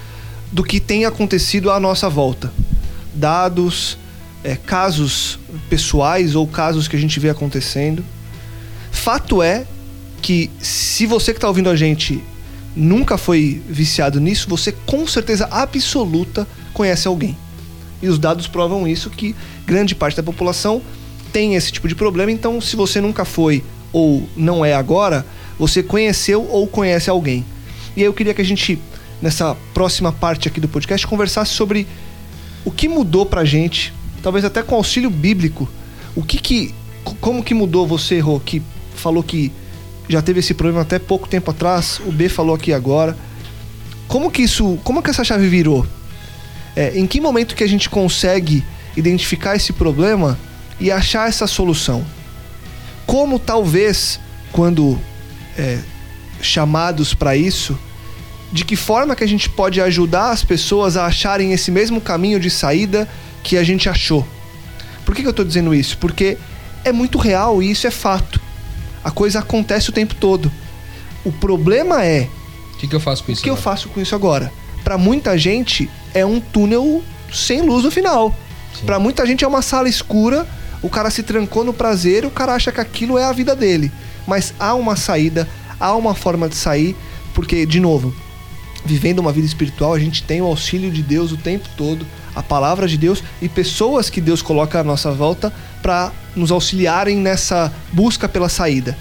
do 0.52 0.62
que 0.62 0.80
tem 0.80 1.04
acontecido 1.04 1.70
à 1.70 1.78
nossa 1.80 2.08
volta. 2.08 2.52
Dados, 3.14 3.98
é, 4.44 4.56
casos 4.56 5.38
pessoais 5.68 6.34
ou 6.34 6.46
casos 6.46 6.88
que 6.88 6.96
a 6.96 6.98
gente 6.98 7.18
vê 7.18 7.30
acontecendo. 7.30 8.04
Fato 8.90 9.42
é 9.42 9.66
que 10.22 10.50
se 10.60 11.06
você 11.06 11.32
que 11.32 11.38
está 11.38 11.48
ouvindo 11.48 11.70
a 11.70 11.76
gente 11.76 12.22
nunca 12.74 13.16
foi 13.16 13.62
viciado 13.68 14.20
nisso, 14.20 14.48
você 14.48 14.72
com 14.72 15.06
certeza 15.06 15.48
absoluta 15.50 16.46
conhece 16.72 17.08
alguém. 17.08 17.36
E 18.02 18.08
os 18.08 18.18
dados 18.18 18.46
provam 18.46 18.86
isso 18.86 19.08
que 19.08 19.34
grande 19.64 19.94
parte 19.94 20.16
da 20.16 20.22
população 20.22 20.82
tem 21.32 21.54
esse 21.54 21.72
tipo 21.72 21.88
de 21.88 21.94
problema. 21.94 22.30
Então, 22.30 22.60
se 22.60 22.76
você 22.76 23.00
nunca 23.00 23.24
foi 23.24 23.64
ou 23.92 24.28
não 24.36 24.64
é 24.64 24.74
agora, 24.74 25.24
você 25.58 25.82
conheceu 25.82 26.46
ou 26.50 26.66
conhece 26.66 27.08
alguém. 27.08 27.44
E 27.96 28.00
aí 28.00 28.06
eu 28.06 28.12
queria 28.12 28.34
que 28.34 28.42
a 28.42 28.44
gente, 28.44 28.78
nessa 29.20 29.56
próxima 29.74 30.12
parte 30.12 30.48
aqui 30.48 30.60
do 30.60 30.68
podcast, 30.68 31.06
conversasse 31.06 31.52
sobre 31.52 31.86
o 32.64 32.70
que 32.70 32.88
mudou 32.88 33.24
pra 33.26 33.44
gente, 33.44 33.92
talvez 34.22 34.44
até 34.44 34.62
com 34.62 34.74
auxílio 34.74 35.10
bíblico. 35.10 35.68
O 36.14 36.22
que 36.22 36.38
que. 36.38 36.74
co- 37.04 37.14
Como 37.20 37.42
que 37.42 37.54
mudou 37.54 37.86
você, 37.86 38.18
Rô, 38.20 38.40
que 38.40 38.62
falou 38.94 39.22
que 39.22 39.52
já 40.08 40.22
teve 40.22 40.40
esse 40.40 40.54
problema 40.54 40.82
até 40.82 40.98
pouco 40.98 41.28
tempo 41.28 41.50
atrás, 41.50 42.00
o 42.06 42.12
B 42.12 42.28
falou 42.28 42.54
aqui 42.54 42.72
agora. 42.72 43.16
Como 44.08 44.30
que 44.30 44.42
isso. 44.42 44.78
Como 44.84 45.02
que 45.02 45.10
essa 45.10 45.24
chave 45.24 45.48
virou? 45.48 45.86
É, 46.74 46.96
em 46.98 47.06
que 47.06 47.20
momento 47.20 47.54
que 47.56 47.64
a 47.64 47.68
gente 47.68 47.88
consegue 47.88 48.64
identificar 48.96 49.56
esse 49.56 49.72
problema 49.72 50.38
e 50.78 50.90
achar 50.90 51.28
essa 51.28 51.46
solução? 51.46 52.04
Como 53.06 53.38
talvez, 53.38 54.20
quando 54.52 54.98
é, 55.56 55.78
chamados 56.40 57.14
para 57.14 57.36
isso, 57.36 57.78
de 58.56 58.64
que 58.64 58.74
forma 58.74 59.14
que 59.14 59.22
a 59.22 59.28
gente 59.28 59.50
pode 59.50 59.82
ajudar 59.82 60.30
as 60.30 60.42
pessoas 60.42 60.96
a 60.96 61.04
acharem 61.04 61.52
esse 61.52 61.70
mesmo 61.70 62.00
caminho 62.00 62.40
de 62.40 62.48
saída 62.48 63.06
que 63.42 63.58
a 63.58 63.62
gente 63.62 63.86
achou? 63.86 64.26
Por 65.04 65.14
que, 65.14 65.20
que 65.20 65.28
eu 65.28 65.30
estou 65.30 65.44
dizendo 65.44 65.74
isso? 65.74 65.98
Porque 65.98 66.38
é 66.82 66.90
muito 66.90 67.18
real 67.18 67.62
e 67.62 67.70
isso 67.70 67.86
é 67.86 67.90
fato. 67.90 68.40
A 69.04 69.10
coisa 69.10 69.40
acontece 69.40 69.90
o 69.90 69.92
tempo 69.92 70.14
todo. 70.14 70.50
O 71.22 71.30
problema 71.30 72.02
é 72.02 72.30
O 72.72 72.78
que, 72.78 72.88
que 72.88 72.96
eu 72.96 73.00
faço 73.00 73.24
com 73.24 73.30
isso? 73.32 73.42
o 73.42 73.44
que 73.44 73.50
eu 73.50 73.54
agora? 73.54 73.62
faço 73.62 73.88
com 73.90 74.00
isso 74.00 74.14
agora? 74.14 74.50
Pra 74.82 74.96
muita 74.96 75.36
gente 75.36 75.90
é 76.14 76.24
um 76.24 76.40
túnel 76.40 77.04
sem 77.30 77.60
luz 77.60 77.84
no 77.84 77.90
final. 77.90 78.34
Pra 78.86 78.98
muita 78.98 79.26
gente 79.26 79.44
é 79.44 79.48
uma 79.48 79.60
sala 79.60 79.86
escura, 79.86 80.46
o 80.80 80.88
cara 80.88 81.10
se 81.10 81.22
trancou 81.22 81.62
no 81.62 81.74
prazer, 81.74 82.24
o 82.24 82.30
cara 82.30 82.54
acha 82.54 82.72
que 82.72 82.80
aquilo 82.80 83.18
é 83.18 83.24
a 83.24 83.32
vida 83.32 83.54
dele. 83.54 83.92
Mas 84.26 84.54
há 84.58 84.74
uma 84.74 84.96
saída, 84.96 85.46
há 85.78 85.94
uma 85.94 86.14
forma 86.14 86.48
de 86.48 86.56
sair, 86.56 86.96
porque 87.34 87.66
de 87.66 87.80
novo, 87.80 88.14
vivendo 88.86 89.18
uma 89.18 89.32
vida 89.32 89.46
espiritual, 89.46 89.92
a 89.92 89.98
gente 89.98 90.22
tem 90.22 90.40
o 90.40 90.46
auxílio 90.46 90.90
de 90.90 91.02
Deus 91.02 91.32
o 91.32 91.36
tempo 91.36 91.68
todo, 91.76 92.06
a 92.34 92.42
palavra 92.42 92.86
de 92.86 92.96
Deus 92.96 93.22
e 93.42 93.48
pessoas 93.48 94.08
que 94.08 94.20
Deus 94.20 94.40
coloca 94.40 94.80
à 94.80 94.84
nossa 94.84 95.10
volta 95.10 95.52
para 95.82 96.12
nos 96.34 96.50
auxiliarem 96.50 97.16
nessa 97.16 97.72
busca 97.92 98.28
pela 98.28 98.48
saída. 98.48 98.96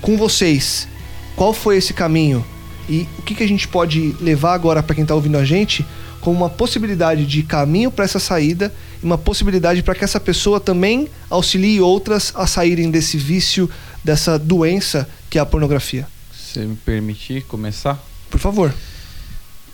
Com 0.00 0.16
vocês, 0.16 0.88
qual 1.36 1.52
foi 1.52 1.76
esse 1.76 1.92
caminho? 1.92 2.44
E 2.88 3.06
o 3.18 3.22
que, 3.22 3.34
que 3.34 3.42
a 3.42 3.48
gente 3.48 3.68
pode 3.68 4.16
levar 4.20 4.54
agora 4.54 4.82
para 4.82 4.94
quem 4.94 5.02
está 5.02 5.14
ouvindo 5.14 5.38
a 5.38 5.44
gente 5.44 5.84
como 6.20 6.36
uma 6.36 6.50
possibilidade 6.50 7.24
de 7.24 7.42
caminho 7.42 7.90
para 7.90 8.04
essa 8.04 8.18
saída 8.18 8.72
e 9.02 9.06
uma 9.06 9.16
possibilidade 9.16 9.82
para 9.82 9.94
que 9.94 10.04
essa 10.04 10.20
pessoa 10.20 10.60
também 10.60 11.08
auxilie 11.28 11.80
outras 11.80 12.32
a 12.34 12.46
saírem 12.46 12.90
desse 12.90 13.16
vício, 13.16 13.70
dessa 14.04 14.38
doença 14.38 15.08
que 15.30 15.38
é 15.38 15.40
a 15.40 15.46
pornografia? 15.46 16.06
Se 16.32 16.58
me 16.60 16.76
permitir 16.76 17.42
começar? 17.44 17.98
Por 18.28 18.38
favor. 18.38 18.74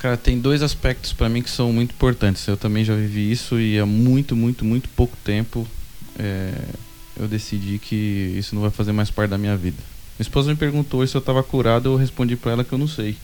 Cara, 0.07 0.17
tem 0.17 0.39
dois 0.39 0.63
aspectos 0.63 1.13
pra 1.13 1.29
mim 1.29 1.43
que 1.43 1.51
são 1.51 1.73
muito 1.73 1.91
importantes. 1.91 2.47
Eu 2.47 2.57
também 2.57 2.85
já 2.85 2.95
vivi 2.95 3.29
isso 3.29 3.59
e 3.59 3.77
há 3.77 3.85
muito, 3.85 4.37
muito, 4.37 4.65
muito 4.65 4.89
pouco 4.91 5.17
tempo 5.25 5.67
é, 6.17 6.53
eu 7.19 7.27
decidi 7.27 7.81
que 7.81 8.37
isso 8.39 8.55
não 8.55 8.63
vai 8.63 8.71
fazer 8.71 8.93
mais 8.93 9.11
parte 9.11 9.31
da 9.31 9.37
minha 9.37 9.57
vida. 9.57 9.79
Minha 10.17 10.23
esposa 10.23 10.49
me 10.49 10.55
perguntou 10.55 11.05
se 11.05 11.17
eu 11.17 11.19
estava 11.19 11.43
curado, 11.43 11.89
eu 11.89 11.97
respondi 11.97 12.37
pra 12.37 12.53
ela 12.53 12.63
que 12.63 12.73
eu 12.73 12.79
não 12.79 12.87
sei. 12.87 13.17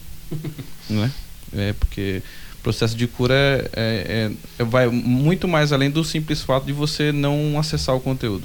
né? 0.90 1.12
É 1.52 1.72
porque 1.72 2.20
o 2.58 2.62
processo 2.64 2.96
de 2.96 3.06
cura 3.06 3.32
é, 3.32 3.70
é- 3.78 4.32
é- 4.58 4.64
vai 4.64 4.88
muito 4.88 5.46
mais 5.46 5.72
além 5.72 5.88
do 5.88 6.02
simples 6.02 6.42
fato 6.42 6.66
de 6.66 6.72
você 6.72 7.12
não 7.12 7.60
acessar 7.60 7.94
o 7.94 8.00
conteúdo. 8.00 8.44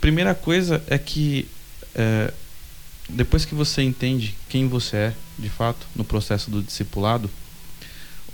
Primeira 0.00 0.32
coisa 0.32 0.80
é 0.86 0.96
que 0.96 1.48
é, 1.92 2.32
depois 3.08 3.44
que 3.44 3.52
você 3.56 3.82
entende 3.82 4.36
quem 4.48 4.68
você 4.68 4.96
é, 4.96 5.14
de 5.40 5.48
fato, 5.48 5.86
no 5.96 6.04
processo 6.04 6.50
do 6.50 6.62
discipulado, 6.62 7.30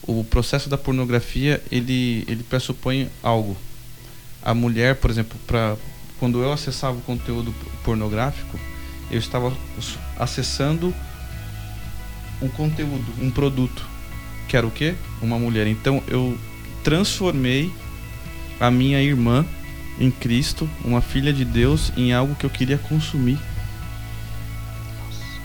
o 0.02 0.24
processo 0.24 0.68
da 0.68 0.78
pornografia 0.78 1.62
ele 1.70 2.24
ele 2.28 2.42
pressupõe 2.42 3.08
algo. 3.22 3.56
A 4.42 4.54
mulher, 4.54 4.96
por 4.96 5.10
exemplo, 5.10 5.38
para 5.46 5.76
quando 6.18 6.40
eu 6.42 6.52
acessava 6.52 6.96
o 6.96 7.02
conteúdo 7.02 7.54
pornográfico, 7.84 8.58
eu 9.10 9.18
estava 9.18 9.52
acessando 10.18 10.94
um 12.40 12.48
conteúdo, 12.48 13.04
um 13.20 13.30
produto, 13.30 13.86
que 14.48 14.56
era 14.56 14.66
o 14.66 14.70
quê? 14.70 14.94
Uma 15.20 15.38
mulher. 15.38 15.66
Então 15.66 16.02
eu 16.06 16.38
transformei 16.84 17.72
a 18.60 18.70
minha 18.70 19.02
irmã 19.02 19.44
em 19.98 20.10
Cristo, 20.10 20.68
uma 20.84 21.00
filha 21.00 21.32
de 21.32 21.44
Deus, 21.44 21.92
em 21.96 22.12
algo 22.12 22.34
que 22.34 22.44
eu 22.44 22.50
queria 22.50 22.78
consumir. 22.78 23.38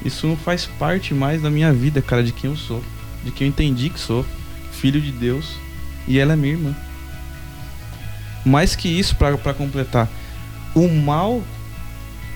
Isso 0.03 0.27
não 0.27 0.35
faz 0.35 0.65
parte 0.65 1.13
mais 1.13 1.41
da 1.41 1.49
minha 1.49 1.71
vida, 1.71 2.01
cara, 2.01 2.23
de 2.23 2.31
quem 2.31 2.49
eu 2.49 2.57
sou, 2.57 2.83
de 3.23 3.31
quem 3.31 3.47
eu 3.47 3.49
entendi 3.49 3.89
que 3.89 3.99
sou, 3.99 4.25
filho 4.71 4.99
de 4.99 5.11
Deus, 5.11 5.55
e 6.07 6.17
ela 6.17 6.33
é 6.33 6.35
minha 6.35 6.53
irmã. 6.53 6.75
Mais 8.43 8.75
que 8.75 8.87
isso, 8.89 9.15
pra 9.15 9.53
completar, 9.53 10.09
o 10.73 10.87
mal 10.87 11.43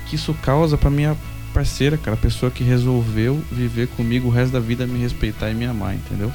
que 0.08 0.16
isso 0.16 0.34
causa 0.36 0.78
pra 0.78 0.90
minha 0.90 1.18
parceira, 1.54 1.98
cara, 1.98 2.16
pessoa 2.16 2.52
que 2.52 2.64
resolveu 2.64 3.44
viver 3.52 3.88
comigo 3.88 4.28
o 4.28 4.32
resto 4.32 4.52
da 4.54 4.60
vida, 4.60 4.86
me 4.86 5.00
respeitar 5.00 5.50
e 5.50 5.56
me 5.56 5.66
amar, 5.66 5.96
entendeu? 5.96 6.32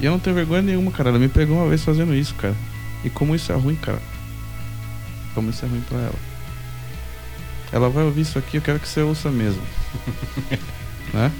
E 0.00 0.04
eu 0.04 0.12
não 0.12 0.18
tenho 0.18 0.36
vergonha 0.36 0.62
nenhuma, 0.62 0.90
cara. 0.90 1.08
Ela 1.08 1.18
me 1.18 1.28
pegou 1.28 1.56
uma 1.56 1.68
vez 1.68 1.82
fazendo 1.82 2.14
isso, 2.14 2.34
cara. 2.34 2.54
E 3.04 3.10
como 3.10 3.34
isso 3.34 3.50
é 3.50 3.54
ruim, 3.54 3.76
cara. 3.76 4.00
Como 5.34 5.50
isso 5.50 5.64
é 5.64 5.68
ruim 5.68 5.82
pra 5.88 5.98
ela. 5.98 6.18
Ela 7.72 7.88
vai 7.88 8.04
ouvir 8.04 8.22
isso 8.22 8.38
aqui, 8.38 8.56
eu 8.58 8.62
quero 8.62 8.78
que 8.78 8.88
você 8.88 9.00
ouça 9.00 9.30
mesmo. 9.30 9.62
né? 11.12 11.32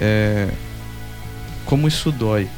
É, 0.00 0.50
como 1.64 1.86
isso 1.88 2.10
dói. 2.10 2.48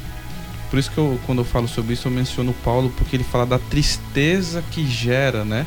Por 0.69 0.77
isso 0.77 0.91
que 0.91 0.97
eu, 0.97 1.19
quando 1.25 1.39
eu 1.39 1.45
falo 1.45 1.67
sobre 1.67 1.93
isso, 1.93 2.07
eu 2.07 2.11
menciono 2.11 2.53
Paulo, 2.63 2.93
porque 2.95 3.15
ele 3.15 3.23
fala 3.23 3.45
da 3.45 3.57
tristeza 3.57 4.63
que 4.71 4.85
gera, 4.87 5.43
né? 5.43 5.65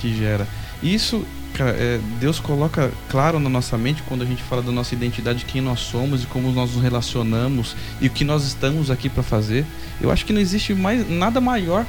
Que 0.00 0.14
gera. 0.14 0.46
Isso, 0.82 1.24
é, 1.60 2.00
Deus 2.18 2.40
coloca 2.40 2.92
claro 3.08 3.38
na 3.38 3.48
nossa 3.48 3.78
mente 3.78 4.02
quando 4.02 4.22
a 4.22 4.26
gente 4.26 4.42
fala 4.42 4.60
da 4.60 4.72
nossa 4.72 4.92
identidade, 4.92 5.44
quem 5.44 5.60
nós 5.60 5.80
somos 5.80 6.24
e 6.24 6.26
como 6.26 6.50
nós 6.50 6.74
nos 6.74 6.82
relacionamos 6.82 7.76
e 8.00 8.08
o 8.08 8.10
que 8.10 8.24
nós 8.24 8.44
estamos 8.44 8.90
aqui 8.90 9.08
para 9.08 9.22
fazer. 9.22 9.64
Eu 10.00 10.10
acho 10.10 10.26
que 10.26 10.32
não 10.32 10.40
existe 10.40 10.74
mais 10.74 11.08
nada 11.08 11.40
maior 11.40 11.86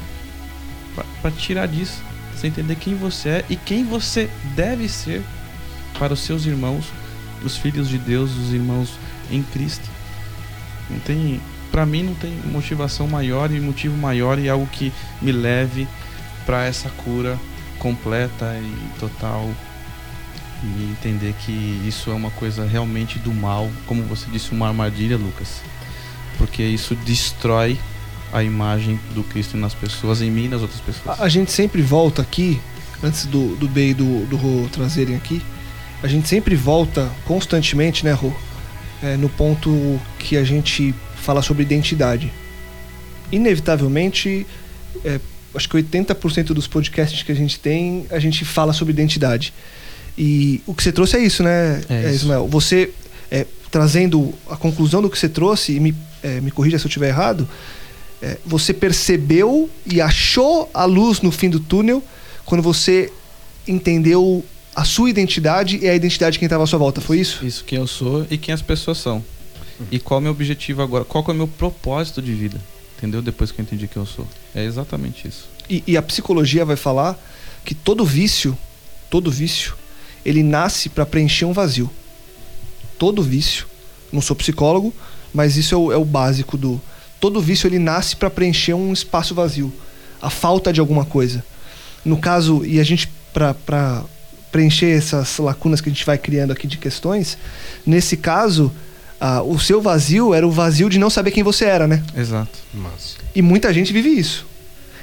para 1.21 1.31
tirar 1.31 1.67
disso. 1.67 2.01
Você 2.37 2.45
entender 2.45 2.75
quem 2.75 2.93
você 2.93 3.29
é 3.29 3.45
e 3.49 3.55
quem 3.55 3.83
você 3.83 4.29
deve 4.55 4.87
ser 4.87 5.23
para 5.97 6.13
os 6.13 6.19
seus 6.19 6.45
irmãos, 6.45 6.85
os 7.43 7.57
filhos 7.57 7.89
de 7.89 7.97
Deus, 7.97 8.29
os 8.37 8.53
irmãos 8.53 8.91
em 9.31 9.41
Cristo. 9.41 9.89
Não 10.87 10.99
tem, 10.99 11.41
para 11.71 11.83
mim 11.83 12.03
não 12.03 12.13
tem 12.13 12.31
motivação 12.45 13.07
maior 13.07 13.51
e 13.51 13.59
motivo 13.59 13.97
maior 13.97 14.37
e 14.37 14.47
algo 14.47 14.67
que 14.67 14.93
me 15.19 15.31
leve 15.31 15.87
para 16.45 16.63
essa 16.65 16.91
cura 16.91 17.39
completa 17.79 18.55
e 18.61 18.99
total 18.99 19.49
e 20.63 20.91
entender 20.91 21.33
que 21.43 21.51
isso 21.87 22.11
é 22.11 22.13
uma 22.13 22.31
coisa 22.31 22.67
realmente 22.67 23.17
do 23.17 23.33
mal, 23.33 23.67
como 23.87 24.03
você 24.03 24.29
disse, 24.29 24.51
uma 24.51 24.67
armadilha, 24.67 25.17
Lucas. 25.17 25.63
Porque 26.37 26.61
isso 26.61 26.93
destrói 26.93 27.79
a 28.31 28.43
imagem 28.43 28.99
do 29.13 29.23
Cristo 29.23 29.57
nas 29.57 29.73
pessoas, 29.73 30.21
em 30.21 30.29
mim 30.29 30.45
e 30.45 30.49
nas 30.49 30.61
outras 30.61 30.79
pessoas. 30.81 31.19
A, 31.19 31.23
a 31.23 31.29
gente 31.29 31.51
sempre 31.51 31.81
volta 31.81 32.21
aqui, 32.21 32.59
antes 33.03 33.25
do, 33.25 33.55
do 33.55 33.67
B 33.67 33.89
e 33.89 33.93
do, 33.93 34.25
do 34.25 34.35
Rô 34.35 34.67
trazerem 34.71 35.15
aqui, 35.15 35.41
a 36.01 36.07
gente 36.07 36.27
sempre 36.27 36.55
volta 36.55 37.09
constantemente, 37.25 38.05
né, 38.05 38.11
Rô? 38.11 38.31
É, 39.01 39.15
no 39.15 39.29
ponto 39.29 39.99
que 40.19 40.37
a 40.37 40.43
gente 40.43 40.93
fala 41.15 41.41
sobre 41.41 41.63
identidade. 41.63 42.31
Inevitavelmente, 43.31 44.45
é, 45.03 45.19
acho 45.53 45.69
que 45.69 45.77
80% 45.77 46.47
dos 46.47 46.67
podcasts 46.67 47.21
que 47.23 47.31
a 47.31 47.35
gente 47.35 47.59
tem, 47.59 48.05
a 48.09 48.19
gente 48.19 48.45
fala 48.45 48.73
sobre 48.73 48.93
identidade. 48.93 49.53
E 50.17 50.61
o 50.65 50.73
que 50.73 50.83
você 50.83 50.91
trouxe 50.91 51.17
é 51.17 51.19
isso, 51.19 51.43
né, 51.43 51.81
É 51.89 51.95
é, 51.95 52.05
isso. 52.07 52.25
Ismael? 52.25 52.47
Você, 52.47 52.91
é, 53.29 53.45
trazendo 53.69 54.33
a 54.49 54.55
conclusão 54.55 55.01
do 55.01 55.09
que 55.09 55.17
você 55.17 55.29
trouxe, 55.29 55.73
e 55.73 55.79
me, 55.79 55.95
é, 56.23 56.41
me 56.41 56.49
corrija 56.49 56.79
se 56.79 56.85
eu 56.85 56.89
estiver 56.89 57.09
errado, 57.09 57.47
é, 58.21 58.37
você 58.45 58.73
percebeu 58.73 59.69
e 59.85 60.01
achou 60.01 60.69
a 60.73 60.85
luz 60.85 61.21
no 61.21 61.31
fim 61.31 61.49
do 61.49 61.59
túnel 61.59 62.03
quando 62.45 62.61
você 62.61 63.11
entendeu 63.67 64.43
a 64.75 64.83
sua 64.83 65.09
identidade 65.09 65.79
e 65.81 65.89
a 65.89 65.95
identidade 65.95 66.33
de 66.33 66.39
quem 66.39 66.45
estava 66.45 66.63
à 66.63 66.67
sua 66.67 66.79
volta. 66.79 67.01
Foi 67.01 67.19
isso? 67.19 67.45
Isso, 67.45 67.63
quem 67.63 67.79
eu 67.79 67.87
sou 67.87 68.25
e 68.29 68.37
quem 68.37 68.53
as 68.53 68.61
pessoas 68.61 68.97
são. 68.97 69.23
E 69.91 69.99
qual 69.99 70.17
é 70.17 70.21
o 70.21 70.23
meu 70.23 70.31
objetivo 70.31 70.81
agora? 70.81 71.05
Qual 71.05 71.23
é 71.27 71.31
o 71.31 71.35
meu 71.35 71.47
propósito 71.47 72.21
de 72.21 72.33
vida? 72.33 72.59
Entendeu? 72.97 73.21
Depois 73.21 73.51
que 73.51 73.59
eu 73.59 73.63
entendi 73.63 73.87
quem 73.87 74.01
eu 74.01 74.05
sou. 74.05 74.27
É 74.55 74.63
exatamente 74.63 75.27
isso. 75.27 75.47
E, 75.69 75.83
e 75.85 75.97
a 75.97 76.01
psicologia 76.01 76.65
vai 76.65 76.75
falar 76.75 77.19
que 77.63 77.75
todo 77.75 78.05
vício, 78.05 78.57
todo 79.09 79.31
vício, 79.31 79.75
ele 80.25 80.41
nasce 80.41 80.89
para 80.89 81.05
preencher 81.05 81.45
um 81.45 81.53
vazio. 81.53 81.89
Todo 82.97 83.21
vício. 83.21 83.67
Não 84.11 84.21
sou 84.21 84.35
psicólogo, 84.35 84.93
mas 85.33 85.57
isso 85.57 85.75
é 85.75 85.77
o, 85.77 85.91
é 85.91 85.97
o 85.97 86.05
básico 86.05 86.57
do. 86.57 86.81
Todo 87.19 87.41
vício 87.41 87.67
ele 87.67 87.79
nasce 87.79 88.15
para 88.15 88.29
preencher 88.29 88.73
um 88.73 88.93
espaço 88.93 89.33
vazio, 89.33 89.73
a 90.21 90.29
falta 90.29 90.71
de 90.71 90.79
alguma 90.79 91.05
coisa. 91.05 91.43
No 92.05 92.17
caso, 92.17 92.63
e 92.65 92.79
a 92.79 92.83
gente 92.83 93.09
para 93.33 94.03
preencher 94.51 94.97
essas 94.97 95.37
lacunas 95.37 95.81
que 95.81 95.89
a 95.89 95.91
gente 95.91 96.05
vai 96.05 96.17
criando 96.17 96.51
aqui 96.51 96.65
de 96.65 96.77
questões, 96.77 97.37
nesse 97.85 98.17
caso, 98.17 98.71
ah, 99.19 99.41
o 99.41 99.59
seu 99.59 99.81
vazio 99.81 100.33
era 100.33 100.47
o 100.47 100.51
vazio 100.51 100.89
de 100.89 100.97
não 100.97 101.09
saber 101.09 101.31
quem 101.31 101.43
você 101.43 101.65
era, 101.65 101.87
né? 101.87 102.03
Exato. 102.15 102.57
Massa. 102.73 103.17
E 103.35 103.41
muita 103.41 103.73
gente 103.73 103.91
vive 103.91 104.09
isso. 104.09 104.45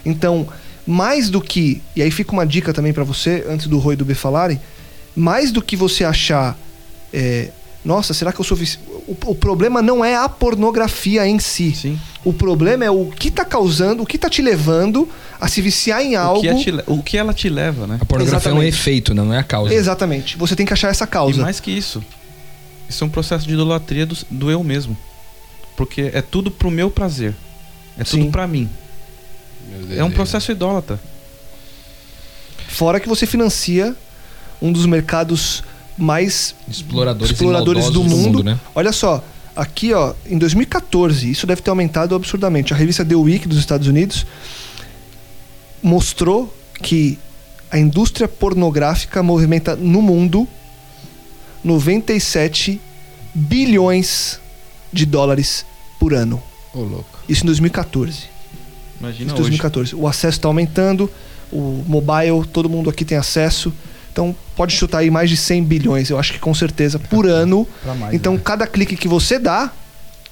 Então, 0.04 0.48
mais 0.86 1.30
do 1.30 1.40
que. 1.40 1.82
E 1.96 2.02
aí 2.02 2.10
fica 2.10 2.32
uma 2.32 2.46
dica 2.46 2.72
também 2.72 2.92
pra 2.92 3.04
você, 3.04 3.44
antes 3.48 3.66
do 3.66 3.78
Rui 3.78 3.94
e 3.94 3.96
do 3.96 4.04
B 4.04 4.14
falarem. 4.14 4.60
Mais 5.14 5.50
do 5.52 5.62
que 5.62 5.76
você 5.76 6.04
achar. 6.04 6.58
é, 7.12 7.50
Nossa, 7.84 8.12
será 8.14 8.32
que 8.32 8.40
eu 8.40 8.44
sou. 8.44 8.58
O, 9.06 9.16
o 9.26 9.34
problema 9.34 9.82
não 9.82 10.04
é 10.04 10.16
a 10.16 10.28
pornografia 10.28 11.26
em 11.26 11.38
si. 11.38 11.74
Sim. 11.74 11.98
O 12.24 12.32
problema 12.32 12.84
é 12.84 12.90
o 12.90 13.06
que 13.06 13.30
tá 13.30 13.44
causando, 13.44 14.02
o 14.02 14.06
que 14.06 14.16
tá 14.16 14.30
te 14.30 14.40
levando 14.40 15.08
a 15.40 15.46
se 15.46 15.60
viciar 15.60 16.02
em 16.02 16.16
O 16.16 16.20
algo. 16.20 16.40
que, 16.40 16.48
é 16.48 16.54
te 16.54 16.74
o 16.86 17.02
que 17.02 17.18
ela 17.18 17.34
te 17.34 17.48
leva, 17.48 17.86
né? 17.86 17.98
A 18.00 18.04
pornografia 18.04 18.50
é 18.50 18.54
um 18.54 18.58
Exatamente. 18.62 18.68
efeito, 18.78 19.14
não 19.14 19.32
é 19.32 19.38
a 19.38 19.42
causa. 19.44 19.74
Exatamente. 19.74 20.36
Você 20.38 20.56
tem 20.56 20.64
que 20.64 20.72
achar 20.72 20.88
essa 20.90 21.04
E 21.04 21.08
causa. 21.08 21.42
mais 21.42 21.60
que 21.60 21.70
isso, 21.70 22.02
isso 22.88 23.04
é 23.04 23.06
um 23.06 23.10
processo 23.10 23.46
de 23.46 23.52
idolatria 23.52 24.06
do, 24.06 24.16
do 24.30 24.50
eu 24.50 24.62
mesmo. 24.64 24.96
Porque 25.76 26.10
é 26.14 26.22
tudo 26.22 26.50
pro 26.50 26.70
meu 26.70 26.90
prazer. 26.90 27.34
É 27.98 28.04
Sim. 28.04 28.20
tudo 28.20 28.30
pra 28.32 28.46
mim. 28.46 28.68
É 29.96 30.02
um 30.04 30.10
processo 30.10 30.50
idólatra. 30.52 30.98
Fora 32.68 32.98
que 33.00 33.08
você 33.08 33.26
financia 33.26 33.94
um 34.62 34.72
dos 34.72 34.86
mercados 34.86 35.62
mais 35.96 36.54
Exploradores, 36.68 37.32
exploradores 37.32 37.90
do 37.90 38.00
maldosos 38.02 38.24
mundo. 38.26 38.42
né? 38.44 38.58
Olha 38.74 38.92
só, 38.92 39.22
aqui 39.54 39.92
ó, 39.92 40.14
em 40.26 40.36
2014, 40.38 41.30
isso 41.30 41.46
deve 41.46 41.62
ter 41.62 41.70
aumentado 41.70 42.14
absurdamente. 42.14 42.72
A 42.72 42.76
revista 42.76 43.04
The 43.04 43.14
Week 43.14 43.46
dos 43.46 43.58
Estados 43.58 43.86
Unidos 43.86 44.26
mostrou 45.82 46.52
que 46.82 47.18
a 47.70 47.78
indústria 47.78 48.26
pornográfica 48.28 49.22
movimenta 49.22 49.74
no 49.76 50.00
mundo 50.02 50.48
97 51.62 52.80
bilhões 53.34 54.38
de 54.92 55.06
dólares 55.06 55.64
por 55.98 56.14
ano. 56.14 56.42
Ô, 56.72 56.80
louco. 56.80 57.18
Isso 57.28 57.42
em 57.42 57.46
2014. 57.46 58.24
Imagina 59.00 59.26
Isso 59.26 59.34
em 59.34 59.40
hoje. 59.40 59.50
2014. 59.50 59.94
O 59.96 60.06
acesso 60.06 60.38
está 60.38 60.48
aumentando, 60.48 61.10
o 61.52 61.84
mobile, 61.86 62.46
todo 62.52 62.68
mundo 62.68 62.90
aqui 62.90 63.04
tem 63.04 63.16
acesso. 63.18 63.72
Então 64.14 64.34
pode 64.54 64.72
chutar 64.72 64.98
aí 64.98 65.10
mais 65.10 65.28
de 65.28 65.36
100 65.36 65.64
bilhões, 65.64 66.08
eu 66.08 66.16
acho 66.16 66.32
que 66.32 66.38
com 66.38 66.54
certeza, 66.54 67.00
por 67.00 67.26
ano. 67.26 67.66
Mais, 67.98 68.14
Então 68.14 68.34
né? 68.34 68.40
cada 68.44 68.64
clique 68.64 68.96
que 68.96 69.08
você 69.08 69.40
dá, 69.40 69.72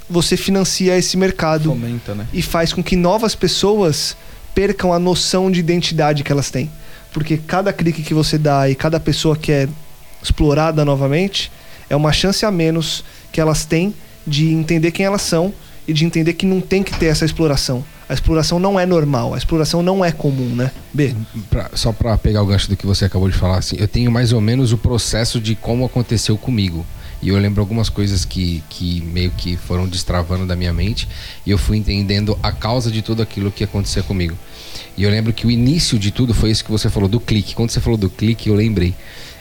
você 0.08 0.36
financia 0.36 0.96
esse 0.96 1.16
mercado 1.16 1.70
fomenta, 1.70 2.14
né? 2.14 2.28
e 2.32 2.40
faz 2.42 2.72
com 2.72 2.80
que 2.80 2.94
novas 2.94 3.34
pessoas 3.34 4.16
percam 4.54 4.92
a 4.92 5.00
noção 5.00 5.50
de 5.50 5.58
identidade 5.58 6.22
que 6.22 6.30
elas 6.30 6.48
têm. 6.48 6.70
Porque 7.12 7.36
cada 7.36 7.72
clique 7.72 8.04
que 8.04 8.14
você 8.14 8.38
dá 8.38 8.70
e 8.70 8.76
cada 8.76 9.00
pessoa 9.00 9.36
que 9.36 9.50
é 9.50 9.68
explorada 10.22 10.84
novamente 10.84 11.50
é 11.90 11.96
uma 11.96 12.12
chance 12.12 12.46
a 12.46 12.52
menos 12.52 13.04
que 13.32 13.40
elas 13.40 13.64
têm 13.64 13.92
de 14.24 14.52
entender 14.52 14.92
quem 14.92 15.04
elas 15.04 15.22
são 15.22 15.52
e 15.88 15.92
de 15.92 16.04
entender 16.04 16.34
que 16.34 16.46
não 16.46 16.60
tem 16.60 16.84
que 16.84 16.96
ter 16.96 17.06
essa 17.06 17.24
exploração. 17.24 17.84
A 18.12 18.14
exploração 18.14 18.58
não 18.58 18.78
é 18.78 18.84
normal, 18.84 19.32
a 19.32 19.38
exploração 19.38 19.82
não 19.82 20.04
é 20.04 20.12
comum, 20.12 20.54
né? 20.54 20.70
B. 20.92 21.14
Pra- 21.48 21.70
só 21.72 21.92
pra 21.92 22.18
pegar 22.18 22.42
o 22.42 22.46
gancho 22.46 22.68
do 22.68 22.76
que 22.76 22.84
você 22.84 23.06
acabou 23.06 23.26
de 23.26 23.34
falar, 23.34 23.56
assim, 23.56 23.74
eu 23.78 23.88
tenho 23.88 24.10
mais 24.12 24.34
ou 24.34 24.40
menos 24.40 24.70
o 24.70 24.76
processo 24.76 25.40
de 25.40 25.54
como 25.54 25.82
aconteceu 25.86 26.36
comigo. 26.36 26.84
E 27.22 27.30
eu 27.30 27.38
lembro 27.38 27.62
algumas 27.62 27.88
coisas 27.88 28.26
que, 28.26 28.62
que 28.68 29.00
meio 29.00 29.30
que 29.30 29.56
foram 29.56 29.88
destravando 29.88 30.44
da 30.44 30.54
minha 30.54 30.74
mente. 30.74 31.08
E 31.46 31.50
eu 31.50 31.56
fui 31.56 31.78
entendendo 31.78 32.38
a 32.42 32.52
causa 32.52 32.90
de 32.90 33.00
tudo 33.00 33.22
aquilo 33.22 33.50
que 33.50 33.64
acontecia 33.64 34.02
comigo. 34.02 34.36
E 34.94 35.04
eu 35.04 35.10
lembro 35.10 35.32
que 35.32 35.46
o 35.46 35.50
início 35.50 35.98
de 35.98 36.10
tudo 36.10 36.34
foi 36.34 36.50
isso 36.50 36.62
que 36.62 36.70
você 36.70 36.90
falou 36.90 37.08
do 37.08 37.18
clique. 37.18 37.54
Quando 37.54 37.70
você 37.70 37.80
falou 37.80 37.96
do 37.96 38.10
clique, 38.10 38.50
eu 38.50 38.54
lembrei. 38.54 38.94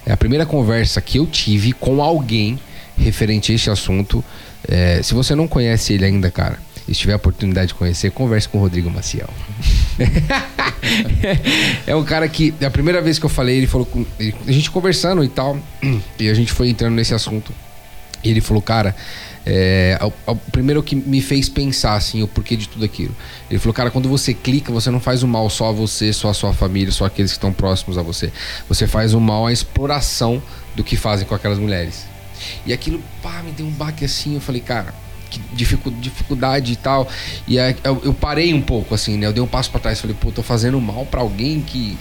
É 0.05 0.13
a 0.13 0.17
primeira 0.17 0.45
conversa 0.45 1.01
que 1.01 1.17
eu 1.19 1.27
tive 1.27 1.73
com 1.73 2.01
alguém 2.01 2.57
referente 2.97 3.51
a 3.51 3.55
este 3.55 3.69
assunto. 3.69 4.23
É, 4.65 5.01
se 5.03 5.13
você 5.13 5.35
não 5.35 5.45
conhece 5.45 5.91
ele 5.91 6.05
ainda, 6.05 6.31
cara, 6.31 6.57
e 6.87 6.93
se 6.93 7.01
tiver 7.01 7.13
a 7.13 7.17
oportunidade 7.17 7.67
de 7.69 7.73
conhecer, 7.75 8.11
converse 8.11 8.47
com 8.49 8.57
o 8.57 8.61
Rodrigo 8.61 8.89
Maciel. 8.89 9.29
é 11.85 11.95
um 11.95 12.03
cara 12.03 12.27
que, 12.27 12.53
a 12.65 12.69
primeira 12.69 13.01
vez 13.01 13.19
que 13.19 13.25
eu 13.25 13.29
falei, 13.29 13.57
ele 13.57 13.67
falou 13.67 13.85
com. 13.85 14.05
ele- 14.19 14.35
a 14.47 14.51
gente 14.51 14.69
conversando 14.71 15.23
e 15.23 15.29
tal, 15.29 15.57
e 16.19 16.29
a 16.29 16.33
gente 16.33 16.51
foi 16.51 16.69
entrando 16.69 16.95
nesse 16.95 17.13
assunto. 17.13 17.53
E 18.23 18.29
ele 18.29 18.41
falou, 18.41 18.61
cara, 18.61 18.95
é, 19.45 19.97
o, 20.01 20.31
o 20.31 20.35
primeiro 20.35 20.83
que 20.83 20.95
me 20.95 21.21
fez 21.21 21.49
pensar 21.49 21.95
assim, 21.95 22.21
o 22.21 22.27
porquê 22.27 22.55
de 22.55 22.69
tudo 22.69 22.85
aquilo. 22.85 23.15
Ele 23.49 23.59
falou, 23.59 23.73
cara, 23.73 23.89
quando 23.89 24.07
você 24.07 24.33
clica, 24.33 24.71
você 24.71 24.91
não 24.91 24.99
faz 24.99 25.23
o 25.23 25.27
mal 25.27 25.49
só 25.49 25.69
a 25.69 25.71
você, 25.71 26.13
só 26.13 26.29
a 26.29 26.33
sua 26.33 26.53
família, 26.53 26.91
só 26.91 27.05
aqueles 27.05 27.31
que 27.31 27.37
estão 27.37 27.51
próximos 27.51 27.97
a 27.97 28.01
você. 28.03 28.31
Você 28.69 28.85
faz 28.85 29.13
o 29.13 29.19
mal 29.19 29.47
à 29.47 29.53
exploração 29.53 30.41
do 30.75 30.83
que 30.83 30.95
fazem 30.95 31.27
com 31.27 31.33
aquelas 31.33 31.57
mulheres. 31.57 32.05
E 32.65 32.73
aquilo, 32.73 33.01
pá, 33.21 33.41
me 33.43 33.51
deu 33.51 33.65
um 33.65 33.71
baque 33.71 34.05
assim, 34.05 34.35
eu 34.35 34.41
falei, 34.41 34.61
cara, 34.61 34.93
dificuldade 35.53 36.73
e 36.73 36.75
tal. 36.75 37.07
E 37.47 37.59
aí 37.59 37.75
eu, 37.83 38.01
eu 38.03 38.13
parei 38.13 38.53
um 38.53 38.61
pouco, 38.61 38.93
assim, 38.93 39.17
né? 39.17 39.27
Eu 39.27 39.33
dei 39.33 39.43
um 39.43 39.47
passo 39.47 39.69
pra 39.71 39.79
trás, 39.79 39.99
falei, 39.99 40.15
pô, 40.19 40.31
tô 40.31 40.43
fazendo 40.43 40.79
mal 40.79 41.05
pra 41.05 41.21
alguém 41.21 41.61
que. 41.61 41.97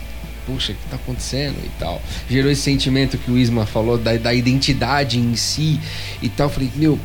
Puxa, 0.47 0.73
o 0.73 0.75
que 0.75 0.89
tá 0.89 0.97
acontecendo 0.97 1.57
e 1.65 1.71
tal. 1.79 2.01
Gerou 2.29 2.51
esse 2.51 2.63
sentimento 2.63 3.19
que 3.19 3.31
o 3.31 3.39
Isma 3.39 3.67
falou 3.67 3.99
da, 3.99 4.17
da 4.17 4.35
identidade 4.35 5.19
em 5.19 5.37
si 5.37 5.79
e 6.23 6.29
tal. 6.29 6.47
Eu 6.47 6.51
falei, 6.51 6.71
meu, 6.75 6.99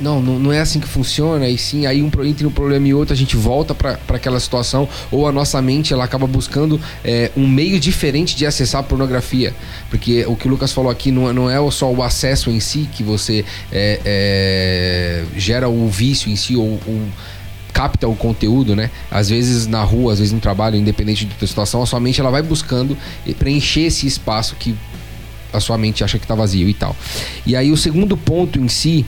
não, 0.00 0.20
não, 0.22 0.38
não 0.38 0.52
é 0.52 0.60
assim 0.60 0.80
que 0.80 0.88
funciona. 0.88 1.48
E 1.48 1.56
sim, 1.58 1.86
aí 1.86 2.02
um, 2.02 2.10
entre 2.24 2.46
um 2.46 2.50
problema 2.50 2.86
e 2.88 2.94
outro, 2.94 3.12
a 3.12 3.16
gente 3.16 3.36
volta 3.36 3.74
pra 3.74 3.98
aquela 4.08 4.38
situação. 4.40 4.88
Ou 5.10 5.26
a 5.26 5.32
nossa 5.32 5.60
mente 5.62 5.92
ela 5.92 6.04
acaba 6.04 6.26
buscando 6.26 6.80
é, 7.04 7.30
um 7.36 7.46
meio 7.46 7.78
diferente 7.78 8.34
de 8.36 8.46
acessar 8.46 8.80
a 8.80 8.84
pornografia. 8.84 9.54
Porque 9.90 10.24
o 10.26 10.36
que 10.36 10.46
o 10.46 10.50
Lucas 10.50 10.72
falou 10.72 10.90
aqui 10.90 11.10
não, 11.10 11.28
é- 11.28 11.32
não 11.32 11.50
é 11.50 11.70
só 11.70 11.90
o 11.90 12.02
acesso 12.02 12.50
em 12.50 12.60
si 12.60 12.88
que 12.92 13.02
você 13.02 13.44
é, 13.70 14.00
é, 14.04 15.24
gera 15.36 15.68
o 15.68 15.88
vício 15.88 16.30
em 16.30 16.36
si, 16.36 16.56
ou, 16.56 16.80
capta 17.72 18.06
o 18.06 18.14
conteúdo, 18.14 18.76
né? 18.76 18.90
Às 19.10 19.30
vezes 19.30 19.66
na 19.66 19.82
rua, 19.82 20.12
às 20.12 20.18
vezes 20.18 20.32
no 20.32 20.40
trabalho, 20.40 20.76
independente 20.76 21.24
da 21.24 21.46
situação, 21.46 21.82
a 21.82 21.86
sua 21.86 21.98
mente 21.98 22.20
ela 22.20 22.30
vai 22.30 22.42
buscando 22.42 22.96
preencher 23.38 23.82
esse 23.82 24.06
espaço 24.06 24.54
que 24.56 24.76
a 25.52 25.60
sua 25.60 25.76
mente 25.76 26.02
acha 26.02 26.18
que 26.18 26.26
tá 26.26 26.34
vazio 26.34 26.68
e 26.68 26.74
tal. 26.74 26.96
E 27.46 27.54
aí 27.54 27.70
o 27.70 27.76
segundo 27.76 28.16
ponto 28.16 28.58
em 28.58 28.68
si 28.68 29.04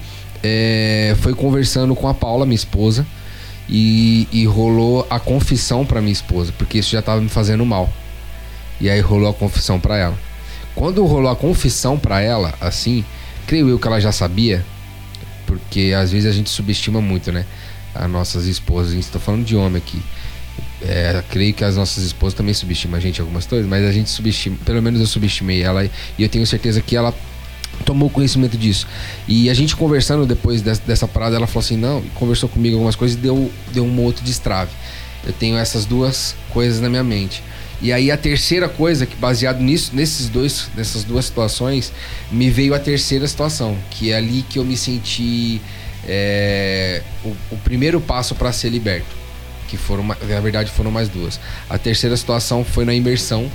é, 0.47 1.16
foi 1.20 1.32
conversando 1.32 1.97
com 1.97 2.07
a 2.07 2.12
Paula, 2.12 2.45
minha 2.45 2.55
esposa, 2.55 3.07
e, 3.66 4.28
e 4.30 4.45
rolou 4.45 5.07
a 5.09 5.18
confissão 5.18 5.86
pra 5.86 6.03
minha 6.03 6.12
esposa, 6.12 6.53
porque 6.59 6.78
isso 6.78 6.90
já 6.90 7.01
tava 7.01 7.22
me 7.22 7.30
fazendo 7.30 7.64
mal. 7.64 7.90
E 8.78 8.90
aí 8.90 9.01
rolou 9.01 9.30
a 9.30 9.32
confissão 9.32 9.80
pra 9.80 9.97
ela. 9.97 10.18
Quando 10.74 11.03
rolou 11.07 11.30
a 11.30 11.36
confissão 11.36 11.99
pra 11.99 12.20
ela, 12.20 12.53
assim, 12.61 13.03
creio 13.47 13.70
eu 13.70 13.78
que 13.78 13.86
ela 13.86 13.99
já 13.99 14.12
sabia, 14.12 14.62
porque 15.47 15.95
às 15.97 16.12
vezes 16.12 16.28
a 16.28 16.32
gente 16.32 16.51
subestima 16.51 17.01
muito, 17.01 17.32
né? 17.32 17.47
As 17.95 18.11
nossas 18.11 18.45
esposas, 18.45 18.92
gente 18.92 19.09
tá 19.09 19.18
falando 19.18 19.47
de 19.47 19.57
homem 19.57 19.78
aqui. 19.78 20.03
É, 20.82 21.22
creio 21.30 21.55
que 21.55 21.64
as 21.64 21.76
nossas 21.76 22.05
esposas 22.05 22.34
também 22.34 22.53
subestimam 22.53 22.99
a 22.99 23.01
gente 23.01 23.18
algumas 23.18 23.47
coisas, 23.47 23.66
mas 23.66 23.82
a 23.82 23.92
gente 23.92 24.11
subestima, 24.11 24.59
pelo 24.66 24.82
menos 24.82 25.01
eu 25.01 25.07
subestimei 25.07 25.62
ela 25.62 25.84
e 25.84 26.22
eu 26.22 26.28
tenho 26.28 26.47
certeza 26.47 26.82
que 26.82 26.95
ela 26.95 27.14
tomou 27.85 28.09
conhecimento 28.11 28.57
disso. 28.57 28.87
E 29.27 29.49
a 29.51 29.55
gente 29.55 29.75
conversando 29.77 30.27
depois 30.27 30.62
des- 30.62 30.79
dessa 30.79 31.07
parada, 31.09 31.37
ela 31.37 31.47
falou 31.47 31.64
assim: 31.64 31.77
não, 31.77 32.03
conversou 32.14 32.49
comigo 32.49 32.77
algumas 32.77 32.97
coisas 32.97 33.16
e 33.16 33.20
deu, 33.20 33.51
deu 33.72 33.85
um 33.85 34.01
outro 34.03 34.25
destrave. 34.25 34.70
Eu 35.27 35.33
tenho 35.33 35.57
essas 35.57 35.85
duas 35.85 36.35
coisas 36.51 36.81
na 36.81 36.89
minha 36.89 37.03
mente. 37.05 37.43
E 37.83 37.93
aí 37.93 38.11
a 38.11 38.16
terceira 38.16 38.68
coisa, 38.68 39.05
que 39.05 39.16
baseado 39.16 39.61
nisso, 39.61 39.91
nesses 39.95 40.29
dois, 40.29 40.68
nessas 40.77 41.03
duas 41.05 41.25
situações, 41.25 41.93
me 42.31 42.49
veio 42.49 42.75
a 42.75 42.79
terceira 42.79 43.27
situação, 43.27 43.77
que 43.91 44.12
é 44.12 44.16
ali 44.16 44.43
que 44.49 44.59
eu 44.59 44.64
me 44.64 44.77
senti 44.77 45.61
é, 46.07 47.03
o, 47.25 47.29
o 47.53 47.57
primeiro 47.64 48.01
passo 48.01 48.35
para 48.35 48.53
ser 48.53 48.68
liberto. 48.70 49.25
Que 49.68 49.77
foram, 49.77 50.05
na 50.05 50.14
verdade, 50.41 50.70
foram 50.70 50.91
mais 50.91 51.09
duas. 51.09 51.41
A 51.68 51.79
terceira 51.79 52.16
situação 52.16 52.64
foi 52.64 52.85
na 52.85 52.95
imersão. 52.95 53.51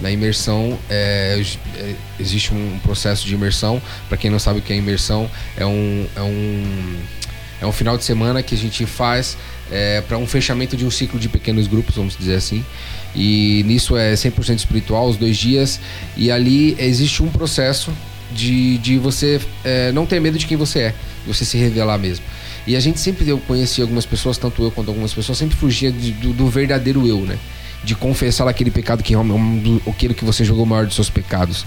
Na 0.00 0.10
imersão, 0.10 0.78
é, 0.88 1.42
é, 1.76 1.94
existe 2.18 2.52
um 2.54 2.78
processo 2.82 3.26
de 3.26 3.34
imersão. 3.34 3.80
Para 4.08 4.16
quem 4.16 4.30
não 4.30 4.38
sabe 4.38 4.60
o 4.60 4.62
que 4.62 4.72
é 4.72 4.76
imersão, 4.76 5.30
é 5.56 5.66
um, 5.66 6.06
é 6.16 6.22
um, 6.22 6.96
é 7.62 7.66
um 7.66 7.72
final 7.72 7.96
de 7.98 8.04
semana 8.04 8.42
que 8.42 8.54
a 8.54 8.58
gente 8.58 8.86
faz 8.86 9.36
para 10.08 10.18
um 10.18 10.26
fechamento 10.26 10.76
de 10.76 10.84
um 10.84 10.90
ciclo 10.90 11.16
de 11.20 11.28
pequenos 11.28 11.68
grupos, 11.68 11.94
vamos 11.94 12.16
dizer 12.16 12.34
assim. 12.34 12.64
E 13.14 13.62
nisso 13.66 13.96
é 13.96 14.14
100% 14.14 14.56
espiritual, 14.56 15.08
os 15.08 15.16
dois 15.16 15.36
dias. 15.36 15.78
E 16.16 16.30
ali 16.30 16.74
existe 16.78 17.22
um 17.22 17.28
processo 17.28 17.92
de, 18.32 18.78
de 18.78 18.98
você 18.98 19.40
é, 19.64 19.92
não 19.92 20.06
ter 20.06 20.20
medo 20.20 20.38
de 20.38 20.46
quem 20.46 20.56
você 20.56 20.78
é, 20.80 20.94
você 21.26 21.44
se 21.44 21.56
revelar 21.56 21.98
mesmo. 21.98 22.24
E 22.66 22.76
a 22.76 22.80
gente 22.80 23.00
sempre, 23.00 23.28
eu 23.28 23.38
conheci 23.38 23.80
algumas 23.80 24.06
pessoas, 24.06 24.38
tanto 24.38 24.62
eu 24.62 24.70
quanto 24.70 24.88
algumas 24.88 25.12
pessoas, 25.12 25.38
sempre 25.38 25.56
fugia 25.56 25.90
de- 25.90 26.12
do, 26.12 26.32
do 26.32 26.48
verdadeiro 26.48 27.06
eu, 27.06 27.20
né? 27.20 27.38
De 27.82 27.94
confessar 27.94 28.46
aquele 28.46 28.70
pecado 28.70 29.02
que 29.02 29.10
realmente 29.10 29.82
aquele 29.88 30.12
que 30.12 30.24
você 30.24 30.44
jogou 30.44 30.64
o 30.64 30.66
maior 30.66 30.86
dos 30.86 30.94
seus 30.94 31.08
pecados. 31.08 31.64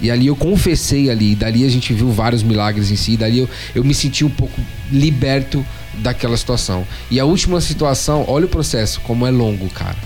E 0.00 0.10
ali 0.10 0.26
eu 0.26 0.36
confessei 0.36 1.08
ali, 1.10 1.32
e 1.32 1.34
dali 1.34 1.64
a 1.64 1.68
gente 1.68 1.94
viu 1.94 2.10
vários 2.10 2.42
milagres 2.42 2.90
em 2.90 2.96
si, 2.96 3.12
e 3.12 3.16
dali 3.16 3.38
eu, 3.38 3.48
eu 3.74 3.82
me 3.82 3.94
senti 3.94 4.24
um 4.24 4.30
pouco 4.30 4.60
liberto 4.90 5.64
daquela 5.94 6.36
situação. 6.36 6.86
E 7.10 7.18
a 7.18 7.24
última 7.24 7.60
situação, 7.60 8.24
olha 8.28 8.46
o 8.46 8.48
processo, 8.48 9.00
como 9.00 9.26
é 9.26 9.30
longo, 9.30 9.68
cara. 9.70 9.96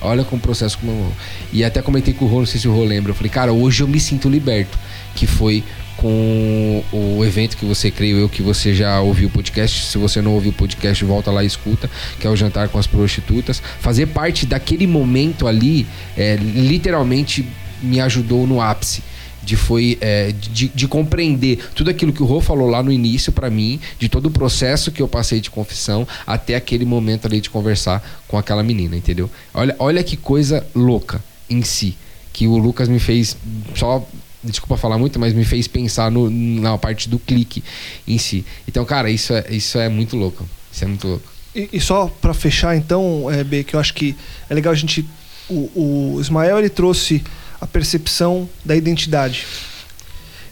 Olha 0.00 0.24
como 0.24 0.38
o 0.38 0.42
processo 0.42 0.78
como 0.78 0.92
é 0.92 0.94
longo. 0.94 1.16
E 1.52 1.64
até 1.64 1.80
comentei 1.80 2.12
com 2.12 2.24
o 2.24 2.28
Rô, 2.28 2.40
não 2.40 2.46
sei 2.46 2.60
se 2.60 2.68
o 2.68 2.74
Rô 2.74 2.84
lembra, 2.84 3.12
eu 3.12 3.14
falei, 3.14 3.30
cara, 3.30 3.52
hoje 3.52 3.82
eu 3.82 3.88
me 3.88 4.00
sinto 4.00 4.28
liberto. 4.28 4.76
Que 5.14 5.26
foi 5.26 5.64
com 5.96 6.84
o 6.92 7.24
evento 7.24 7.56
que 7.56 7.64
você, 7.64 7.90
creio 7.90 8.18
eu, 8.18 8.28
que 8.28 8.42
você 8.42 8.74
já 8.74 9.00
ouviu 9.00 9.28
o 9.28 9.30
podcast. 9.30 9.86
Se 9.86 9.98
você 9.98 10.20
não 10.20 10.32
ouviu 10.34 10.50
o 10.50 10.54
podcast, 10.54 11.04
volta 11.04 11.30
lá 11.30 11.42
e 11.42 11.46
escuta, 11.46 11.90
que 12.20 12.26
é 12.26 12.30
o 12.30 12.36
Jantar 12.36 12.68
com 12.68 12.78
as 12.78 12.86
Prostitutas. 12.86 13.62
Fazer 13.80 14.06
parte 14.06 14.46
daquele 14.46 14.86
momento 14.86 15.46
ali, 15.46 15.86
é, 16.16 16.36
literalmente 16.36 17.46
me 17.82 18.00
ajudou 18.00 18.46
no 18.46 18.60
ápice 18.60 19.02
de 19.42 19.54
foi 19.54 19.96
é, 20.00 20.32
de, 20.32 20.66
de 20.68 20.88
compreender 20.88 21.60
tudo 21.72 21.88
aquilo 21.88 22.12
que 22.12 22.20
o 22.20 22.26
Rô 22.26 22.40
falou 22.40 22.68
lá 22.68 22.82
no 22.82 22.90
início 22.90 23.30
para 23.30 23.48
mim, 23.48 23.78
de 23.96 24.08
todo 24.08 24.26
o 24.26 24.30
processo 24.30 24.90
que 24.90 25.00
eu 25.00 25.06
passei 25.06 25.40
de 25.40 25.50
confissão 25.50 26.06
até 26.26 26.56
aquele 26.56 26.84
momento 26.84 27.26
ali 27.26 27.40
de 27.40 27.48
conversar 27.48 28.02
com 28.26 28.36
aquela 28.36 28.62
menina, 28.64 28.96
entendeu? 28.96 29.30
Olha, 29.54 29.76
olha 29.78 30.02
que 30.02 30.16
coisa 30.16 30.66
louca 30.74 31.22
em 31.48 31.62
si 31.62 31.96
que 32.32 32.46
o 32.46 32.58
Lucas 32.58 32.86
me 32.86 32.98
fez 32.98 33.34
só 33.74 34.06
desculpa 34.50 34.76
falar 34.76 34.98
muito, 34.98 35.18
mas 35.18 35.32
me 35.32 35.44
fez 35.44 35.68
pensar 35.68 36.10
no, 36.10 36.30
na 36.30 36.78
parte 36.78 37.08
do 37.08 37.18
clique 37.18 37.62
em 38.06 38.18
si. 38.18 38.44
Então, 38.66 38.84
cara, 38.84 39.10
isso 39.10 39.32
é, 39.32 39.44
isso 39.50 39.78
é 39.78 39.88
muito 39.88 40.16
louco. 40.16 40.48
Isso 40.72 40.84
é 40.84 40.86
muito 40.86 41.06
louco. 41.06 41.28
E, 41.54 41.68
e 41.72 41.80
só 41.80 42.06
para 42.06 42.34
fechar, 42.34 42.76
então, 42.76 43.30
é, 43.30 43.42
B, 43.42 43.64
que 43.64 43.74
eu 43.74 43.80
acho 43.80 43.94
que 43.94 44.16
é 44.48 44.54
legal 44.54 44.72
a 44.72 44.76
gente. 44.76 45.06
O, 45.48 46.14
o 46.16 46.20
Ismael 46.20 46.58
ele 46.58 46.68
trouxe 46.68 47.22
a 47.60 47.66
percepção 47.66 48.48
da 48.64 48.76
identidade. 48.76 49.46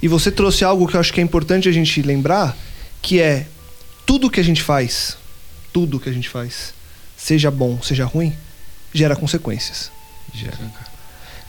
E 0.02 0.08
você 0.08 0.30
trouxe 0.30 0.64
algo 0.64 0.86
que 0.86 0.96
eu 0.96 1.00
acho 1.00 1.12
que 1.12 1.20
é 1.20 1.22
importante 1.22 1.68
a 1.68 1.72
gente 1.72 2.02
lembrar, 2.02 2.56
que 3.00 3.20
é 3.20 3.46
tudo 4.06 4.30
que 4.30 4.40
a 4.40 4.44
gente 4.44 4.62
faz, 4.62 5.16
tudo 5.72 5.98
que 5.98 6.08
a 6.08 6.12
gente 6.12 6.28
faz, 6.28 6.74
seja 7.16 7.50
bom, 7.50 7.80
seja 7.82 8.04
ruim, 8.04 8.32
gera 8.92 9.16
consequências. 9.16 9.90
Gera, 10.32 10.56
cara. 10.56 10.93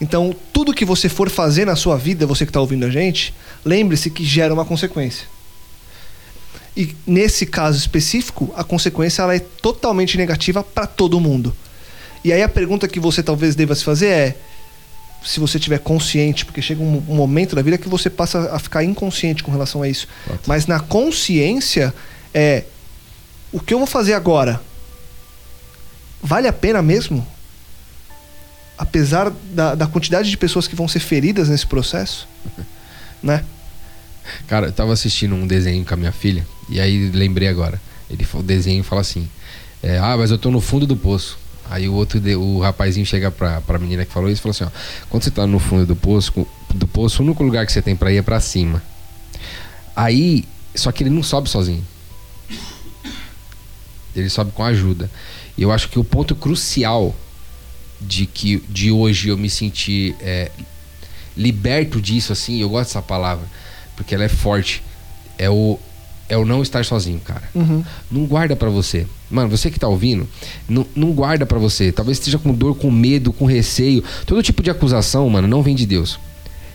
Então, 0.00 0.34
tudo 0.52 0.74
que 0.74 0.84
você 0.84 1.08
for 1.08 1.30
fazer 1.30 1.64
na 1.64 1.74
sua 1.74 1.96
vida, 1.96 2.26
você 2.26 2.44
que 2.44 2.50
está 2.50 2.60
ouvindo 2.60 2.84
a 2.84 2.90
gente, 2.90 3.32
lembre-se 3.64 4.10
que 4.10 4.24
gera 4.24 4.52
uma 4.52 4.64
consequência. 4.64 5.26
E 6.76 6.94
nesse 7.06 7.46
caso 7.46 7.78
específico, 7.78 8.52
a 8.54 8.62
consequência 8.62 9.22
ela 9.22 9.34
é 9.34 9.38
totalmente 9.38 10.18
negativa 10.18 10.62
para 10.62 10.86
todo 10.86 11.18
mundo. 11.18 11.56
E 12.22 12.32
aí 12.32 12.42
a 12.42 12.48
pergunta 12.48 12.86
que 12.86 13.00
você 13.00 13.22
talvez 13.22 13.54
deva 13.54 13.74
se 13.74 13.82
fazer 13.82 14.08
é: 14.08 14.36
se 15.24 15.40
você 15.40 15.58
tiver 15.58 15.78
consciente, 15.78 16.44
porque 16.44 16.60
chega 16.60 16.82
um, 16.82 17.02
um 17.08 17.14
momento 17.14 17.56
da 17.56 17.62
vida 17.62 17.78
que 17.78 17.88
você 17.88 18.10
passa 18.10 18.50
a 18.52 18.58
ficar 18.58 18.84
inconsciente 18.84 19.42
com 19.42 19.50
relação 19.50 19.82
a 19.82 19.88
isso. 19.88 20.06
Mas 20.46 20.66
na 20.66 20.78
consciência 20.78 21.94
é 22.34 22.64
o 23.50 23.58
que 23.58 23.72
eu 23.72 23.78
vou 23.78 23.86
fazer 23.86 24.12
agora 24.12 24.60
vale 26.26 26.48
a 26.48 26.52
pena 26.52 26.82
mesmo? 26.82 27.26
Apesar 28.78 29.32
da, 29.52 29.74
da 29.74 29.86
quantidade 29.86 30.28
de 30.30 30.36
pessoas 30.36 30.68
que 30.68 30.76
vão 30.76 30.86
ser 30.86 31.00
feridas 31.00 31.48
nesse 31.48 31.66
processo, 31.66 32.28
né? 33.22 33.44
Cara, 34.46 34.66
eu 34.66 34.72
tava 34.72 34.92
assistindo 34.92 35.34
um 35.34 35.46
desenho 35.46 35.84
com 35.84 35.94
a 35.94 35.96
minha 35.96 36.12
filha, 36.12 36.46
e 36.68 36.80
aí 36.80 37.10
lembrei 37.10 37.48
agora. 37.48 37.80
Ele, 38.10 38.26
o 38.34 38.42
desenho 38.42 38.82
fala 38.84 39.00
assim: 39.00 39.28
é, 39.82 39.98
Ah, 39.98 40.16
mas 40.16 40.30
eu 40.30 40.38
tô 40.38 40.50
no 40.50 40.60
fundo 40.60 40.86
do 40.86 40.96
poço. 40.96 41.38
Aí 41.68 41.88
o 41.88 41.94
outro, 41.94 42.20
o 42.38 42.60
rapazinho 42.60 43.04
chega 43.04 43.30
pra, 43.30 43.60
pra 43.60 43.78
menina 43.78 44.04
que 44.04 44.12
falou 44.12 44.30
isso 44.30 44.40
e 44.40 44.42
falou 44.42 44.52
assim: 44.52 44.64
ó, 44.64 44.70
quando 45.08 45.24
você 45.24 45.30
tá 45.30 45.46
no 45.46 45.58
fundo 45.58 45.84
do 45.84 45.96
poço, 45.96 46.46
do 46.74 46.86
poço, 46.86 47.22
o 47.22 47.26
único 47.26 47.42
lugar 47.42 47.66
que 47.66 47.72
você 47.72 47.82
tem 47.82 47.96
pra 47.96 48.12
ir 48.12 48.18
é 48.18 48.22
pra 48.22 48.40
cima. 48.40 48.82
Aí, 49.94 50.44
só 50.74 50.92
que 50.92 51.02
ele 51.02 51.10
não 51.10 51.22
sobe 51.22 51.48
sozinho. 51.48 51.84
Ele 54.14 54.28
sobe 54.30 54.52
com 54.52 54.62
ajuda. 54.62 55.10
E 55.58 55.62
eu 55.62 55.72
acho 55.72 55.88
que 55.88 55.98
o 55.98 56.04
ponto 56.04 56.34
crucial 56.34 57.14
de 58.00 58.26
que 58.26 58.62
de 58.68 58.90
hoje 58.90 59.28
eu 59.28 59.38
me 59.38 59.48
sentir 59.48 60.14
é, 60.20 60.50
liberto 61.36 62.00
disso, 62.00 62.32
assim, 62.32 62.60
eu 62.60 62.68
gosto 62.68 62.88
dessa 62.88 63.02
palavra, 63.02 63.46
porque 63.96 64.14
ela 64.14 64.24
é 64.24 64.28
forte. 64.28 64.82
É 65.38 65.50
o, 65.50 65.78
é 66.28 66.36
o 66.36 66.44
não 66.44 66.62
estar 66.62 66.84
sozinho, 66.84 67.20
cara. 67.20 67.42
Uhum. 67.54 67.84
Não 68.10 68.24
guarda 68.24 68.56
pra 68.56 68.70
você. 68.70 69.06
Mano, 69.30 69.50
você 69.50 69.70
que 69.70 69.78
tá 69.78 69.88
ouvindo, 69.88 70.26
não, 70.68 70.86
não 70.94 71.12
guarda 71.12 71.44
pra 71.44 71.58
você. 71.58 71.92
Talvez 71.92 72.18
esteja 72.18 72.38
com 72.38 72.54
dor, 72.54 72.76
com 72.76 72.90
medo, 72.90 73.32
com 73.32 73.44
receio. 73.44 74.02
Todo 74.24 74.42
tipo 74.42 74.62
de 74.62 74.70
acusação, 74.70 75.28
mano, 75.28 75.46
não 75.46 75.62
vem 75.62 75.74
de 75.74 75.84
Deus. 75.84 76.18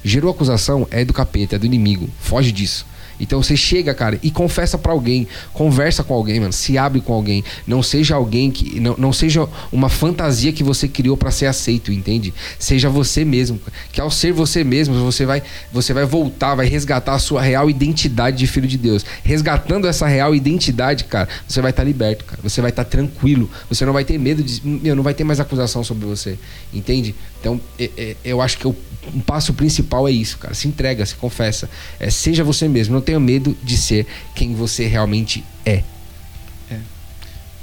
Gerou 0.04 0.32
acusação 0.32 0.88
é 0.92 1.06
do 1.06 1.14
capeta, 1.14 1.56
é 1.56 1.60
do 1.60 1.66
inimigo. 1.66 2.10
Foge 2.20 2.52
disso. 2.52 2.86
Então 3.22 3.42
você 3.42 3.56
chega, 3.56 3.94
cara, 3.94 4.20
e 4.24 4.32
confessa 4.32 4.78
pra 4.78 4.92
alguém, 4.92 5.28
conversa 5.54 6.04
com 6.04 6.14
alguém, 6.14 6.40
mano, 6.40 6.52
se 6.52 6.78
abre 6.78 7.00
com 7.00 7.14
alguém. 7.14 7.44
Não 7.68 7.84
seja 7.84 8.16
alguém 8.16 8.50
que 8.50 8.80
não, 8.80 8.96
não 8.98 9.14
seja 9.14 9.48
uma 9.72 9.88
fantasia 9.90 10.52
que 10.52 10.64
você 10.64 10.88
criou 10.88 11.16
pra 11.16 11.30
ser 11.30 11.46
aceito, 11.46 11.92
entende? 11.92 12.34
Seja 12.58 12.90
você 12.90 13.24
mesmo, 13.24 13.62
que 13.92 14.02
ao 14.02 14.10
ser 14.10 14.34
você 14.34 14.64
mesmo, 14.64 14.96
você 14.96 15.26
vai 15.26 15.44
você 15.72 15.94
vai 15.94 16.06
voltar, 16.06 16.56
vai 16.56 16.66
resgatar 16.66 17.14
a 17.14 17.20
sua 17.20 17.42
real 17.42 17.70
identidade 17.70 18.38
de 18.38 18.48
filho 18.48 18.68
de 18.68 18.78
Deus. 18.78 19.06
Resgatando 19.24 19.88
essa 19.88 20.08
real 20.08 20.34
identidade, 20.34 21.04
cara, 21.04 21.30
você 21.48 21.62
vai 21.62 21.70
estar 21.72 21.84
liberto, 21.84 22.26
cara. 22.26 22.42
Você 22.42 22.60
vai 22.62 22.72
estar 22.72 22.86
tranquilo, 22.86 23.50
você 23.70 23.86
não 23.86 23.94
vai 23.94 24.04
ter 24.04 24.18
medo 24.18 24.42
de, 24.44 24.62
meu, 24.66 24.96
não 24.96 25.04
vai 25.04 25.14
ter 25.14 25.24
mais 25.24 25.40
acusação 25.40 25.84
sobre 25.84 26.08
você, 26.08 26.40
entende? 26.74 27.14
Então, 27.40 27.62
é- 27.80 27.90
é- 27.98 28.16
eu 28.24 28.42
acho 28.42 28.58
que 28.58 28.68
o 28.68 28.76
um 29.14 29.20
passo 29.20 29.54
principal 29.54 30.08
é 30.08 30.12
isso, 30.12 30.38
cara. 30.38 30.54
Se 30.54 30.68
entrega, 30.68 31.06
se 31.06 31.16
confessa. 31.16 31.70
É, 32.00 32.10
seja 32.10 32.44
você 32.44 32.68
mesmo. 32.68 32.94
Não 32.94 33.02
tenha 33.02 33.20
medo 33.20 33.58
de 33.64 33.78
ser 33.78 34.06
quem 34.36 34.54
você 34.54 34.88
realmente 34.88 35.44
é. 35.66 35.84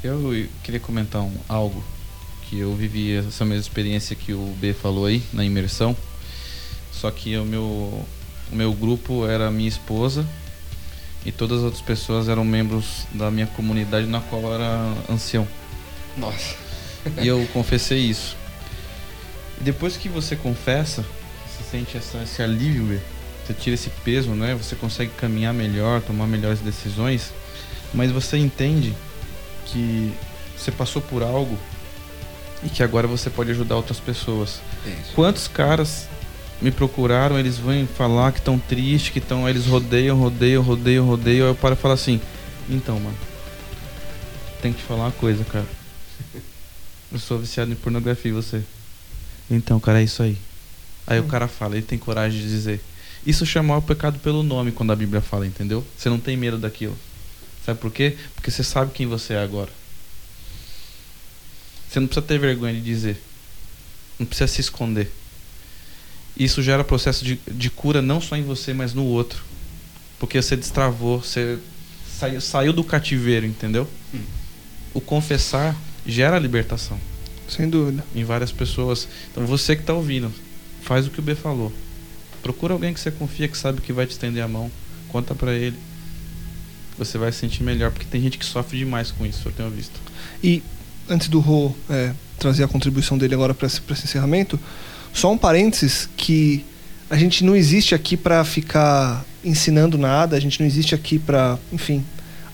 Eu 0.03 0.47
queria 0.63 0.79
comentar 0.79 1.23
um, 1.23 1.33
algo 1.49 1.83
que 2.49 2.59
eu 2.59 2.73
vivi 2.75 3.17
essa 3.17 3.45
mesma 3.45 3.61
experiência 3.61 4.15
que 4.15 4.33
o 4.33 4.55
B 4.61 4.73
falou 4.73 5.07
aí 5.07 5.23
na 5.33 5.45
imersão. 5.45 5.97
Só 6.93 7.11
que 7.11 7.37
o 7.37 7.45
meu 7.45 8.07
o 8.51 8.57
meu 8.57 8.73
grupo 8.73 9.27
era 9.27 9.51
minha 9.51 9.69
esposa 9.69 10.27
e 11.27 11.33
todas 11.33 11.59
as 11.59 11.65
outras 11.65 11.83
pessoas 11.83 12.29
eram 12.29 12.45
membros 12.45 13.07
da 13.13 13.31
minha 13.31 13.47
comunidade 13.49 14.07
na 14.07 14.21
qual 14.21 14.43
eu 14.43 14.55
era 14.55 14.95
ancião. 15.11 15.47
Nossa. 16.17 16.57
E 17.21 17.27
eu 17.27 17.47
confessei 17.53 17.99
isso. 17.99 18.37
Depois 19.61 19.97
que 19.97 20.09
você 20.09 20.37
confessa, 20.37 21.05
você 21.59 21.71
sente 21.71 21.97
essa, 21.97 22.23
esse 22.23 22.43
alívio, 22.43 22.85
Bê. 22.85 22.99
você 23.45 23.55
tira 23.55 23.75
esse 23.75 23.91
peso, 24.05 24.31
né? 24.31 24.55
Você 24.55 24.77
consegue 24.77 25.11
caminhar 25.13 25.53
melhor, 25.53 26.01
tomar 26.01 26.27
melhores 26.27 26.61
decisões, 26.61 27.33
mas 27.93 28.11
você 28.11 28.37
entende 28.37 28.95
que 29.67 30.13
você 30.57 30.71
passou 30.71 31.03
por 31.03 31.23
algo 31.23 31.59
e 32.63 32.69
que 32.69 32.83
agora 32.83 33.07
você 33.07 33.31
pode 33.31 33.51
ajudar 33.51 33.77
outras 33.77 34.01
pessoas. 34.01 34.61
Quantos 35.15 35.49
caras 35.49 36.09
me 36.61 36.71
procuraram, 36.71 37.39
eles 37.39 37.57
vêm 37.57 37.87
falar 37.87 38.33
que 38.33 38.39
estão 38.39 38.59
tristes, 38.59 39.13
que 39.13 39.19
estão, 39.19 39.49
eles 39.49 39.67
rodeiam, 39.67 40.17
rodeiam, 40.17 40.63
rodeiam, 40.63 41.07
rodeiam, 41.07 41.47
aí 41.47 41.53
eu 41.53 41.57
paro 41.57 41.75
e 41.75 41.79
falo 41.79 41.95
assim: 41.95 42.21
"Então, 42.69 42.99
mano, 42.99 43.17
tem 44.61 44.73
que 44.73 44.79
te 44.79 44.85
falar 44.85 45.05
uma 45.05 45.13
coisa, 45.13 45.45
cara. 45.45 45.67
Eu 47.13 47.19
sou 47.19 47.39
viciado 47.39 47.71
em 47.71 47.77
pornografia, 47.77 48.31
e 48.31 48.35
você?" 48.35 48.63
Então, 49.51 49.79
cara, 49.79 50.01
é 50.01 50.05
isso 50.05 50.23
aí. 50.23 50.37
Aí 51.09 51.19
o 51.19 51.25
cara 51.25 51.49
fala, 51.49 51.75
ele 51.75 51.87
tem 51.87 51.99
coragem 51.99 52.39
de 52.39 52.47
dizer. 52.47 52.81
Isso 53.27 53.47
chamar 53.47 53.79
o 53.79 53.83
pecado 53.83 54.19
pelo 54.19 54.43
nome 54.43 54.73
quando 54.73 54.93
a 54.93 54.97
Bíblia 54.97 55.23
fala, 55.23 55.47
entendeu? 55.47 55.83
Você 55.97 56.11
não 56.11 56.21
tem 56.21 56.37
medo 56.37 56.59
daquilo. 56.59 56.97
Sabe 57.65 57.81
por 57.81 57.91
quê? 57.91 58.15
Porque 58.35 58.51
você 58.51 58.63
sabe 58.63 58.93
quem 58.93 59.07
você 59.07 59.33
é 59.33 59.43
agora. 59.43 59.71
Você 61.89 61.99
não 61.99 62.07
precisa 62.07 62.27
ter 62.27 62.39
vergonha 62.39 62.75
de 62.75 62.83
dizer. 62.83 63.23
Não 64.19 64.27
precisa 64.27 64.47
se 64.47 64.61
esconder. 64.61 65.11
Isso 66.37 66.63
gera 66.63 66.85
processo 66.85 67.25
de, 67.25 67.41
de 67.51 67.71
cura 67.71 68.03
não 68.03 68.21
só 68.21 68.37
em 68.37 68.43
você, 68.43 68.75
mas 68.75 68.93
no 68.93 69.05
outro. 69.05 69.43
Porque 70.19 70.41
você 70.41 70.57
destravou, 70.57 71.21
você 71.23 71.59
saiu, 72.19 72.41
saiu 72.41 72.73
do 72.73 72.85
cativeiro, 72.85 73.47
entendeu? 73.47 73.89
O 74.93 75.01
confessar 75.01 75.75
gera 76.07 76.39
libertação 76.39 76.99
Sem 77.49 77.69
dúvida. 77.69 78.05
em 78.15 78.25
várias 78.25 78.53
pessoas. 78.53 79.09
Então 79.31 79.47
você 79.47 79.75
que 79.75 79.83
está 79.83 79.95
ouvindo, 79.95 80.33
faz 80.83 81.07
o 81.07 81.11
que 81.11 81.21
o 81.21 81.23
B 81.23 81.35
falou. 81.35 81.73
Procura 82.43 82.73
alguém 82.73 82.95
que 82.95 83.01
você 83.01 83.11
confia, 83.11 83.49
que 83.49 83.59
sabe 83.59 83.81
que 83.81 83.93
vai 83.93 84.07
te 84.07 84.13
estender 84.13 84.43
a 84.43 84.49
mão. 84.49 84.71
Conta 85.09 85.35
pra 85.35 85.53
ele. 85.53 85.77
Você 86.97 87.19
vai 87.19 87.31
se 87.31 87.39
sentir 87.39 87.63
melhor, 87.63 87.91
porque 87.91 88.07
tem 88.07 88.21
gente 88.21 88.39
que 88.39 88.45
sofre 88.45 88.79
demais 88.79 89.11
com 89.11 89.25
isso, 89.25 89.49
eu 89.49 89.53
tenho 89.53 89.71
visto. 89.71 90.01
E 90.43 90.63
antes 91.09 91.29
do 91.29 91.41
Rô 91.41 91.73
é, 91.89 92.13
trazer 92.39 92.65
a 92.65 92.69
contribuição 92.69 93.17
dele 93.17 93.35
agora 93.35 93.55
para 93.55 93.67
esse, 93.67 93.81
pra 93.81 93.95
esse 93.95 94.05
encerramento, 94.05 94.59
só 95.13 95.33
um 95.33 95.39
parênteses 95.39 96.09
que 96.17 96.65
a 97.11 97.17
gente 97.17 97.45
não 97.45 97.57
existe 97.57 97.95
aqui 97.95 98.17
para 98.17 98.45
ficar 98.45 99.25
ensinando 99.45 99.97
nada, 99.97 100.37
a 100.37 100.41
gente 100.41 100.61
não 100.61 100.67
existe 100.67 100.95
aqui 100.95 101.19
para, 101.19 101.59
enfim, 101.73 102.05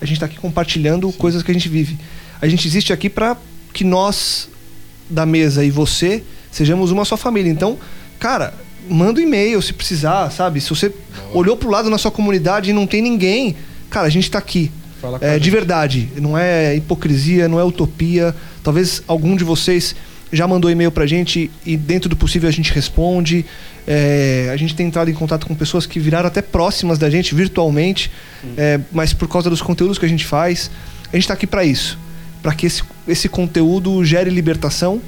a 0.00 0.04
gente 0.04 0.16
está 0.16 0.26
aqui 0.26 0.36
compartilhando 0.36 1.10
coisas 1.12 1.42
que 1.42 1.50
a 1.50 1.54
gente 1.54 1.68
vive. 1.68 1.98
A 2.40 2.46
gente 2.46 2.66
existe 2.68 2.92
aqui 2.92 3.08
para 3.08 3.36
que 3.72 3.84
nós 3.84 4.48
da 5.08 5.26
mesa 5.26 5.64
e 5.64 5.70
você 5.70 6.22
sejamos 6.50 6.90
uma 6.90 7.04
só 7.04 7.16
família. 7.16 7.50
Então, 7.50 7.78
cara, 8.18 8.54
manda 8.88 9.20
um 9.20 9.22
e-mail 9.22 9.60
se 9.62 9.72
precisar, 9.72 10.30
sabe? 10.30 10.60
Se 10.60 10.70
você 10.70 10.92
olhou 11.32 11.56
pro 11.56 11.70
lado 11.70 11.90
na 11.90 11.98
sua 11.98 12.10
comunidade 12.10 12.70
e 12.70 12.72
não 12.72 12.86
tem 12.86 13.02
ninguém, 13.02 13.56
cara, 13.90 14.06
a 14.06 14.10
gente 14.10 14.30
tá 14.30 14.38
aqui. 14.38 14.70
É, 15.20 15.38
de 15.38 15.50
verdade, 15.50 16.08
não 16.16 16.36
é 16.36 16.74
hipocrisia, 16.76 17.46
não 17.46 17.60
é 17.60 17.64
utopia. 17.64 18.34
Talvez 18.62 19.02
algum 19.06 19.36
de 19.36 19.44
vocês 19.44 19.94
já 20.32 20.48
mandou 20.48 20.70
e-mail 20.70 20.90
pra 20.90 21.06
gente 21.06 21.50
e 21.64 21.76
dentro 21.76 22.08
do 22.08 22.16
possível 22.16 22.48
a 22.48 22.52
gente 22.52 22.72
responde. 22.72 23.44
É, 23.86 24.48
a 24.52 24.56
gente 24.56 24.74
tem 24.74 24.86
entrado 24.86 25.10
em 25.10 25.14
contato 25.14 25.46
com 25.46 25.54
pessoas 25.54 25.86
que 25.86 26.00
viraram 26.00 26.26
até 26.26 26.40
próximas 26.40 26.98
da 26.98 27.10
gente 27.10 27.34
virtualmente, 27.34 28.10
é, 28.56 28.80
mas 28.90 29.12
por 29.12 29.28
causa 29.28 29.50
dos 29.50 29.60
conteúdos 29.60 29.98
que 29.98 30.06
a 30.06 30.08
gente 30.08 30.24
faz, 30.24 30.70
a 31.12 31.16
gente 31.16 31.24
está 31.24 31.34
aqui 31.34 31.46
para 31.46 31.64
isso, 31.64 31.98
para 32.42 32.54
que 32.54 32.66
esse, 32.66 32.82
esse 33.06 33.28
conteúdo 33.28 34.02
gere 34.02 34.30
libertação, 34.30 35.02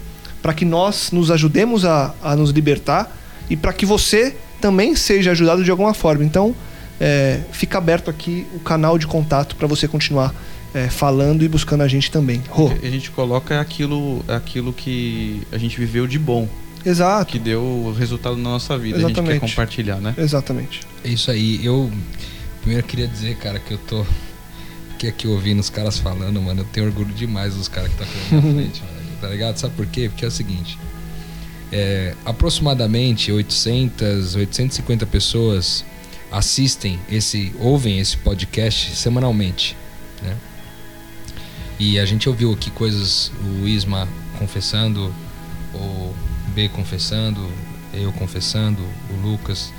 para 0.47 0.55
que 0.55 0.65
nós 0.65 1.11
nos 1.11 1.33
ajudemos 1.33 1.85
a, 1.85 2.15
a 2.23 2.37
nos 2.37 2.51
libertar 2.51 3.11
e 3.51 3.57
para 3.57 3.73
que 3.73 3.85
você 3.85 4.37
também 4.61 4.95
seja 4.95 5.33
ajudado 5.33 5.65
de 5.65 5.73
alguma 5.73 5.93
forma. 5.93 6.25
Então, 6.25 6.55
é, 7.01 7.41
fica 7.51 7.79
aberto 7.79 8.09
aqui 8.09 8.47
o 8.55 8.61
canal 8.61 8.97
de 8.97 9.09
contato 9.09 9.57
para 9.57 9.67
você 9.67 9.89
continuar 9.89 10.33
é, 10.73 10.89
falando 10.89 11.43
e 11.43 11.49
buscando 11.49 11.83
a 11.83 11.89
gente 11.89 12.13
também. 12.13 12.41
A 12.81 12.87
gente 12.87 13.11
coloca 13.11 13.61
aquilo, 13.61 14.25
aquilo 14.29 14.73
que 14.73 15.43
a 15.51 15.59
gente 15.59 15.81
viveu 15.81 16.07
de 16.07 16.17
bom, 16.17 16.49
exato, 16.85 17.33
que 17.33 17.41
deu 17.41 17.93
resultado 17.99 18.37
na 18.37 18.51
nossa 18.51 18.79
vida. 18.79 18.99
A 18.99 19.01
gente 19.01 19.11
Exatamente. 19.15 19.41
quer 19.41 19.49
compartilhar, 19.49 19.97
né? 19.97 20.15
exatamente. 20.17 20.83
É 21.03 21.09
isso 21.09 21.29
aí. 21.29 21.59
Eu 21.67 21.91
primeiro 22.61 22.87
queria 22.87 23.09
dizer, 23.09 23.37
cara, 23.39 23.59
que 23.59 23.73
eu 23.73 23.79
tô 23.79 24.07
aqui, 24.95 25.09
aqui 25.09 25.27
ouvindo 25.27 25.59
os 25.59 25.71
caras 25.71 25.99
falando, 25.99 26.41
mano. 26.41 26.61
Eu 26.61 26.67
tenho 26.67 26.87
orgulho 26.87 27.13
demais 27.13 27.57
dos 27.57 27.67
caras 27.67 27.91
que 27.91 27.97
tá 27.97 28.05
aqui 28.05 28.33
na 28.33 28.41
minha 28.43 28.55
frente, 28.55 28.83
mano. 28.83 28.96
Tá 29.21 29.29
ligado? 29.29 29.57
Sabe 29.57 29.75
por 29.75 29.87
quê? 29.87 30.09
Porque 30.09 30.25
é 30.25 30.29
o 30.29 30.31
seguinte. 30.31 30.79
É, 31.73 32.15
aproximadamente 32.25 33.33
800, 33.33 34.37
850 34.37 35.07
pessoas 35.07 35.85
assistem 36.31 36.99
esse, 37.11 37.53
ouvem 37.59 37.99
esse 37.99 38.17
podcast 38.17 38.95
semanalmente, 38.95 39.77
né? 40.23 40.37
E 41.79 41.99
a 41.99 42.07
gente 42.07 42.29
ouviu 42.29 42.53
aqui 42.53 42.71
coisas, 42.71 43.31
o 43.45 43.69
Isma 43.69 44.09
confessando, 44.39 45.15
o 45.75 46.15
B 46.55 46.69
confessando, 46.71 47.51
eu 47.93 48.13
confessando, 48.13 48.83
o 49.11 49.29
Lucas. 49.29 49.73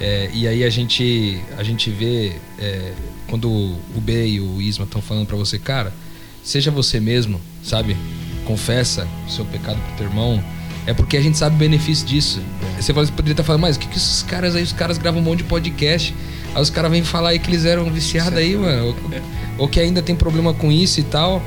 É, 0.00 0.30
e 0.32 0.48
aí 0.48 0.64
a 0.64 0.70
gente, 0.70 1.40
a 1.56 1.62
gente 1.62 1.90
vê 1.90 2.36
é, 2.58 2.92
quando 3.28 3.48
o 3.48 4.00
B 4.00 4.26
e 4.26 4.40
o 4.40 4.60
Isma 4.60 4.84
estão 4.84 5.00
falando 5.00 5.26
pra 5.26 5.36
você, 5.36 5.58
cara, 5.58 5.92
seja 6.42 6.70
você 6.70 6.98
mesmo, 6.98 7.40
sabe? 7.62 7.96
Confessa 8.48 9.06
o 9.26 9.30
seu 9.30 9.44
pecado 9.44 9.78
pro 9.78 9.96
teu 9.98 10.06
irmão. 10.06 10.42
É 10.86 10.94
porque 10.94 11.18
a 11.18 11.20
gente 11.20 11.36
sabe 11.36 11.54
o 11.54 11.58
benefício 11.58 12.06
disso. 12.06 12.40
Você 12.80 12.94
pode- 12.94 13.12
poderia 13.12 13.34
estar 13.34 13.44
falando, 13.44 13.60
mas 13.60 13.76
o 13.76 13.78
que, 13.78 13.86
que 13.86 13.98
esses 13.98 14.22
caras 14.22 14.56
aí, 14.56 14.62
os 14.62 14.72
caras 14.72 14.96
gravam 14.96 15.20
um 15.20 15.24
monte 15.24 15.38
de 15.40 15.44
podcast. 15.44 16.14
Aí 16.54 16.62
os 16.62 16.70
caras 16.70 16.90
vêm 16.90 17.04
falar 17.04 17.30
aí 17.30 17.38
que 17.38 17.50
eles 17.50 17.66
eram 17.66 17.84
viciados 17.92 18.38
aí, 18.38 18.56
mano. 18.56 18.86
Ou, 18.86 18.96
ou 19.58 19.68
que 19.68 19.78
ainda 19.78 20.00
tem 20.00 20.16
problema 20.16 20.54
com 20.54 20.72
isso 20.72 20.98
e 20.98 21.02
tal. 21.02 21.42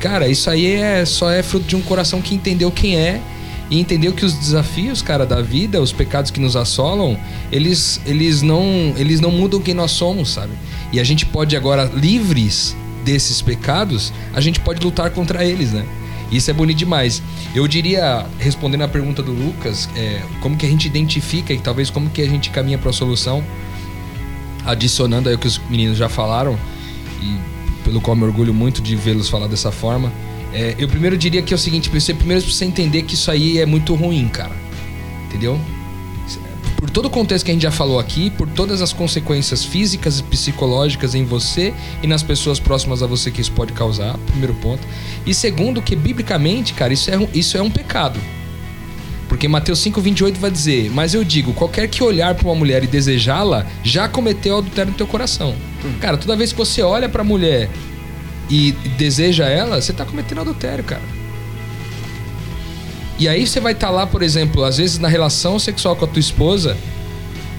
Cara, 0.00 0.28
isso 0.28 0.50
aí 0.50 0.66
é 0.66 1.06
só 1.06 1.30
é 1.30 1.42
fruto 1.42 1.64
de 1.66 1.76
um 1.76 1.80
coração 1.80 2.20
que 2.20 2.34
entendeu 2.34 2.70
quem 2.70 2.94
é 2.98 3.22
e 3.70 3.80
entendeu 3.80 4.12
que 4.12 4.22
os 4.26 4.34
desafios, 4.34 5.00
cara, 5.00 5.24
da 5.24 5.40
vida, 5.40 5.80
os 5.80 5.92
pecados 5.92 6.30
que 6.30 6.38
nos 6.38 6.54
assolam, 6.54 7.18
eles, 7.50 7.98
eles 8.04 8.42
não 8.42 8.92
eles 8.98 9.18
não 9.18 9.30
mudam 9.30 9.62
quem 9.62 9.72
nós 9.72 9.92
somos, 9.92 10.28
sabe? 10.28 10.52
E 10.92 11.00
a 11.00 11.04
gente 11.04 11.24
pode 11.24 11.56
agora 11.56 11.90
livres 11.94 12.76
desses 13.02 13.40
pecados, 13.40 14.12
a 14.34 14.42
gente 14.42 14.60
pode 14.60 14.84
lutar 14.84 15.08
contra 15.08 15.42
eles, 15.42 15.72
né? 15.72 15.86
Isso 16.30 16.50
é 16.50 16.54
bonito 16.54 16.78
demais. 16.78 17.22
Eu 17.54 17.66
diria, 17.68 18.26
respondendo 18.38 18.82
a 18.82 18.88
pergunta 18.88 19.22
do 19.22 19.32
Lucas, 19.32 19.88
é, 19.96 20.22
como 20.40 20.56
que 20.56 20.66
a 20.66 20.68
gente 20.68 20.86
identifica 20.86 21.52
e 21.52 21.58
talvez 21.58 21.90
como 21.90 22.10
que 22.10 22.22
a 22.22 22.28
gente 22.28 22.50
caminha 22.50 22.78
para 22.78 22.90
a 22.90 22.92
solução, 22.92 23.44
adicionando 24.64 25.28
aí 25.28 25.34
o 25.34 25.38
que 25.38 25.46
os 25.46 25.58
meninos 25.70 25.96
já 25.96 26.08
falaram 26.08 26.58
e 27.22 27.38
pelo 27.84 28.00
qual 28.00 28.16
me 28.16 28.24
orgulho 28.24 28.54
muito 28.54 28.80
de 28.80 28.96
vê-los 28.96 29.28
falar 29.28 29.46
dessa 29.46 29.70
forma. 29.70 30.12
É, 30.52 30.74
eu 30.78 30.88
primeiro 30.88 31.16
diria 31.16 31.42
que 31.42 31.52
é 31.52 31.56
o 31.56 31.58
seguinte, 31.58 31.90
você 31.90 32.14
primeiro 32.14 32.42
precisa 32.42 32.64
entender 32.64 33.02
que 33.02 33.14
isso 33.14 33.30
aí 33.30 33.58
é 33.58 33.66
muito 33.66 33.94
ruim, 33.94 34.28
cara. 34.28 34.52
Entendeu? 35.26 35.60
Por 36.84 36.90
todo 36.90 37.06
o 37.06 37.10
contexto 37.10 37.46
que 37.46 37.50
a 37.50 37.54
gente 37.54 37.62
já 37.62 37.70
falou 37.70 37.98
aqui, 37.98 38.28
por 38.28 38.46
todas 38.46 38.82
as 38.82 38.92
consequências 38.92 39.64
físicas 39.64 40.18
e 40.18 40.22
psicológicas 40.22 41.14
em 41.14 41.24
você 41.24 41.72
e 42.02 42.06
nas 42.06 42.22
pessoas 42.22 42.60
próximas 42.60 43.02
a 43.02 43.06
você 43.06 43.30
que 43.30 43.40
isso 43.40 43.52
pode 43.52 43.72
causar, 43.72 44.18
primeiro 44.26 44.52
ponto. 44.56 44.86
E 45.24 45.32
segundo, 45.32 45.80
que 45.80 45.96
biblicamente, 45.96 46.74
cara, 46.74 46.92
isso 46.92 47.10
é, 47.10 47.16
um- 47.18 47.26
isso 47.32 47.56
é 47.56 47.62
um 47.62 47.70
pecado. 47.70 48.20
Porque 49.30 49.48
Mateus 49.48 49.78
5,28 49.78 50.36
vai 50.38 50.50
dizer: 50.50 50.90
Mas 50.90 51.14
eu 51.14 51.24
digo, 51.24 51.54
qualquer 51.54 51.88
que 51.88 52.04
olhar 52.04 52.34
para 52.34 52.46
uma 52.46 52.54
mulher 52.54 52.84
e 52.84 52.86
desejá-la, 52.86 53.64
já 53.82 54.06
cometeu 54.06 54.58
adultério 54.58 54.90
no 54.92 54.96
teu 54.98 55.06
coração. 55.06 55.54
Cara, 56.02 56.18
toda 56.18 56.36
vez 56.36 56.52
que 56.52 56.58
você 56.58 56.82
olha 56.82 57.08
para 57.08 57.22
a 57.22 57.24
mulher 57.24 57.70
e 58.50 58.72
deseja 58.98 59.46
ela, 59.48 59.80
você 59.80 59.94
tá 59.94 60.04
cometendo 60.04 60.42
adultério, 60.42 60.84
cara. 60.84 61.00
E 63.18 63.28
aí 63.28 63.46
você 63.46 63.60
vai 63.60 63.72
estar 63.72 63.90
lá, 63.90 64.06
por 64.06 64.22
exemplo, 64.22 64.64
às 64.64 64.78
vezes 64.78 64.98
na 64.98 65.08
relação 65.08 65.58
sexual 65.58 65.94
com 65.94 66.04
a 66.04 66.08
tua 66.08 66.20
esposa, 66.20 66.76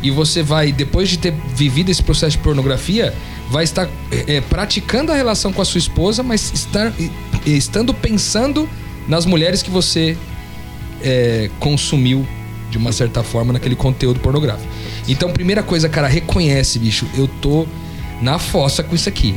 e 0.04 0.12
você 0.12 0.44
vai, 0.44 0.72
depois 0.72 1.10
de 1.10 1.18
ter 1.18 1.34
vivido 1.56 1.90
esse 1.90 2.04
processo 2.04 2.38
de 2.38 2.44
pornografia, 2.44 3.14
vai 3.50 3.64
estar 3.64 3.88
é, 4.28 4.42
praticando 4.42 5.12
a 5.12 5.16
relação 5.16 5.52
com 5.54 5.62
a 5.62 5.66
sua 5.66 5.80
esposa, 5.80 6.22
mas 6.22 6.52
estar, 6.54 6.94
e- 7.00 7.12
estando 7.46 7.94
pensando 7.94 8.70
nas 9.08 9.26
mulheres 9.26 9.64
que 9.64 9.70
você 9.70 10.18
é, 11.02 11.50
consumiu 11.60 12.28
de 12.70 12.78
uma 12.78 12.92
certa 12.92 13.24
forma 13.24 13.54
naquele 13.54 13.76
conteúdo 13.76 14.20
pornográfico. 14.20 14.68
Então, 15.08 15.32
primeira 15.32 15.64
coisa, 15.64 15.88
cara, 15.88 16.08
reconhece, 16.08 16.78
bicho, 16.80 17.08
eu 17.16 17.28
tô 17.28 17.66
na 18.22 18.38
fossa 18.40 18.84
com 18.84 18.94
isso 18.96 19.08
aqui. 19.08 19.36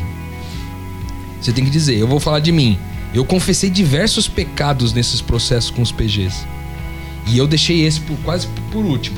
Você 1.40 1.52
tem 1.52 1.64
que 1.64 1.70
dizer, 1.70 1.96
eu 1.96 2.08
vou 2.08 2.18
falar 2.18 2.40
de 2.40 2.50
mim. 2.50 2.78
Eu 3.14 3.24
confessei 3.24 3.70
diversos 3.70 4.28
pecados 4.28 4.92
nesses 4.92 5.20
processos 5.20 5.70
com 5.70 5.82
os 5.82 5.90
PGs. 5.92 6.46
E 7.26 7.36
eu 7.38 7.46
deixei 7.46 7.84
esse 7.86 8.00
por, 8.00 8.16
quase 8.18 8.46
por 8.70 8.84
último. 8.84 9.16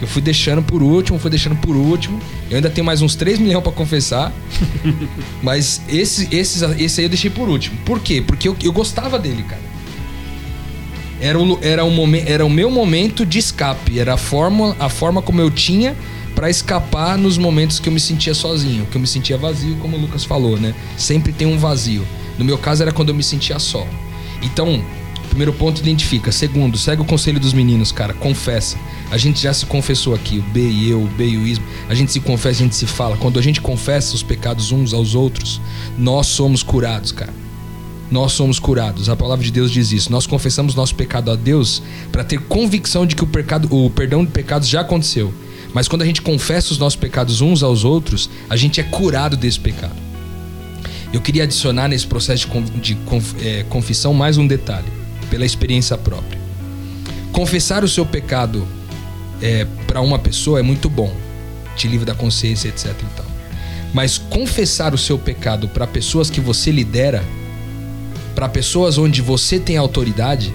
Eu 0.00 0.06
fui 0.06 0.20
deixando 0.20 0.62
por 0.62 0.82
último, 0.82 1.18
fui 1.18 1.30
deixando 1.30 1.56
por 1.56 1.74
último. 1.74 2.20
Eu 2.50 2.56
ainda 2.56 2.68
tenho 2.68 2.84
mais 2.84 3.00
uns 3.00 3.14
3 3.14 3.38
milhões 3.38 3.62
pra 3.62 3.72
confessar. 3.72 4.32
mas 5.42 5.80
esse, 5.88 6.28
esses, 6.34 6.62
esse 6.78 7.00
aí 7.00 7.06
eu 7.06 7.10
deixei 7.10 7.30
por 7.30 7.48
último. 7.48 7.78
Por 7.84 8.00
quê? 8.00 8.22
Porque 8.26 8.48
eu, 8.48 8.56
eu 8.62 8.72
gostava 8.72 9.18
dele, 9.18 9.42
cara. 9.42 9.62
Era 11.18 11.38
o, 11.40 11.58
era, 11.62 11.84
o 11.84 11.90
momen- 11.90 12.24
era 12.26 12.44
o 12.44 12.50
meu 12.50 12.70
momento 12.70 13.24
de 13.24 13.38
escape. 13.38 13.98
Era 13.98 14.14
a 14.14 14.18
forma, 14.18 14.76
a 14.78 14.88
forma 14.88 15.22
como 15.22 15.40
eu 15.40 15.50
tinha 15.50 15.96
pra 16.34 16.50
escapar 16.50 17.16
nos 17.16 17.38
momentos 17.38 17.80
que 17.80 17.88
eu 17.88 17.92
me 17.92 18.00
sentia 18.00 18.34
sozinho, 18.34 18.84
que 18.90 18.96
eu 18.96 19.00
me 19.00 19.06
sentia 19.06 19.38
vazio, 19.38 19.76
como 19.76 19.96
o 19.96 20.00
Lucas 20.00 20.24
falou, 20.24 20.58
né? 20.58 20.74
Sempre 20.98 21.32
tem 21.32 21.46
um 21.46 21.56
vazio. 21.56 22.06
No 22.38 22.44
meu 22.44 22.58
caso 22.58 22.82
era 22.82 22.92
quando 22.92 23.10
eu 23.10 23.14
me 23.14 23.22
sentia 23.22 23.58
só. 23.58 23.86
Então, 24.42 24.82
primeiro 25.28 25.52
ponto, 25.52 25.80
identifica. 25.80 26.30
Segundo, 26.30 26.76
segue 26.76 27.02
o 27.02 27.04
conselho 27.04 27.40
dos 27.40 27.52
meninos, 27.52 27.92
cara. 27.92 28.12
Confessa. 28.14 28.76
A 29.10 29.16
gente 29.16 29.40
já 29.40 29.52
se 29.54 29.66
confessou 29.66 30.14
aqui, 30.14 30.38
o 30.38 30.42
B 30.42 30.60
e 30.60 30.90
eu, 30.90 31.02
o 31.02 31.06
B 31.06 31.26
e 31.28 31.36
o 31.36 31.46
Ismo. 31.46 31.64
A 31.88 31.94
gente 31.94 32.12
se 32.12 32.20
confessa, 32.20 32.62
a 32.62 32.64
gente 32.64 32.74
se 32.74 32.86
fala. 32.86 33.16
Quando 33.16 33.38
a 33.38 33.42
gente 33.42 33.60
confessa 33.60 34.14
os 34.14 34.22
pecados 34.22 34.72
uns 34.72 34.92
aos 34.92 35.14
outros, 35.14 35.60
nós 35.96 36.26
somos 36.26 36.62
curados, 36.62 37.12
cara 37.12 37.46
nós 38.10 38.32
somos 38.32 38.58
curados. 38.58 39.08
A 39.08 39.16
palavra 39.16 39.44
de 39.44 39.50
Deus 39.50 39.70
diz 39.70 39.92
isso. 39.92 40.12
Nós 40.12 40.26
confessamos 40.26 40.74
nosso 40.74 40.94
pecado 40.94 41.30
a 41.30 41.36
Deus 41.36 41.82
para 42.12 42.24
ter 42.24 42.40
convicção 42.40 43.06
de 43.06 43.16
que 43.16 43.24
o, 43.24 43.26
pecado, 43.26 43.68
o 43.70 43.90
perdão 43.90 44.24
de 44.24 44.30
pecados 44.30 44.68
já 44.68 44.80
aconteceu. 44.80 45.32
Mas 45.72 45.88
quando 45.88 46.02
a 46.02 46.06
gente 46.06 46.22
confessa 46.22 46.72
os 46.72 46.78
nossos 46.78 46.98
pecados 46.98 47.40
uns 47.40 47.62
aos 47.62 47.84
outros, 47.84 48.30
a 48.48 48.56
gente 48.56 48.80
é 48.80 48.84
curado 48.84 49.36
desse 49.36 49.60
pecado. 49.60 50.05
Eu 51.12 51.20
queria 51.20 51.44
adicionar 51.44 51.88
nesse 51.88 52.06
processo 52.06 52.46
de, 52.46 52.52
con- 52.52 52.62
de 52.80 52.94
conf- 53.06 53.34
eh, 53.40 53.64
confissão 53.68 54.12
mais 54.12 54.36
um 54.38 54.46
detalhe, 54.46 54.86
pela 55.30 55.44
experiência 55.46 55.96
própria. 55.96 56.38
Confessar 57.32 57.84
o 57.84 57.88
seu 57.88 58.04
pecado 58.06 58.66
para 59.86 60.00
uma 60.00 60.18
pessoa 60.18 60.58
é 60.58 60.62
muito 60.62 60.88
bom, 60.88 61.14
te 61.76 61.86
livra 61.86 62.06
da 62.06 62.14
consciência, 62.14 62.68
etc. 62.68 62.86
E 62.86 63.16
tal. 63.16 63.26
Mas 63.92 64.18
confessar 64.18 64.94
o 64.94 64.98
seu 64.98 65.18
pecado 65.18 65.68
para 65.68 65.86
pessoas 65.86 66.28
que 66.30 66.40
você 66.40 66.70
lidera, 66.70 67.22
para 68.34 68.48
pessoas 68.48 68.98
onde 68.98 69.20
você 69.22 69.58
tem 69.60 69.76
autoridade, 69.76 70.52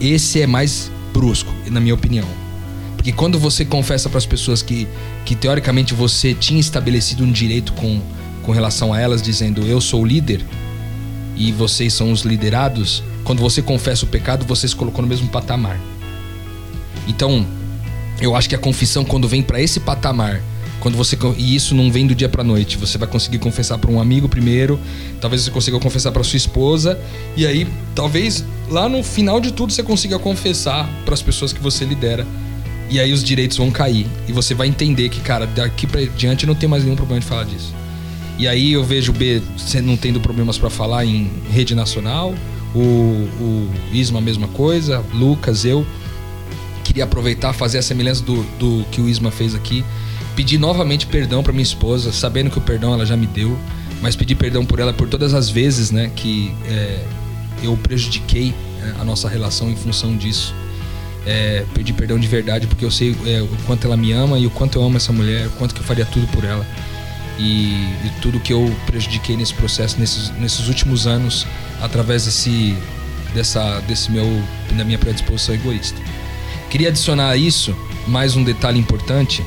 esse 0.00 0.40
é 0.40 0.46
mais 0.46 0.90
brusco, 1.12 1.52
na 1.70 1.80
minha 1.80 1.94
opinião. 1.94 2.26
Porque 2.96 3.12
quando 3.12 3.38
você 3.38 3.64
confessa 3.64 4.08
para 4.08 4.18
as 4.18 4.26
pessoas 4.26 4.60
que, 4.62 4.86
que 5.24 5.34
teoricamente 5.34 5.94
você 5.94 6.34
tinha 6.34 6.60
estabelecido 6.60 7.24
um 7.24 7.32
direito 7.32 7.72
com, 7.72 8.00
com 8.48 8.52
relação 8.52 8.94
a 8.94 8.98
elas, 8.98 9.20
dizendo 9.20 9.60
eu 9.66 9.78
sou 9.78 10.00
o 10.00 10.06
líder 10.06 10.42
e 11.36 11.52
vocês 11.52 11.92
são 11.92 12.10
os 12.10 12.22
liderados, 12.22 13.02
quando 13.22 13.40
você 13.40 13.60
confessa 13.60 14.06
o 14.06 14.08
pecado, 14.08 14.46
você 14.46 14.66
se 14.66 14.74
colocou 14.74 15.02
no 15.02 15.06
mesmo 15.06 15.28
patamar. 15.28 15.78
Então, 17.06 17.46
eu 18.18 18.34
acho 18.34 18.48
que 18.48 18.54
a 18.54 18.58
confissão, 18.58 19.04
quando 19.04 19.28
vem 19.28 19.42
para 19.42 19.60
esse 19.60 19.78
patamar, 19.80 20.40
quando 20.80 20.96
você 20.96 21.14
e 21.36 21.54
isso 21.54 21.74
não 21.74 21.92
vem 21.92 22.06
do 22.06 22.14
dia 22.14 22.26
para 22.26 22.42
noite, 22.42 22.78
você 22.78 22.96
vai 22.96 23.06
conseguir 23.06 23.36
confessar 23.36 23.76
para 23.76 23.90
um 23.90 24.00
amigo 24.00 24.30
primeiro, 24.30 24.80
talvez 25.20 25.42
você 25.42 25.50
consiga 25.50 25.78
confessar 25.78 26.10
para 26.10 26.24
sua 26.24 26.38
esposa 26.38 26.98
e 27.36 27.46
aí 27.46 27.68
talvez 27.94 28.42
lá 28.70 28.88
no 28.88 29.02
final 29.02 29.42
de 29.42 29.52
tudo 29.52 29.74
você 29.74 29.82
consiga 29.82 30.18
confessar 30.18 30.88
para 31.04 31.12
as 31.12 31.20
pessoas 31.20 31.52
que 31.52 31.60
você 31.60 31.84
lidera. 31.84 32.26
E 32.88 32.98
aí 32.98 33.12
os 33.12 33.22
direitos 33.22 33.58
vão 33.58 33.70
cair 33.70 34.06
e 34.26 34.32
você 34.32 34.54
vai 34.54 34.68
entender 34.68 35.10
que, 35.10 35.20
cara, 35.20 35.46
daqui 35.46 35.86
para 35.86 36.00
diante 36.06 36.46
não 36.46 36.54
tem 36.54 36.66
mais 36.66 36.82
nenhum 36.82 36.96
problema 36.96 37.20
de 37.20 37.26
falar 37.26 37.44
disso. 37.44 37.74
E 38.38 38.46
aí 38.46 38.72
eu 38.72 38.84
vejo 38.84 39.10
o 39.10 39.14
B 39.14 39.42
não 39.82 39.96
tendo 39.96 40.20
problemas 40.20 40.56
para 40.56 40.70
falar 40.70 41.04
em 41.04 41.30
rede 41.50 41.74
nacional, 41.74 42.32
o, 42.74 42.78
o 42.78 43.70
Isma 43.92 44.18
a 44.18 44.22
mesma 44.22 44.46
coisa, 44.48 45.04
Lucas, 45.12 45.64
eu 45.64 45.84
queria 46.84 47.04
aproveitar, 47.04 47.52
fazer 47.52 47.78
a 47.78 47.82
semelhança 47.82 48.22
do, 48.22 48.42
do 48.58 48.84
que 48.90 49.00
o 49.00 49.08
Isma 49.08 49.30
fez 49.30 49.54
aqui. 49.54 49.84
Pedir 50.36 50.56
novamente 50.56 51.06
perdão 51.06 51.42
para 51.42 51.52
minha 51.52 51.62
esposa, 51.62 52.12
sabendo 52.12 52.48
que 52.48 52.58
o 52.58 52.60
perdão 52.60 52.94
ela 52.94 53.04
já 53.04 53.16
me 53.16 53.26
deu, 53.26 53.58
mas 54.00 54.14
pedir 54.14 54.36
perdão 54.36 54.64
por 54.64 54.78
ela 54.78 54.92
por 54.92 55.08
todas 55.08 55.34
as 55.34 55.50
vezes 55.50 55.90
né, 55.90 56.10
que 56.14 56.54
é, 56.66 57.04
eu 57.62 57.76
prejudiquei 57.76 58.54
é, 58.82 59.00
a 59.00 59.04
nossa 59.04 59.28
relação 59.28 59.68
em 59.68 59.76
função 59.76 60.16
disso. 60.16 60.54
é, 61.26 61.64
pedir 61.74 61.92
perdão 61.92 62.18
de 62.18 62.26
verdade, 62.26 62.66
porque 62.66 62.84
eu 62.84 62.90
sei 62.90 63.14
é, 63.26 63.42
o 63.42 63.48
quanto 63.66 63.86
ela 63.86 63.96
me 63.96 64.12
ama 64.12 64.38
e 64.38 64.46
o 64.46 64.50
quanto 64.50 64.78
eu 64.78 64.84
amo 64.84 64.96
essa 64.96 65.12
mulher, 65.12 65.46
o 65.48 65.50
quanto 65.50 65.74
que 65.74 65.80
eu 65.80 65.84
faria 65.84 66.06
tudo 66.06 66.26
por 66.28 66.44
ela. 66.44 66.66
E, 67.38 67.86
e 68.04 68.12
tudo 68.20 68.40
que 68.40 68.52
eu 68.52 68.74
prejudiquei 68.86 69.36
nesse 69.36 69.54
processo, 69.54 69.98
nesses, 69.98 70.30
nesses 70.30 70.66
últimos 70.66 71.06
anos, 71.06 71.46
através 71.80 72.24
desse, 72.24 72.76
dessa, 73.32 73.80
desse 73.80 74.10
meu, 74.10 74.26
da 74.72 74.84
minha 74.84 74.98
predisposição 74.98 75.54
egoísta. 75.54 76.00
Queria 76.68 76.88
adicionar 76.88 77.30
a 77.30 77.36
isso 77.36 77.76
mais 78.06 78.34
um 78.36 78.42
detalhe 78.42 78.78
importante 78.78 79.44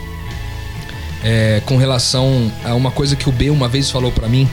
é, 1.24 1.62
com 1.66 1.78
relação 1.78 2.52
a 2.64 2.74
uma 2.74 2.92
coisa 2.92 3.16
que 3.16 3.28
o 3.28 3.32
B 3.32 3.50
uma 3.50 3.68
vez 3.68 3.90
falou 3.90 4.12
para 4.12 4.28
mim. 4.28 4.50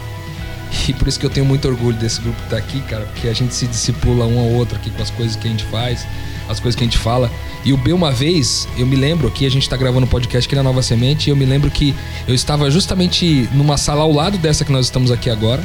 E 0.88 0.92
por 0.92 1.08
isso 1.08 1.18
que 1.18 1.26
eu 1.26 1.30
tenho 1.30 1.46
muito 1.46 1.66
orgulho 1.68 1.96
desse 1.96 2.20
grupo 2.20 2.40
que 2.42 2.50
tá 2.50 2.56
aqui, 2.56 2.80
cara, 2.82 3.04
porque 3.06 3.28
a 3.28 3.32
gente 3.32 3.54
se 3.54 3.66
discipula 3.66 4.26
um 4.26 4.38
ao 4.38 4.46
outro 4.46 4.76
aqui 4.76 4.90
com 4.90 5.02
as 5.02 5.10
coisas 5.10 5.36
que 5.36 5.46
a 5.46 5.50
gente 5.50 5.64
faz, 5.64 6.06
as 6.48 6.60
coisas 6.60 6.76
que 6.76 6.84
a 6.84 6.86
gente 6.86 6.98
fala. 6.98 7.30
E 7.64 7.72
o 7.72 7.76
B 7.76 7.92
uma 7.92 8.10
vez, 8.10 8.68
eu 8.76 8.86
me 8.86 8.96
lembro 8.96 9.30
que 9.30 9.44
a 9.46 9.50
gente 9.50 9.68
tá 9.68 9.76
gravando 9.76 10.06
um 10.06 10.08
podcast 10.08 10.46
aqui 10.46 10.54
na 10.54 10.62
Nova 10.62 10.82
Semente, 10.82 11.28
e 11.28 11.30
eu 11.30 11.36
me 11.36 11.44
lembro 11.44 11.70
que 11.70 11.94
eu 12.26 12.34
estava 12.34 12.70
justamente 12.70 13.48
numa 13.52 13.76
sala 13.76 14.02
ao 14.02 14.12
lado 14.12 14.38
dessa 14.38 14.64
que 14.64 14.72
nós 14.72 14.86
estamos 14.86 15.10
aqui 15.10 15.28
agora. 15.30 15.62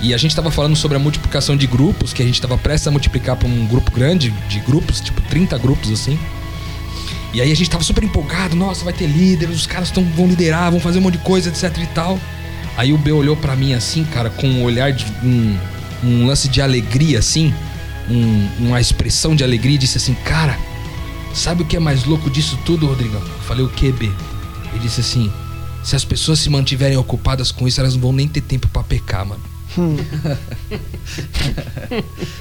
E 0.00 0.12
a 0.12 0.16
gente 0.18 0.32
estava 0.32 0.50
falando 0.50 0.76
sobre 0.76 0.96
a 0.96 1.00
multiplicação 1.00 1.56
de 1.56 1.66
grupos, 1.66 2.12
que 2.12 2.22
a 2.22 2.24
gente 2.24 2.34
estava 2.34 2.56
prestes 2.58 2.86
a 2.86 2.90
multiplicar 2.90 3.36
para 3.36 3.48
um 3.48 3.66
grupo 3.66 3.90
grande 3.90 4.30
de 4.48 4.60
grupos, 4.60 5.00
tipo 5.00 5.20
30 5.22 5.56
grupos 5.58 5.90
assim. 5.90 6.18
E 7.32 7.40
aí 7.40 7.50
a 7.50 7.56
gente 7.56 7.68
tava 7.68 7.82
super 7.82 8.04
empolgado, 8.04 8.54
nossa, 8.54 8.84
vai 8.84 8.92
ter 8.92 9.06
líder, 9.06 9.48
os 9.48 9.66
caras 9.66 9.90
tão, 9.90 10.04
vão 10.04 10.26
liderar, 10.26 10.70
vão 10.70 10.80
fazer 10.80 10.98
um 10.98 11.02
monte 11.02 11.18
de 11.18 11.24
coisa, 11.24 11.48
etc 11.48 11.76
e 11.78 11.86
tal. 11.88 12.18
Aí 12.76 12.92
o 12.92 12.98
B 12.98 13.12
olhou 13.12 13.36
para 13.36 13.56
mim 13.56 13.74
assim, 13.74 14.04
cara, 14.04 14.30
com 14.30 14.46
um 14.46 14.62
olhar 14.62 14.92
de 14.92 15.06
um, 15.22 15.58
um 16.04 16.26
lance 16.26 16.48
de 16.48 16.60
alegria, 16.60 17.18
assim, 17.18 17.54
um, 18.10 18.66
uma 18.66 18.80
expressão 18.80 19.34
de 19.34 19.42
alegria, 19.42 19.76
e 19.76 19.78
disse 19.78 19.98
assim, 19.98 20.14
cara, 20.24 20.58
sabe 21.34 21.62
o 21.62 21.66
que 21.66 21.76
é 21.76 21.80
mais 21.80 22.04
louco 22.04 22.30
disso 22.30 22.58
tudo, 22.64 22.86
Rodrigão? 22.86 23.20
Eu 23.20 23.40
falei, 23.40 23.64
o 23.64 23.68
que, 23.68 23.90
B? 23.92 24.06
Ele 24.72 24.78
disse 24.80 25.00
assim, 25.00 25.32
se 25.82 25.96
as 25.96 26.04
pessoas 26.04 26.38
se 26.38 26.50
mantiverem 26.50 26.96
ocupadas 26.96 27.50
com 27.50 27.66
isso, 27.66 27.80
elas 27.80 27.94
não 27.94 28.00
vão 28.00 28.12
nem 28.12 28.28
ter 28.28 28.42
tempo 28.42 28.68
para 28.68 28.82
pecar, 28.82 29.24
mano. 29.24 29.42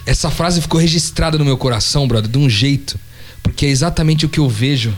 Essa 0.06 0.30
frase 0.30 0.62
ficou 0.62 0.80
registrada 0.80 1.38
no 1.38 1.46
meu 1.46 1.58
coração, 1.58 2.08
brother, 2.08 2.30
de 2.30 2.38
um 2.38 2.50
jeito 2.50 3.00
porque 3.46 3.68
é 3.68 3.70
exatamente 3.70 4.26
o 4.26 4.30
que 4.30 4.40
eu 4.40 4.50
vejo 4.50 4.92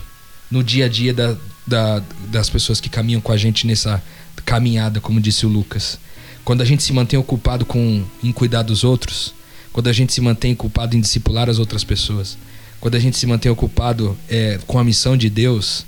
no 0.50 0.64
dia 0.64 0.86
a 0.86 0.88
dia 0.88 1.14
da, 1.14 1.36
da, 1.68 2.02
das 2.30 2.50
pessoas 2.50 2.80
que 2.80 2.88
caminham 2.88 3.20
com 3.20 3.34
a 3.34 3.36
gente 3.36 3.68
nessa 3.68 4.02
caminhada, 4.48 5.02
como 5.02 5.20
disse 5.20 5.46
o 5.46 5.50
Lucas. 5.50 6.00
Quando 6.46 6.62
a 6.62 6.66
gente 6.66 6.82
se 6.82 6.94
mantém 6.94 7.20
ocupado 7.20 7.66
com, 7.66 8.02
em 8.24 8.32
cuidar 8.32 8.64
dos 8.64 8.86
outros, 8.86 9.36
quando 9.74 9.90
a 9.90 9.94
gente 9.94 10.14
se 10.14 10.22
mantém 10.22 10.54
ocupado 10.54 10.96
em 10.96 11.02
discipular 11.02 11.50
as 11.50 11.60
outras 11.60 11.84
pessoas, 11.84 12.38
quando 12.80 12.96
a 12.96 13.00
gente 13.00 13.18
se 13.18 13.28
mantém 13.28 13.52
ocupado 13.52 14.18
é, 14.30 14.58
com 14.66 14.80
a 14.80 14.84
missão 14.86 15.18
de 15.18 15.30
Deus, 15.30 15.86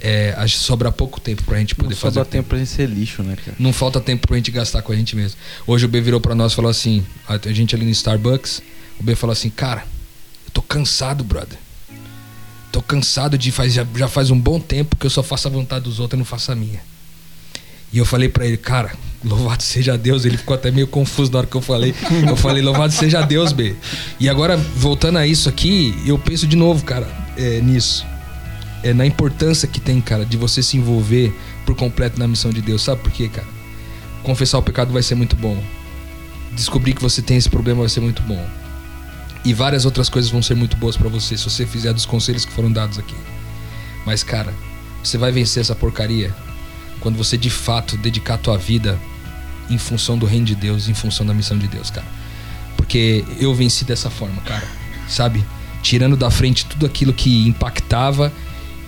é, 0.00 0.34
sobra 0.48 0.90
pouco 0.90 1.20
tempo 1.20 1.44
pra 1.44 1.58
gente 1.58 1.74
poder 1.74 1.90
não 1.90 1.96
fazer. 1.96 2.14
Sobra 2.14 2.30
tempo 2.30 2.48
pra 2.48 2.58
gente 2.58 2.70
ser 2.70 2.88
lixo, 2.88 3.22
né, 3.22 3.36
cara? 3.36 3.54
Não 3.60 3.74
falta 3.74 4.00
tempo 4.00 4.26
pra 4.26 4.38
gente 4.38 4.50
gastar 4.50 4.80
com 4.80 4.90
a 4.90 4.96
gente 4.96 5.14
mesmo. 5.14 5.38
Hoje 5.66 5.84
o 5.84 5.88
B 5.88 6.00
virou 6.00 6.20
pra 6.20 6.34
nós 6.34 6.52
e 6.52 6.56
falou 6.56 6.70
assim: 6.70 7.04
a 7.28 7.52
gente 7.52 7.74
ali 7.74 7.84
no 7.84 7.90
Starbucks, 7.90 8.62
o 8.98 9.02
B 9.02 9.14
falou 9.14 9.32
assim, 9.32 9.50
cara, 9.50 9.84
eu 10.46 10.50
tô 10.50 10.62
cansado, 10.62 11.22
brother. 11.22 11.58
Tô 12.72 12.80
cansado 12.80 13.36
de 13.36 13.52
faz 13.52 13.74
já, 13.74 13.86
já 13.94 14.08
faz 14.08 14.30
um 14.30 14.40
bom 14.40 14.58
tempo 14.58 14.96
que 14.96 15.04
eu 15.04 15.10
só 15.10 15.22
faço 15.22 15.48
a 15.48 15.50
vontade 15.50 15.84
dos 15.84 16.00
outros 16.00 16.16
e 16.16 16.18
não 16.18 16.24
faço 16.24 16.50
a 16.50 16.54
minha. 16.54 16.80
E 17.92 17.98
eu 17.98 18.04
falei 18.04 18.28
para 18.28 18.46
ele, 18.46 18.56
cara, 18.56 18.92
louvado 19.24 19.62
seja 19.62 19.96
Deus. 19.96 20.24
Ele 20.24 20.36
ficou 20.36 20.54
até 20.54 20.70
meio 20.70 20.86
confuso 20.86 21.32
na 21.32 21.38
hora 21.38 21.46
que 21.46 21.56
eu 21.56 21.62
falei. 21.62 21.94
Eu 22.26 22.36
falei, 22.36 22.62
louvado 22.62 22.92
seja 22.92 23.22
Deus, 23.22 23.52
B. 23.52 23.74
E 24.20 24.28
agora, 24.28 24.56
voltando 24.56 25.18
a 25.18 25.26
isso 25.26 25.48
aqui, 25.48 25.94
eu 26.06 26.18
penso 26.18 26.46
de 26.46 26.56
novo, 26.56 26.84
cara, 26.84 27.08
é, 27.36 27.60
nisso. 27.60 28.06
É 28.82 28.92
na 28.92 29.06
importância 29.06 29.66
que 29.66 29.80
tem, 29.80 30.00
cara, 30.00 30.24
de 30.24 30.36
você 30.36 30.62
se 30.62 30.76
envolver 30.76 31.34
por 31.64 31.74
completo 31.74 32.18
na 32.18 32.28
missão 32.28 32.50
de 32.50 32.60
Deus. 32.60 32.82
Sabe 32.82 33.02
por 33.02 33.10
quê, 33.10 33.28
cara? 33.28 33.48
Confessar 34.22 34.58
o 34.58 34.62
pecado 34.62 34.92
vai 34.92 35.02
ser 35.02 35.14
muito 35.14 35.34
bom. 35.34 35.60
Descobrir 36.52 36.92
que 36.92 37.02
você 37.02 37.22
tem 37.22 37.36
esse 37.36 37.48
problema 37.48 37.80
vai 37.80 37.88
ser 37.88 38.00
muito 38.00 38.22
bom. 38.22 38.44
E 39.44 39.54
várias 39.54 39.84
outras 39.84 40.08
coisas 40.08 40.30
vão 40.30 40.42
ser 40.42 40.54
muito 40.54 40.76
boas 40.76 40.96
para 40.96 41.08
você 41.08 41.36
se 41.36 41.44
você 41.44 41.64
fizer 41.64 41.92
dos 41.92 42.04
conselhos 42.04 42.44
que 42.44 42.52
foram 42.52 42.70
dados 42.70 42.98
aqui. 42.98 43.14
Mas, 44.04 44.22
cara, 44.22 44.52
você 45.02 45.16
vai 45.16 45.32
vencer 45.32 45.60
essa 45.60 45.74
porcaria 45.74 46.34
quando 47.00 47.16
você 47.16 47.36
de 47.36 47.50
fato 47.50 47.96
dedicar 47.96 48.34
a 48.34 48.38
tua 48.38 48.58
vida 48.58 48.98
em 49.70 49.78
função 49.78 50.16
do 50.16 50.26
reino 50.26 50.46
de 50.46 50.54
Deus, 50.54 50.88
em 50.88 50.94
função 50.94 51.24
da 51.26 51.34
missão 51.34 51.58
de 51.58 51.68
Deus, 51.68 51.90
cara. 51.90 52.06
Porque 52.76 53.24
eu 53.38 53.54
venci 53.54 53.84
dessa 53.84 54.08
forma, 54.08 54.40
cara. 54.42 54.66
Sabe? 55.08 55.44
Tirando 55.82 56.16
da 56.16 56.30
frente 56.30 56.64
tudo 56.66 56.86
aquilo 56.86 57.12
que 57.12 57.46
impactava. 57.46 58.32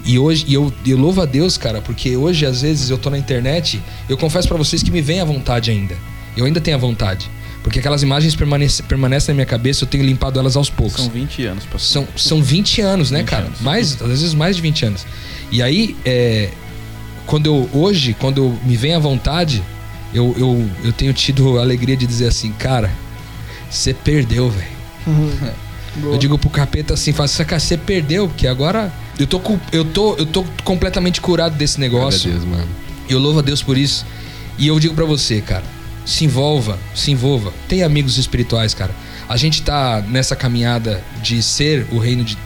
E 0.04 0.18
hoje, 0.18 0.46
e 0.48 0.54
eu, 0.54 0.72
eu 0.86 0.96
louvo 0.96 1.20
a 1.20 1.26
Deus, 1.26 1.58
cara, 1.58 1.82
porque 1.82 2.16
hoje 2.16 2.46
às 2.46 2.62
vezes 2.62 2.88
eu 2.88 2.96
tô 2.96 3.10
na 3.10 3.18
internet, 3.18 3.82
eu 4.08 4.16
confesso 4.16 4.48
para 4.48 4.56
vocês 4.56 4.82
que 4.82 4.90
me 4.90 5.02
vem 5.02 5.20
à 5.20 5.24
vontade 5.24 5.70
ainda. 5.70 5.96
Eu 6.34 6.46
ainda 6.46 6.60
tenho 6.60 6.76
a 6.76 6.80
vontade. 6.80 7.30
Porque 7.62 7.78
aquelas 7.78 8.02
imagens 8.02 8.34
permanecem, 8.34 8.84
permanecem 8.86 9.32
na 9.32 9.36
minha 9.36 9.46
cabeça, 9.46 9.84
eu 9.84 9.88
tenho 9.88 10.02
limpado 10.04 10.38
elas 10.38 10.56
aos 10.56 10.70
poucos. 10.70 11.02
São 11.02 11.10
20 11.10 11.44
anos, 11.44 11.64
pastor. 11.64 11.80
São, 11.80 12.08
são 12.16 12.42
20 12.42 12.80
anos, 12.80 13.10
né, 13.10 13.18
20 13.18 13.28
cara? 13.28 13.44
anos. 13.46 13.60
Mais, 13.60 14.00
às 14.00 14.08
vezes 14.08 14.32
mais 14.32 14.56
de 14.56 14.62
20 14.62 14.86
anos. 14.86 15.06
E 15.52 15.62
aí, 15.62 15.94
é, 16.04 16.50
quando 17.30 17.46
eu, 17.46 17.70
hoje, 17.72 18.12
quando 18.18 18.38
eu 18.38 18.58
me 18.64 18.76
vem 18.76 18.92
à 18.92 18.98
vontade, 18.98 19.62
eu, 20.12 20.34
eu, 20.36 20.68
eu 20.82 20.92
tenho 20.92 21.14
tido 21.14 21.58
a 21.58 21.62
alegria 21.62 21.96
de 21.96 22.04
dizer 22.04 22.26
assim, 22.26 22.50
cara, 22.50 22.90
você 23.70 23.94
perdeu, 23.94 24.50
velho. 24.50 24.80
Eu 26.00 26.16
digo 26.18 26.38
pro 26.38 26.48
capeta 26.48 26.94
assim, 26.94 27.12
fala 27.12 27.24
assim, 27.24 27.42
cara, 27.42 27.58
você 27.58 27.76
perdeu, 27.76 28.28
porque 28.28 28.46
agora 28.46 28.92
eu 29.18 29.26
tô, 29.26 29.40
eu 29.72 29.84
tô, 29.84 30.14
eu 30.14 30.24
tô 30.24 30.44
completamente 30.62 31.20
curado 31.20 31.56
desse 31.56 31.80
negócio. 31.80 32.30
Deus, 32.30 32.44
mano. 32.44 32.68
Eu 33.08 33.18
louvo 33.18 33.40
a 33.40 33.42
Deus 33.42 33.60
por 33.60 33.76
isso. 33.76 34.06
E 34.56 34.68
eu 34.68 34.78
digo 34.78 34.94
pra 34.94 35.04
você, 35.04 35.40
cara, 35.40 35.64
se 36.06 36.24
envolva, 36.24 36.78
se 36.94 37.10
envolva. 37.10 37.52
Tem 37.68 37.82
amigos 37.82 38.18
espirituais, 38.18 38.72
cara. 38.72 38.94
A 39.28 39.36
gente 39.36 39.62
tá 39.62 40.00
nessa 40.06 40.36
caminhada 40.36 41.02
de 41.20 41.42
ser 41.42 41.84
o 41.90 41.98
reino 41.98 42.22
de 42.22 42.38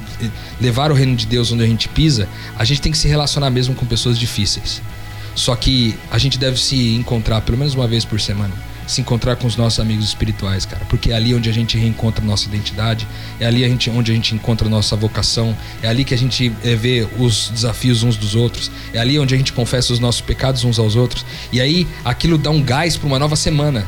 levar 0.61 0.91
o 0.91 0.95
reino 0.95 1.17
de 1.17 1.27
Deus 1.27 1.53
onde 1.53 1.63
a 1.63 1.67
gente 1.67 1.89
pisa, 1.89 2.29
a 2.57 2.65
gente 2.65 2.81
tem 2.81 2.93
que 2.93 2.99
se 2.99 3.09
relacionar 3.09 3.51
mesmo 3.51 3.75
com 3.75 3.87
pessoas 3.87 4.19
difíceis. 4.19 4.83
Só 5.35 5.55
que 5.57 5.99
a 6.11 6.19
gente 6.19 6.39
deve 6.39 6.61
se 6.61 6.95
encontrar 6.95 7.41
pelo 7.41 7.59
menos 7.59 7.75
uma 7.75 7.89
vez 7.89 8.05
por 8.05 8.21
semana. 8.21 8.55
Se 8.87 9.01
encontrar 9.01 9.37
com 9.37 9.47
os 9.47 9.57
nossos 9.57 9.81
amigos 9.81 10.05
espirituais, 10.05 10.67
cara. 10.67 10.85
Porque 10.85 11.11
é 11.11 11.15
ali 11.15 11.35
onde 11.35 11.49
a 11.49 11.53
gente 11.53 11.77
reencontra 11.79 12.25
nossa 12.25 12.47
identidade, 12.47 13.09
é 13.41 13.47
ali 13.47 13.65
a 13.65 13.69
gente, 13.69 13.89
onde 13.89 14.13
a 14.13 14.15
gente 14.15 14.35
encontra 14.35 14.69
nossa 14.69 14.95
vocação, 14.95 15.57
é 15.83 15.89
ali 15.89 16.05
que 16.05 16.13
a 16.13 16.19
gente 16.19 16.53
eh, 16.63 16.77
vê 16.77 17.09
os 17.19 17.49
desafios 17.49 18.03
uns 18.03 18.17
dos 18.17 18.35
outros, 18.35 18.71
é 18.93 18.99
ali 18.99 19.19
onde 19.19 19.35
a 19.35 19.39
gente 19.39 19.55
confessa 19.55 19.93
os 19.93 19.99
nossos 19.99 20.21
pecados 20.21 20.65
uns 20.65 20.79
aos 20.79 20.97
outros. 20.97 21.25
E 21.51 21.61
aí 21.61 21.87
aquilo 22.05 22.37
dá 22.37 22.51
um 22.51 22.63
gás 22.63 22.97
para 22.97 23.07
uma 23.07 23.19
nova 23.19 23.37
semana. 23.37 23.87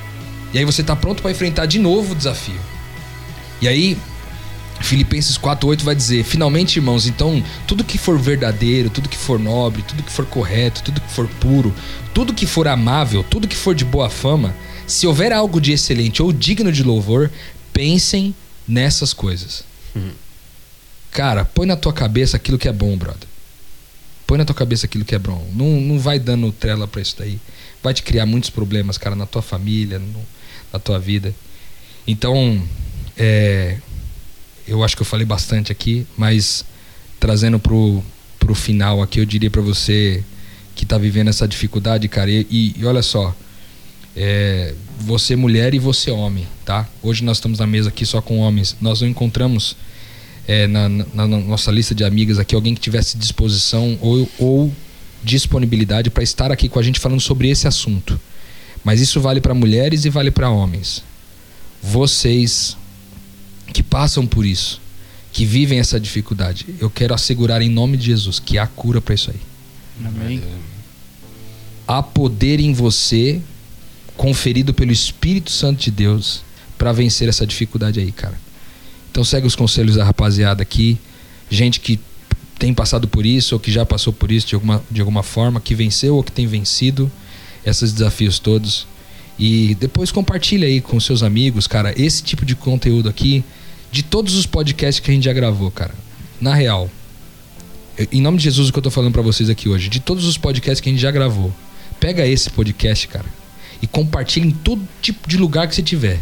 E 0.55 0.59
aí 0.59 0.65
você 0.65 0.83
tá 0.83 0.97
pronto 0.97 1.21
para 1.21 1.31
enfrentar 1.31 1.67
de 1.67 1.79
novo 1.79 2.13
o 2.13 2.17
desafio. 2.17 2.61
E 3.61 3.69
aí 3.69 3.99
Filipenses 4.81 5.37
4:8 5.39 5.83
vai 5.85 5.95
dizer: 5.95 6.25
"Finalmente, 6.25 6.77
irmãos, 6.77 7.07
então, 7.07 7.43
tudo 7.67 7.83
que 7.85 7.99
for 7.99 8.19
verdadeiro, 8.19 8.91
tudo 8.91 9.09
que 9.09 9.17
for 9.17 9.39
nobre, 9.39 9.83
tudo 9.83 10.03
que 10.03 10.13
for 10.13 10.27
correto, 10.27 10.83
tudo 10.83 11.01
que 11.01 11.11
for 11.11 11.27
puro, 11.41 11.75
tudo 12.15 12.35
que 12.35 12.47
for 12.47 12.69
amável, 12.69 13.25
tudo 13.25 13.49
que 13.49 13.57
for 13.57 13.75
de 13.75 13.85
boa 13.85 14.09
fama, 14.11 14.55
se 14.87 15.07
houver 15.07 15.33
algo 15.33 15.61
de 15.61 15.73
excelente 15.73 16.23
ou 16.23 16.33
digno 16.33 16.71
de 16.71 16.83
louvor, 16.83 17.31
pensem 17.73 18.35
nessas 18.69 19.13
coisas." 19.13 19.65
Cara, 21.11 21.45
põe 21.45 21.67
na 21.67 21.77
tua 21.77 21.93
cabeça 21.93 22.37
aquilo 22.37 22.59
que 22.59 22.69
é 22.69 22.73
bom, 22.73 22.97
brother. 22.97 23.27
Põe 24.27 24.37
na 24.39 24.45
tua 24.45 24.55
cabeça 24.55 24.85
aquilo 24.87 25.05
que 25.05 25.15
é 25.15 25.19
bom. 25.19 25.49
Não, 25.55 25.81
não 25.81 25.99
vai 25.99 26.19
dando 26.19 26.53
trela 26.53 26.87
pra 26.87 27.01
isso 27.01 27.15
daí. 27.19 27.39
Vai 27.83 27.95
te 27.95 28.03
criar 28.03 28.27
muitos 28.27 28.51
problemas, 28.51 28.99
cara, 28.99 29.17
na 29.17 29.25
tua 29.25 29.41
família, 29.41 29.99
no- 29.99 30.27
na 30.73 30.79
tua 30.79 30.99
vida. 30.99 31.35
Então, 32.07 32.63
é, 33.17 33.79
eu 34.67 34.83
acho 34.85 34.97
que 34.97 35.03
eu 35.03 35.07
falei 35.07 35.25
bastante 35.27 35.71
aqui, 35.73 36.07
mas 36.17 36.65
trazendo 37.21 37.59
pro, 37.59 38.03
pro 38.39 38.55
final 38.55 39.03
aqui, 39.03 39.21
eu 39.21 39.25
diria 39.27 39.51
pra 39.51 39.63
você 39.63 40.23
que 40.75 40.85
tá 40.85 40.99
vivendo 40.99 41.29
essa 41.29 41.47
dificuldade, 41.49 42.07
cara, 42.09 42.31
e, 42.31 42.47
e- 42.51 42.75
e 42.79 42.85
olha 42.85 43.03
só, 43.03 43.35
é, 44.15 44.75
você 45.01 45.35
mulher 45.37 45.75
e 45.75 45.79
você 45.79 46.11
homem, 46.11 46.47
tá? 46.65 46.89
Hoje 47.03 47.23
nós 47.25 47.37
estamos 47.39 47.59
na 47.59 47.67
mesa 47.67 47.89
aqui 47.89 48.05
só 48.05 48.21
com 48.21 48.39
homens. 48.39 48.77
Nós 48.81 49.01
não 49.01 49.09
encontramos 49.09 49.77
é, 50.49 50.67
na, 50.67 50.89
na- 50.89 51.07
na 51.15 51.27
nossa 51.39 51.71
lista 51.71 51.95
de 51.95 52.05
amigas 52.05 52.39
aqui 52.39 52.55
alguém 52.55 52.75
que 52.75 52.81
tivesse 52.81 53.17
disposição 53.19 53.99
ou, 54.01 54.29
ou 54.39 54.73
disponibilidade 55.25 56.09
para 56.11 56.23
estar 56.23 56.53
aqui 56.53 56.69
com 56.69 56.79
a 56.79 56.83
gente 56.83 57.01
falando 57.01 57.21
sobre 57.21 57.49
esse 57.51 57.67
assunto. 57.67 58.19
Mas 58.85 59.01
isso 59.01 59.21
vale 59.21 59.41
para 59.41 59.53
mulheres 59.55 60.05
e 60.05 60.11
vale 60.11 60.31
para 60.31 60.49
homens. 60.49 61.03
Vocês 61.83 62.77
que 63.77 63.83
passam 63.83 64.27
por 64.27 64.47
isso, 64.47 64.81
que 65.31 65.45
vivem 65.45 65.79
essa 65.79 66.01
dificuldade, 66.01 66.65
eu 66.81 66.89
quero 66.89 67.13
assegurar 67.13 67.61
em 67.61 67.69
nome 67.69 67.99
de 67.99 68.07
Jesus 68.07 68.39
que 68.39 68.57
há 68.57 68.67
cura 68.67 69.03
para 69.03 69.15
isso 69.15 69.31
aí. 69.31 69.41
Amém. 70.03 70.43
Há 71.87 72.03
poder 72.03 72.59
em 72.59 72.73
você 72.73 73.39
conferido 74.17 74.73
pelo 74.73 74.91
Espírito 74.91 75.51
Santo 75.51 75.83
de 75.83 75.91
Deus 75.91 76.41
para 76.79 76.91
vencer 76.91 77.29
essa 77.29 77.47
dificuldade 77.47 78.01
aí, 78.01 78.11
cara. 78.11 78.41
Então 79.11 79.23
segue 79.23 79.47
os 79.47 79.55
conselhos 79.55 79.97
da 79.97 80.05
rapaziada 80.05 80.63
aqui. 80.63 80.97
gente 81.51 81.79
que 81.81 82.01
tem 82.59 82.73
passado 82.73 83.07
por 83.07 83.27
isso 83.27 83.55
ou 83.57 83.61
que 83.61 83.71
já 83.71 83.85
passou 83.85 84.11
por 84.11 84.33
isso 84.33 84.47
de 84.47 84.55
alguma, 84.55 84.83
de 84.91 85.03
alguma 85.03 85.23
forma, 85.23 85.61
que 85.61 85.75
venceu 85.75 86.17
ou 86.17 86.23
que 86.23 86.33
tem 86.33 86.47
vencido 86.47 87.13
esses 87.63 87.93
desafios 87.93 88.39
todos. 88.39 88.87
E 89.39 89.75
depois 89.75 90.11
compartilha 90.11 90.67
aí 90.67 90.81
com 90.81 90.99
seus 90.99 91.23
amigos, 91.23 91.67
cara, 91.67 91.93
esse 92.01 92.23
tipo 92.23 92.43
de 92.47 92.55
conteúdo 92.55 93.07
aqui, 93.07 93.45
de 93.91 94.03
todos 94.03 94.35
os 94.35 94.47
podcasts 94.47 95.01
que 95.05 95.11
a 95.11 95.15
gente 95.15 95.25
já 95.25 95.33
gravou, 95.33 95.71
cara. 95.71 95.95
Na 96.41 96.55
real, 96.55 96.91
eu- 97.97 98.07
em 98.13 98.21
nome 98.21 98.39
de 98.39 98.45
Jesus, 98.45 98.69
o 98.69 98.73
que 98.73 98.79
eu 98.79 98.83
tô 98.83 98.91
falando 98.91 99.13
pra 99.13 99.23
vocês 99.23 99.49
aqui 99.49 99.69
hoje, 99.69 99.89
de 99.89 100.01
todos 100.01 100.25
os 100.27 100.37
podcasts 100.37 100.81
que 100.81 100.89
a 100.89 100.93
gente 100.93 101.01
já 101.01 101.11
gravou, 101.11 101.53
pega 101.99 102.27
esse 102.27 102.51
podcast, 102.51 103.09
cara, 103.09 103.27
e 103.81 103.87
compartilha 103.87 104.47
em 104.47 104.51
todo 104.51 104.87
tipo 105.01 105.29
de 105.29 105.37
lugar 105.37 105.67
que 105.69 105.75
você 105.75 105.83
tiver. 105.83 106.21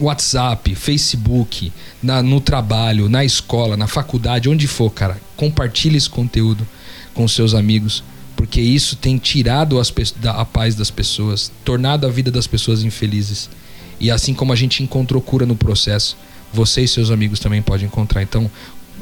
WhatsApp, 0.00 0.74
Facebook, 0.76 1.72
na- 2.02 2.22
no 2.22 2.40
trabalho, 2.40 3.08
na 3.08 3.24
escola, 3.24 3.76
na 3.76 3.88
faculdade, 3.88 4.48
onde 4.48 4.66
for, 4.68 4.90
cara. 4.90 5.20
Compartilhe 5.36 5.96
esse 5.96 6.08
conteúdo 6.08 6.66
com 7.14 7.26
seus 7.26 7.52
amigos, 7.52 8.04
porque 8.36 8.60
isso 8.60 8.94
tem 8.94 9.18
tirado 9.18 9.78
as, 9.80 9.92
a 10.24 10.44
paz 10.44 10.76
das 10.76 10.90
pessoas, 10.90 11.50
tornado 11.64 12.06
a 12.06 12.10
vida 12.10 12.30
das 12.30 12.46
pessoas 12.46 12.84
infelizes. 12.84 13.50
E 13.98 14.08
assim 14.12 14.32
como 14.32 14.52
a 14.52 14.56
gente 14.56 14.84
encontrou 14.84 15.20
cura 15.20 15.44
no 15.44 15.56
processo, 15.56 16.16
você 16.52 16.82
e 16.82 16.88
seus 16.88 17.10
amigos 17.10 17.38
também 17.40 17.60
podem 17.62 17.86
encontrar. 17.86 18.22
Então, 18.22 18.50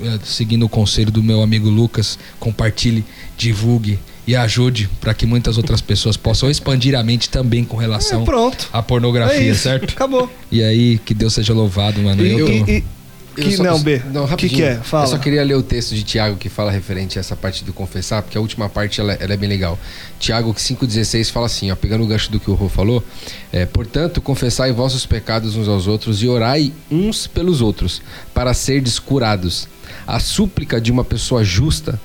eh, 0.03 0.19
seguindo 0.25 0.65
o 0.65 0.69
conselho 0.69 1.11
do 1.11 1.23
meu 1.23 1.43
amigo 1.43 1.69
Lucas, 1.69 2.19
compartilhe, 2.41 3.05
divulgue 3.37 3.99
e 4.27 4.35
ajude 4.35 4.91
para 5.01 5.15
que 5.15 5.25
muitas 5.25 5.57
outras 5.57 5.81
pessoas 5.81 6.17
possam 6.17 6.51
expandir 6.51 6.97
a 6.99 7.03
mente 7.03 7.29
também 7.31 7.65
com 7.65 7.77
relação 7.77 8.23
É, 8.23 8.25
pronto. 8.25 8.69
à 8.73 8.83
pornografia, 8.83 9.53
É 9.53 9.55
certo? 9.55 9.93
Acabou. 9.93 10.29
E 10.51 10.63
aí, 10.63 10.99
que 11.05 11.15
Deus 11.15 11.33
seja 11.35 11.53
louvado, 11.55 12.01
mano. 12.03 12.25
E, 12.27 12.31
eu 12.33 12.47
tô... 12.47 12.71
e- 12.71 12.85
que, 13.43 13.57
só- 13.57 13.63
não, 13.63 13.81
B. 13.81 14.03
Não, 14.13 14.25
O 14.25 14.37
que, 14.37 14.49
que 14.49 14.63
é? 14.63 14.77
Fala. 14.77 15.05
Eu 15.05 15.09
só 15.09 15.19
queria 15.19 15.45
ler 15.45 15.55
o 15.55 15.63
texto 15.63 15.95
de 15.95 16.03
Tiago 16.03 16.37
que 16.37 16.49
fala 16.49 16.71
referente 16.71 17.19
a 17.19 17.21
essa 17.21 17.37
parte 17.37 17.63
do 17.65 17.73
confessar, 17.73 18.23
porque 18.23 18.37
a 18.37 18.41
última 18.41 18.69
parte 18.69 19.01
ela, 19.01 19.13
ela 19.15 19.33
é 19.33 19.37
bem 19.37 19.49
legal. 19.49 19.79
Tiago 20.19 20.53
5,16 20.55 21.31
fala 21.31 21.47
assim, 21.47 21.71
ó, 21.71 21.77
pegando 21.77 22.03
o 22.05 22.07
gancho 22.07 22.31
do 22.31 22.41
que 22.41 22.51
o 22.51 22.55
Rô 22.55 22.69
falou, 22.69 23.05
é, 23.53 23.65
portanto, 23.67 24.21
confessai 24.21 24.73
vossos 24.73 25.07
pecados 25.07 25.57
uns 25.57 25.69
aos 25.69 25.87
outros 25.87 26.23
e 26.23 26.29
orai 26.29 26.73
uns 26.91 27.27
pelos 27.27 27.61
outros, 27.61 28.03
para 28.35 28.53
serdes 28.55 28.99
curados. 28.99 29.69
A 30.07 30.19
súplica 30.21 30.81
de 30.81 30.91
uma 30.91 31.05
pessoa 31.05 31.45
justa 31.45 32.01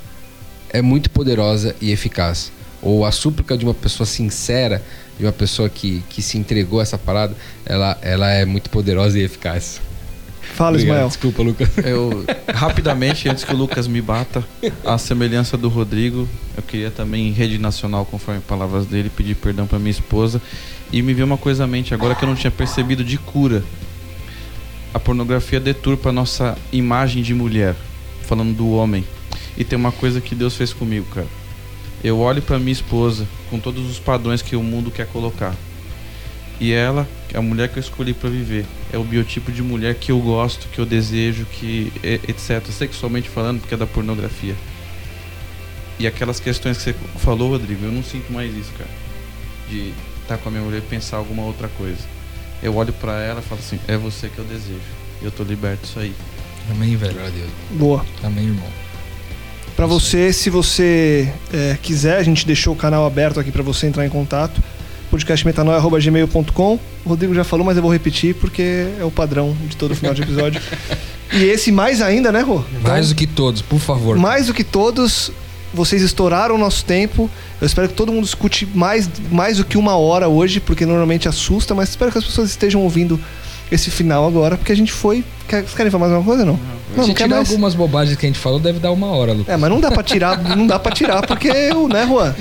é 0.69 0.81
muito 0.81 1.09
poderosa 1.09 1.75
e 1.81 1.91
eficaz. 1.91 2.51
Ou 2.81 3.05
a 3.05 3.11
súplica 3.11 3.57
de 3.57 3.63
uma 3.63 3.73
pessoa 3.75 4.07
sincera, 4.07 4.81
de 5.19 5.25
uma 5.25 5.31
pessoa 5.31 5.69
que, 5.69 6.03
que 6.09 6.21
se 6.21 6.37
entregou 6.37 6.79
a 6.79 6.83
essa 6.83 6.97
parada, 6.97 7.35
ela, 7.65 7.95
ela 8.01 8.31
é 8.31 8.43
muito 8.43 8.69
poderosa 8.71 9.19
e 9.19 9.23
eficaz. 9.23 9.79
Fala, 10.53 10.71
Obrigado. 10.71 10.95
Ismael. 10.95 11.07
Desculpa, 11.07 11.41
Lucas. 11.41 11.69
Eu, 11.77 12.25
rapidamente, 12.53 13.27
antes 13.29 13.43
que 13.43 13.53
o 13.53 13.57
Lucas 13.57 13.87
me 13.87 14.01
bata, 14.01 14.43
a 14.85 14.97
semelhança 14.97 15.57
do 15.57 15.69
Rodrigo, 15.69 16.27
eu 16.55 16.63
queria 16.63 16.91
também, 16.91 17.27
em 17.27 17.31
rede 17.31 17.57
nacional, 17.57 18.05
conforme 18.05 18.41
palavras 18.41 18.85
dele, 18.85 19.09
pedir 19.09 19.35
perdão 19.35 19.65
para 19.65 19.79
minha 19.79 19.91
esposa. 19.91 20.41
E 20.91 21.01
me 21.01 21.13
veio 21.13 21.25
uma 21.25 21.37
coisa 21.37 21.63
à 21.63 21.67
mente 21.67 21.93
agora 21.93 22.13
que 22.13 22.23
eu 22.23 22.27
não 22.27 22.35
tinha 22.35 22.51
percebido 22.51 23.03
de 23.03 23.17
cura. 23.17 23.63
A 24.93 24.99
pornografia 24.99 25.59
deturpa 25.59 26.09
a 26.09 26.11
nossa 26.11 26.57
imagem 26.71 27.23
de 27.23 27.33
mulher, 27.33 27.75
falando 28.23 28.53
do 28.53 28.71
homem. 28.71 29.05
E 29.57 29.63
tem 29.63 29.79
uma 29.79 29.91
coisa 29.91 30.19
que 30.19 30.35
Deus 30.35 30.55
fez 30.55 30.73
comigo, 30.73 31.05
cara. 31.13 31.27
Eu 32.03 32.19
olho 32.19 32.41
para 32.41 32.59
minha 32.59 32.71
esposa 32.71 33.27
com 33.49 33.59
todos 33.59 33.89
os 33.89 33.99
padrões 33.99 34.41
que 34.41 34.55
o 34.55 34.63
mundo 34.63 34.91
quer 34.91 35.07
colocar. 35.07 35.55
E 36.59 36.71
ela, 36.71 37.07
é 37.33 37.37
a 37.37 37.41
mulher 37.41 37.69
que 37.69 37.77
eu 37.77 37.81
escolhi 37.81 38.13
para 38.13 38.29
viver, 38.29 38.65
é 38.91 38.97
o 38.97 39.03
biotipo 39.03 39.51
de 39.51 39.61
mulher 39.61 39.95
que 39.95 40.11
eu 40.11 40.19
gosto, 40.19 40.67
que 40.67 40.79
eu 40.79 40.85
desejo, 40.85 41.45
que 41.45 41.91
etc. 42.03 42.65
Sexualmente 42.71 43.29
falando, 43.29 43.59
porque 43.59 43.73
é 43.73 43.77
da 43.77 43.87
pornografia. 43.87 44.55
E 45.99 46.07
aquelas 46.07 46.39
questões 46.39 46.77
que 46.77 46.83
você 46.83 46.95
falou, 47.19 47.49
Rodrigo, 47.49 47.85
eu 47.85 47.91
não 47.91 48.03
sinto 48.03 48.31
mais 48.33 48.55
isso, 48.55 48.71
cara. 48.77 48.89
De 49.69 49.93
estar 50.21 50.37
com 50.37 50.49
a 50.49 50.51
minha 50.51 50.63
mulher 50.63 50.79
e 50.79 50.81
pensar 50.81 51.17
alguma 51.17 51.43
outra 51.43 51.67
coisa. 51.77 52.01
Eu 52.61 52.75
olho 52.75 52.93
para 52.93 53.21
ela 53.21 53.39
e 53.39 53.43
falo 53.43 53.61
assim: 53.61 53.79
é 53.87 53.95
você 53.97 54.27
que 54.27 54.39
eu 54.39 54.45
desejo. 54.45 54.79
Eu 55.21 55.31
tô 55.31 55.43
liberto 55.43 55.83
disso 55.83 55.99
aí. 55.99 56.13
Amém, 56.69 56.95
velho. 56.95 57.13
Glória 57.13 57.29
a 57.29 57.35
Deus. 57.35 57.49
Boa. 57.71 58.05
Amém, 58.23 58.45
irmão. 58.45 58.67
Pra 59.75 59.85
você, 59.85 60.33
se 60.33 60.49
você 60.49 61.31
é, 61.53 61.77
quiser, 61.81 62.17
a 62.17 62.23
gente 62.23 62.45
deixou 62.45 62.73
o 62.73 62.77
canal 62.77 63.05
aberto 63.05 63.39
aqui 63.39 63.51
pra 63.51 63.63
você 63.63 63.87
entrar 63.87 64.05
em 64.05 64.09
contato. 64.09 64.61
podcastmetanoia.gmail.com 65.11 66.79
O 67.05 67.09
Rodrigo 67.09 67.35
já 67.35 67.43
falou, 67.43 67.65
mas 67.65 67.75
eu 67.75 67.83
vou 67.83 67.91
repetir 67.91 68.33
porque 68.35 68.87
é 68.99 69.03
o 69.03 69.11
padrão 69.11 69.55
de 69.67 69.75
todo 69.75 69.93
final 69.93 70.13
de 70.13 70.21
episódio. 70.21 70.61
e 71.33 71.43
esse 71.43 71.71
mais 71.71 72.01
ainda, 72.01 72.31
né, 72.31 72.39
Rô? 72.41 72.63
Mais 72.81 73.09
do 73.09 73.15
que 73.15 73.27
todos, 73.27 73.61
por 73.61 73.79
favor. 73.79 74.17
Mais 74.17 74.47
do 74.47 74.53
que 74.53 74.63
todos, 74.63 75.31
vocês 75.73 76.01
estouraram 76.01 76.55
o 76.55 76.57
nosso 76.57 76.85
tempo. 76.85 77.29
Eu 77.59 77.67
espero 77.67 77.89
que 77.89 77.93
todo 77.93 78.11
mundo 78.11 78.25
escute 78.25 78.65
mais, 78.73 79.09
mais 79.29 79.57
do 79.57 79.65
que 79.65 79.77
uma 79.77 79.97
hora 79.97 80.29
hoje, 80.29 80.59
porque 80.61 80.85
normalmente 80.85 81.27
assusta, 81.27 81.75
mas 81.75 81.89
espero 81.89 82.11
que 82.11 82.17
as 82.17 82.23
pessoas 82.23 82.49
estejam 82.49 82.81
ouvindo 82.81 83.19
esse 83.71 83.89
final 83.89 84.27
agora, 84.27 84.57
porque 84.57 84.71
a 84.71 84.75
gente 84.75 84.91
foi. 84.91 85.23
Quer, 85.47 85.61
vocês 85.61 85.73
querem 85.73 85.91
falar 85.91 86.01
mais 86.07 86.13
alguma 86.13 86.35
coisa 86.35 86.45
não? 86.45 86.59
Não, 86.95 87.03
Se 87.03 87.09
não 87.09 87.15
quer 87.15 87.23
tirar 87.23 87.35
mais. 87.37 87.49
algumas 87.49 87.73
bobagens 87.73 88.17
que 88.17 88.25
a 88.25 88.29
gente 88.29 88.37
falou, 88.39 88.59
deve 88.59 88.77
dar 88.79 88.91
uma 88.91 89.07
hora, 89.07 89.31
Lucas. 89.31 89.53
É, 89.53 89.55
mas 89.55 89.69
não 89.69 89.79
dá 89.79 89.89
pra 89.89 90.03
tirar, 90.03 90.37
não 90.57 90.67
dá 90.67 90.77
pra 90.77 90.91
tirar, 90.91 91.25
porque 91.25 91.49
o, 91.73 91.87
né, 91.87 92.05
Juan? 92.05 92.35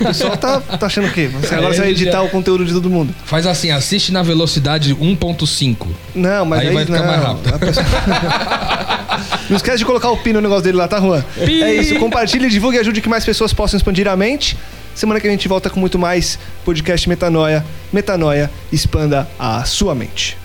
O 0.00 0.04
pessoal 0.04 0.36
tá, 0.36 0.60
tá 0.60 0.84
achando 0.86 1.06
o 1.08 1.10
quê? 1.10 1.28
Você 1.40 1.54
agora 1.54 1.72
você 1.72 1.80
vai 1.80 1.90
editar 1.90 2.20
o 2.22 2.28
conteúdo 2.28 2.66
de 2.66 2.72
todo 2.74 2.90
mundo. 2.90 3.14
Faz 3.24 3.46
assim, 3.46 3.70
assiste 3.70 4.12
na 4.12 4.22
velocidade 4.22 4.94
1.5. 4.94 5.86
Não, 6.14 6.44
mas 6.44 6.60
Aí 6.60 6.68
aí, 6.68 6.74
vai 6.74 6.84
ficar 6.84 6.98
não. 6.98 7.06
mais 7.06 7.22
rápido. 7.22 7.58
Pessoa- 7.58 7.86
não 9.48 9.56
esquece 9.56 9.78
de 9.78 9.84
colocar 9.86 10.10
o 10.10 10.16
pi 10.18 10.32
no 10.34 10.40
negócio 10.42 10.64
dele 10.64 10.76
lá, 10.76 10.86
tá, 10.86 11.00
Juan? 11.00 11.24
É 11.38 11.74
isso, 11.74 11.96
compartilhe, 11.98 12.48
divulgue 12.50 12.76
e 12.76 12.80
ajude 12.80 13.00
que 13.00 13.08
mais 13.08 13.24
pessoas 13.24 13.54
possam 13.54 13.78
expandir 13.78 14.06
a 14.06 14.14
mente. 14.16 14.56
Semana 14.94 15.18
que 15.18 15.26
a 15.26 15.30
gente 15.30 15.48
volta 15.48 15.68
com 15.70 15.80
muito 15.80 15.98
mais 15.98 16.38
podcast 16.64 17.08
Metanoia. 17.08 17.64
Metanoia, 17.92 18.50
expanda 18.70 19.26
a 19.38 19.64
sua 19.64 19.94
mente. 19.94 20.36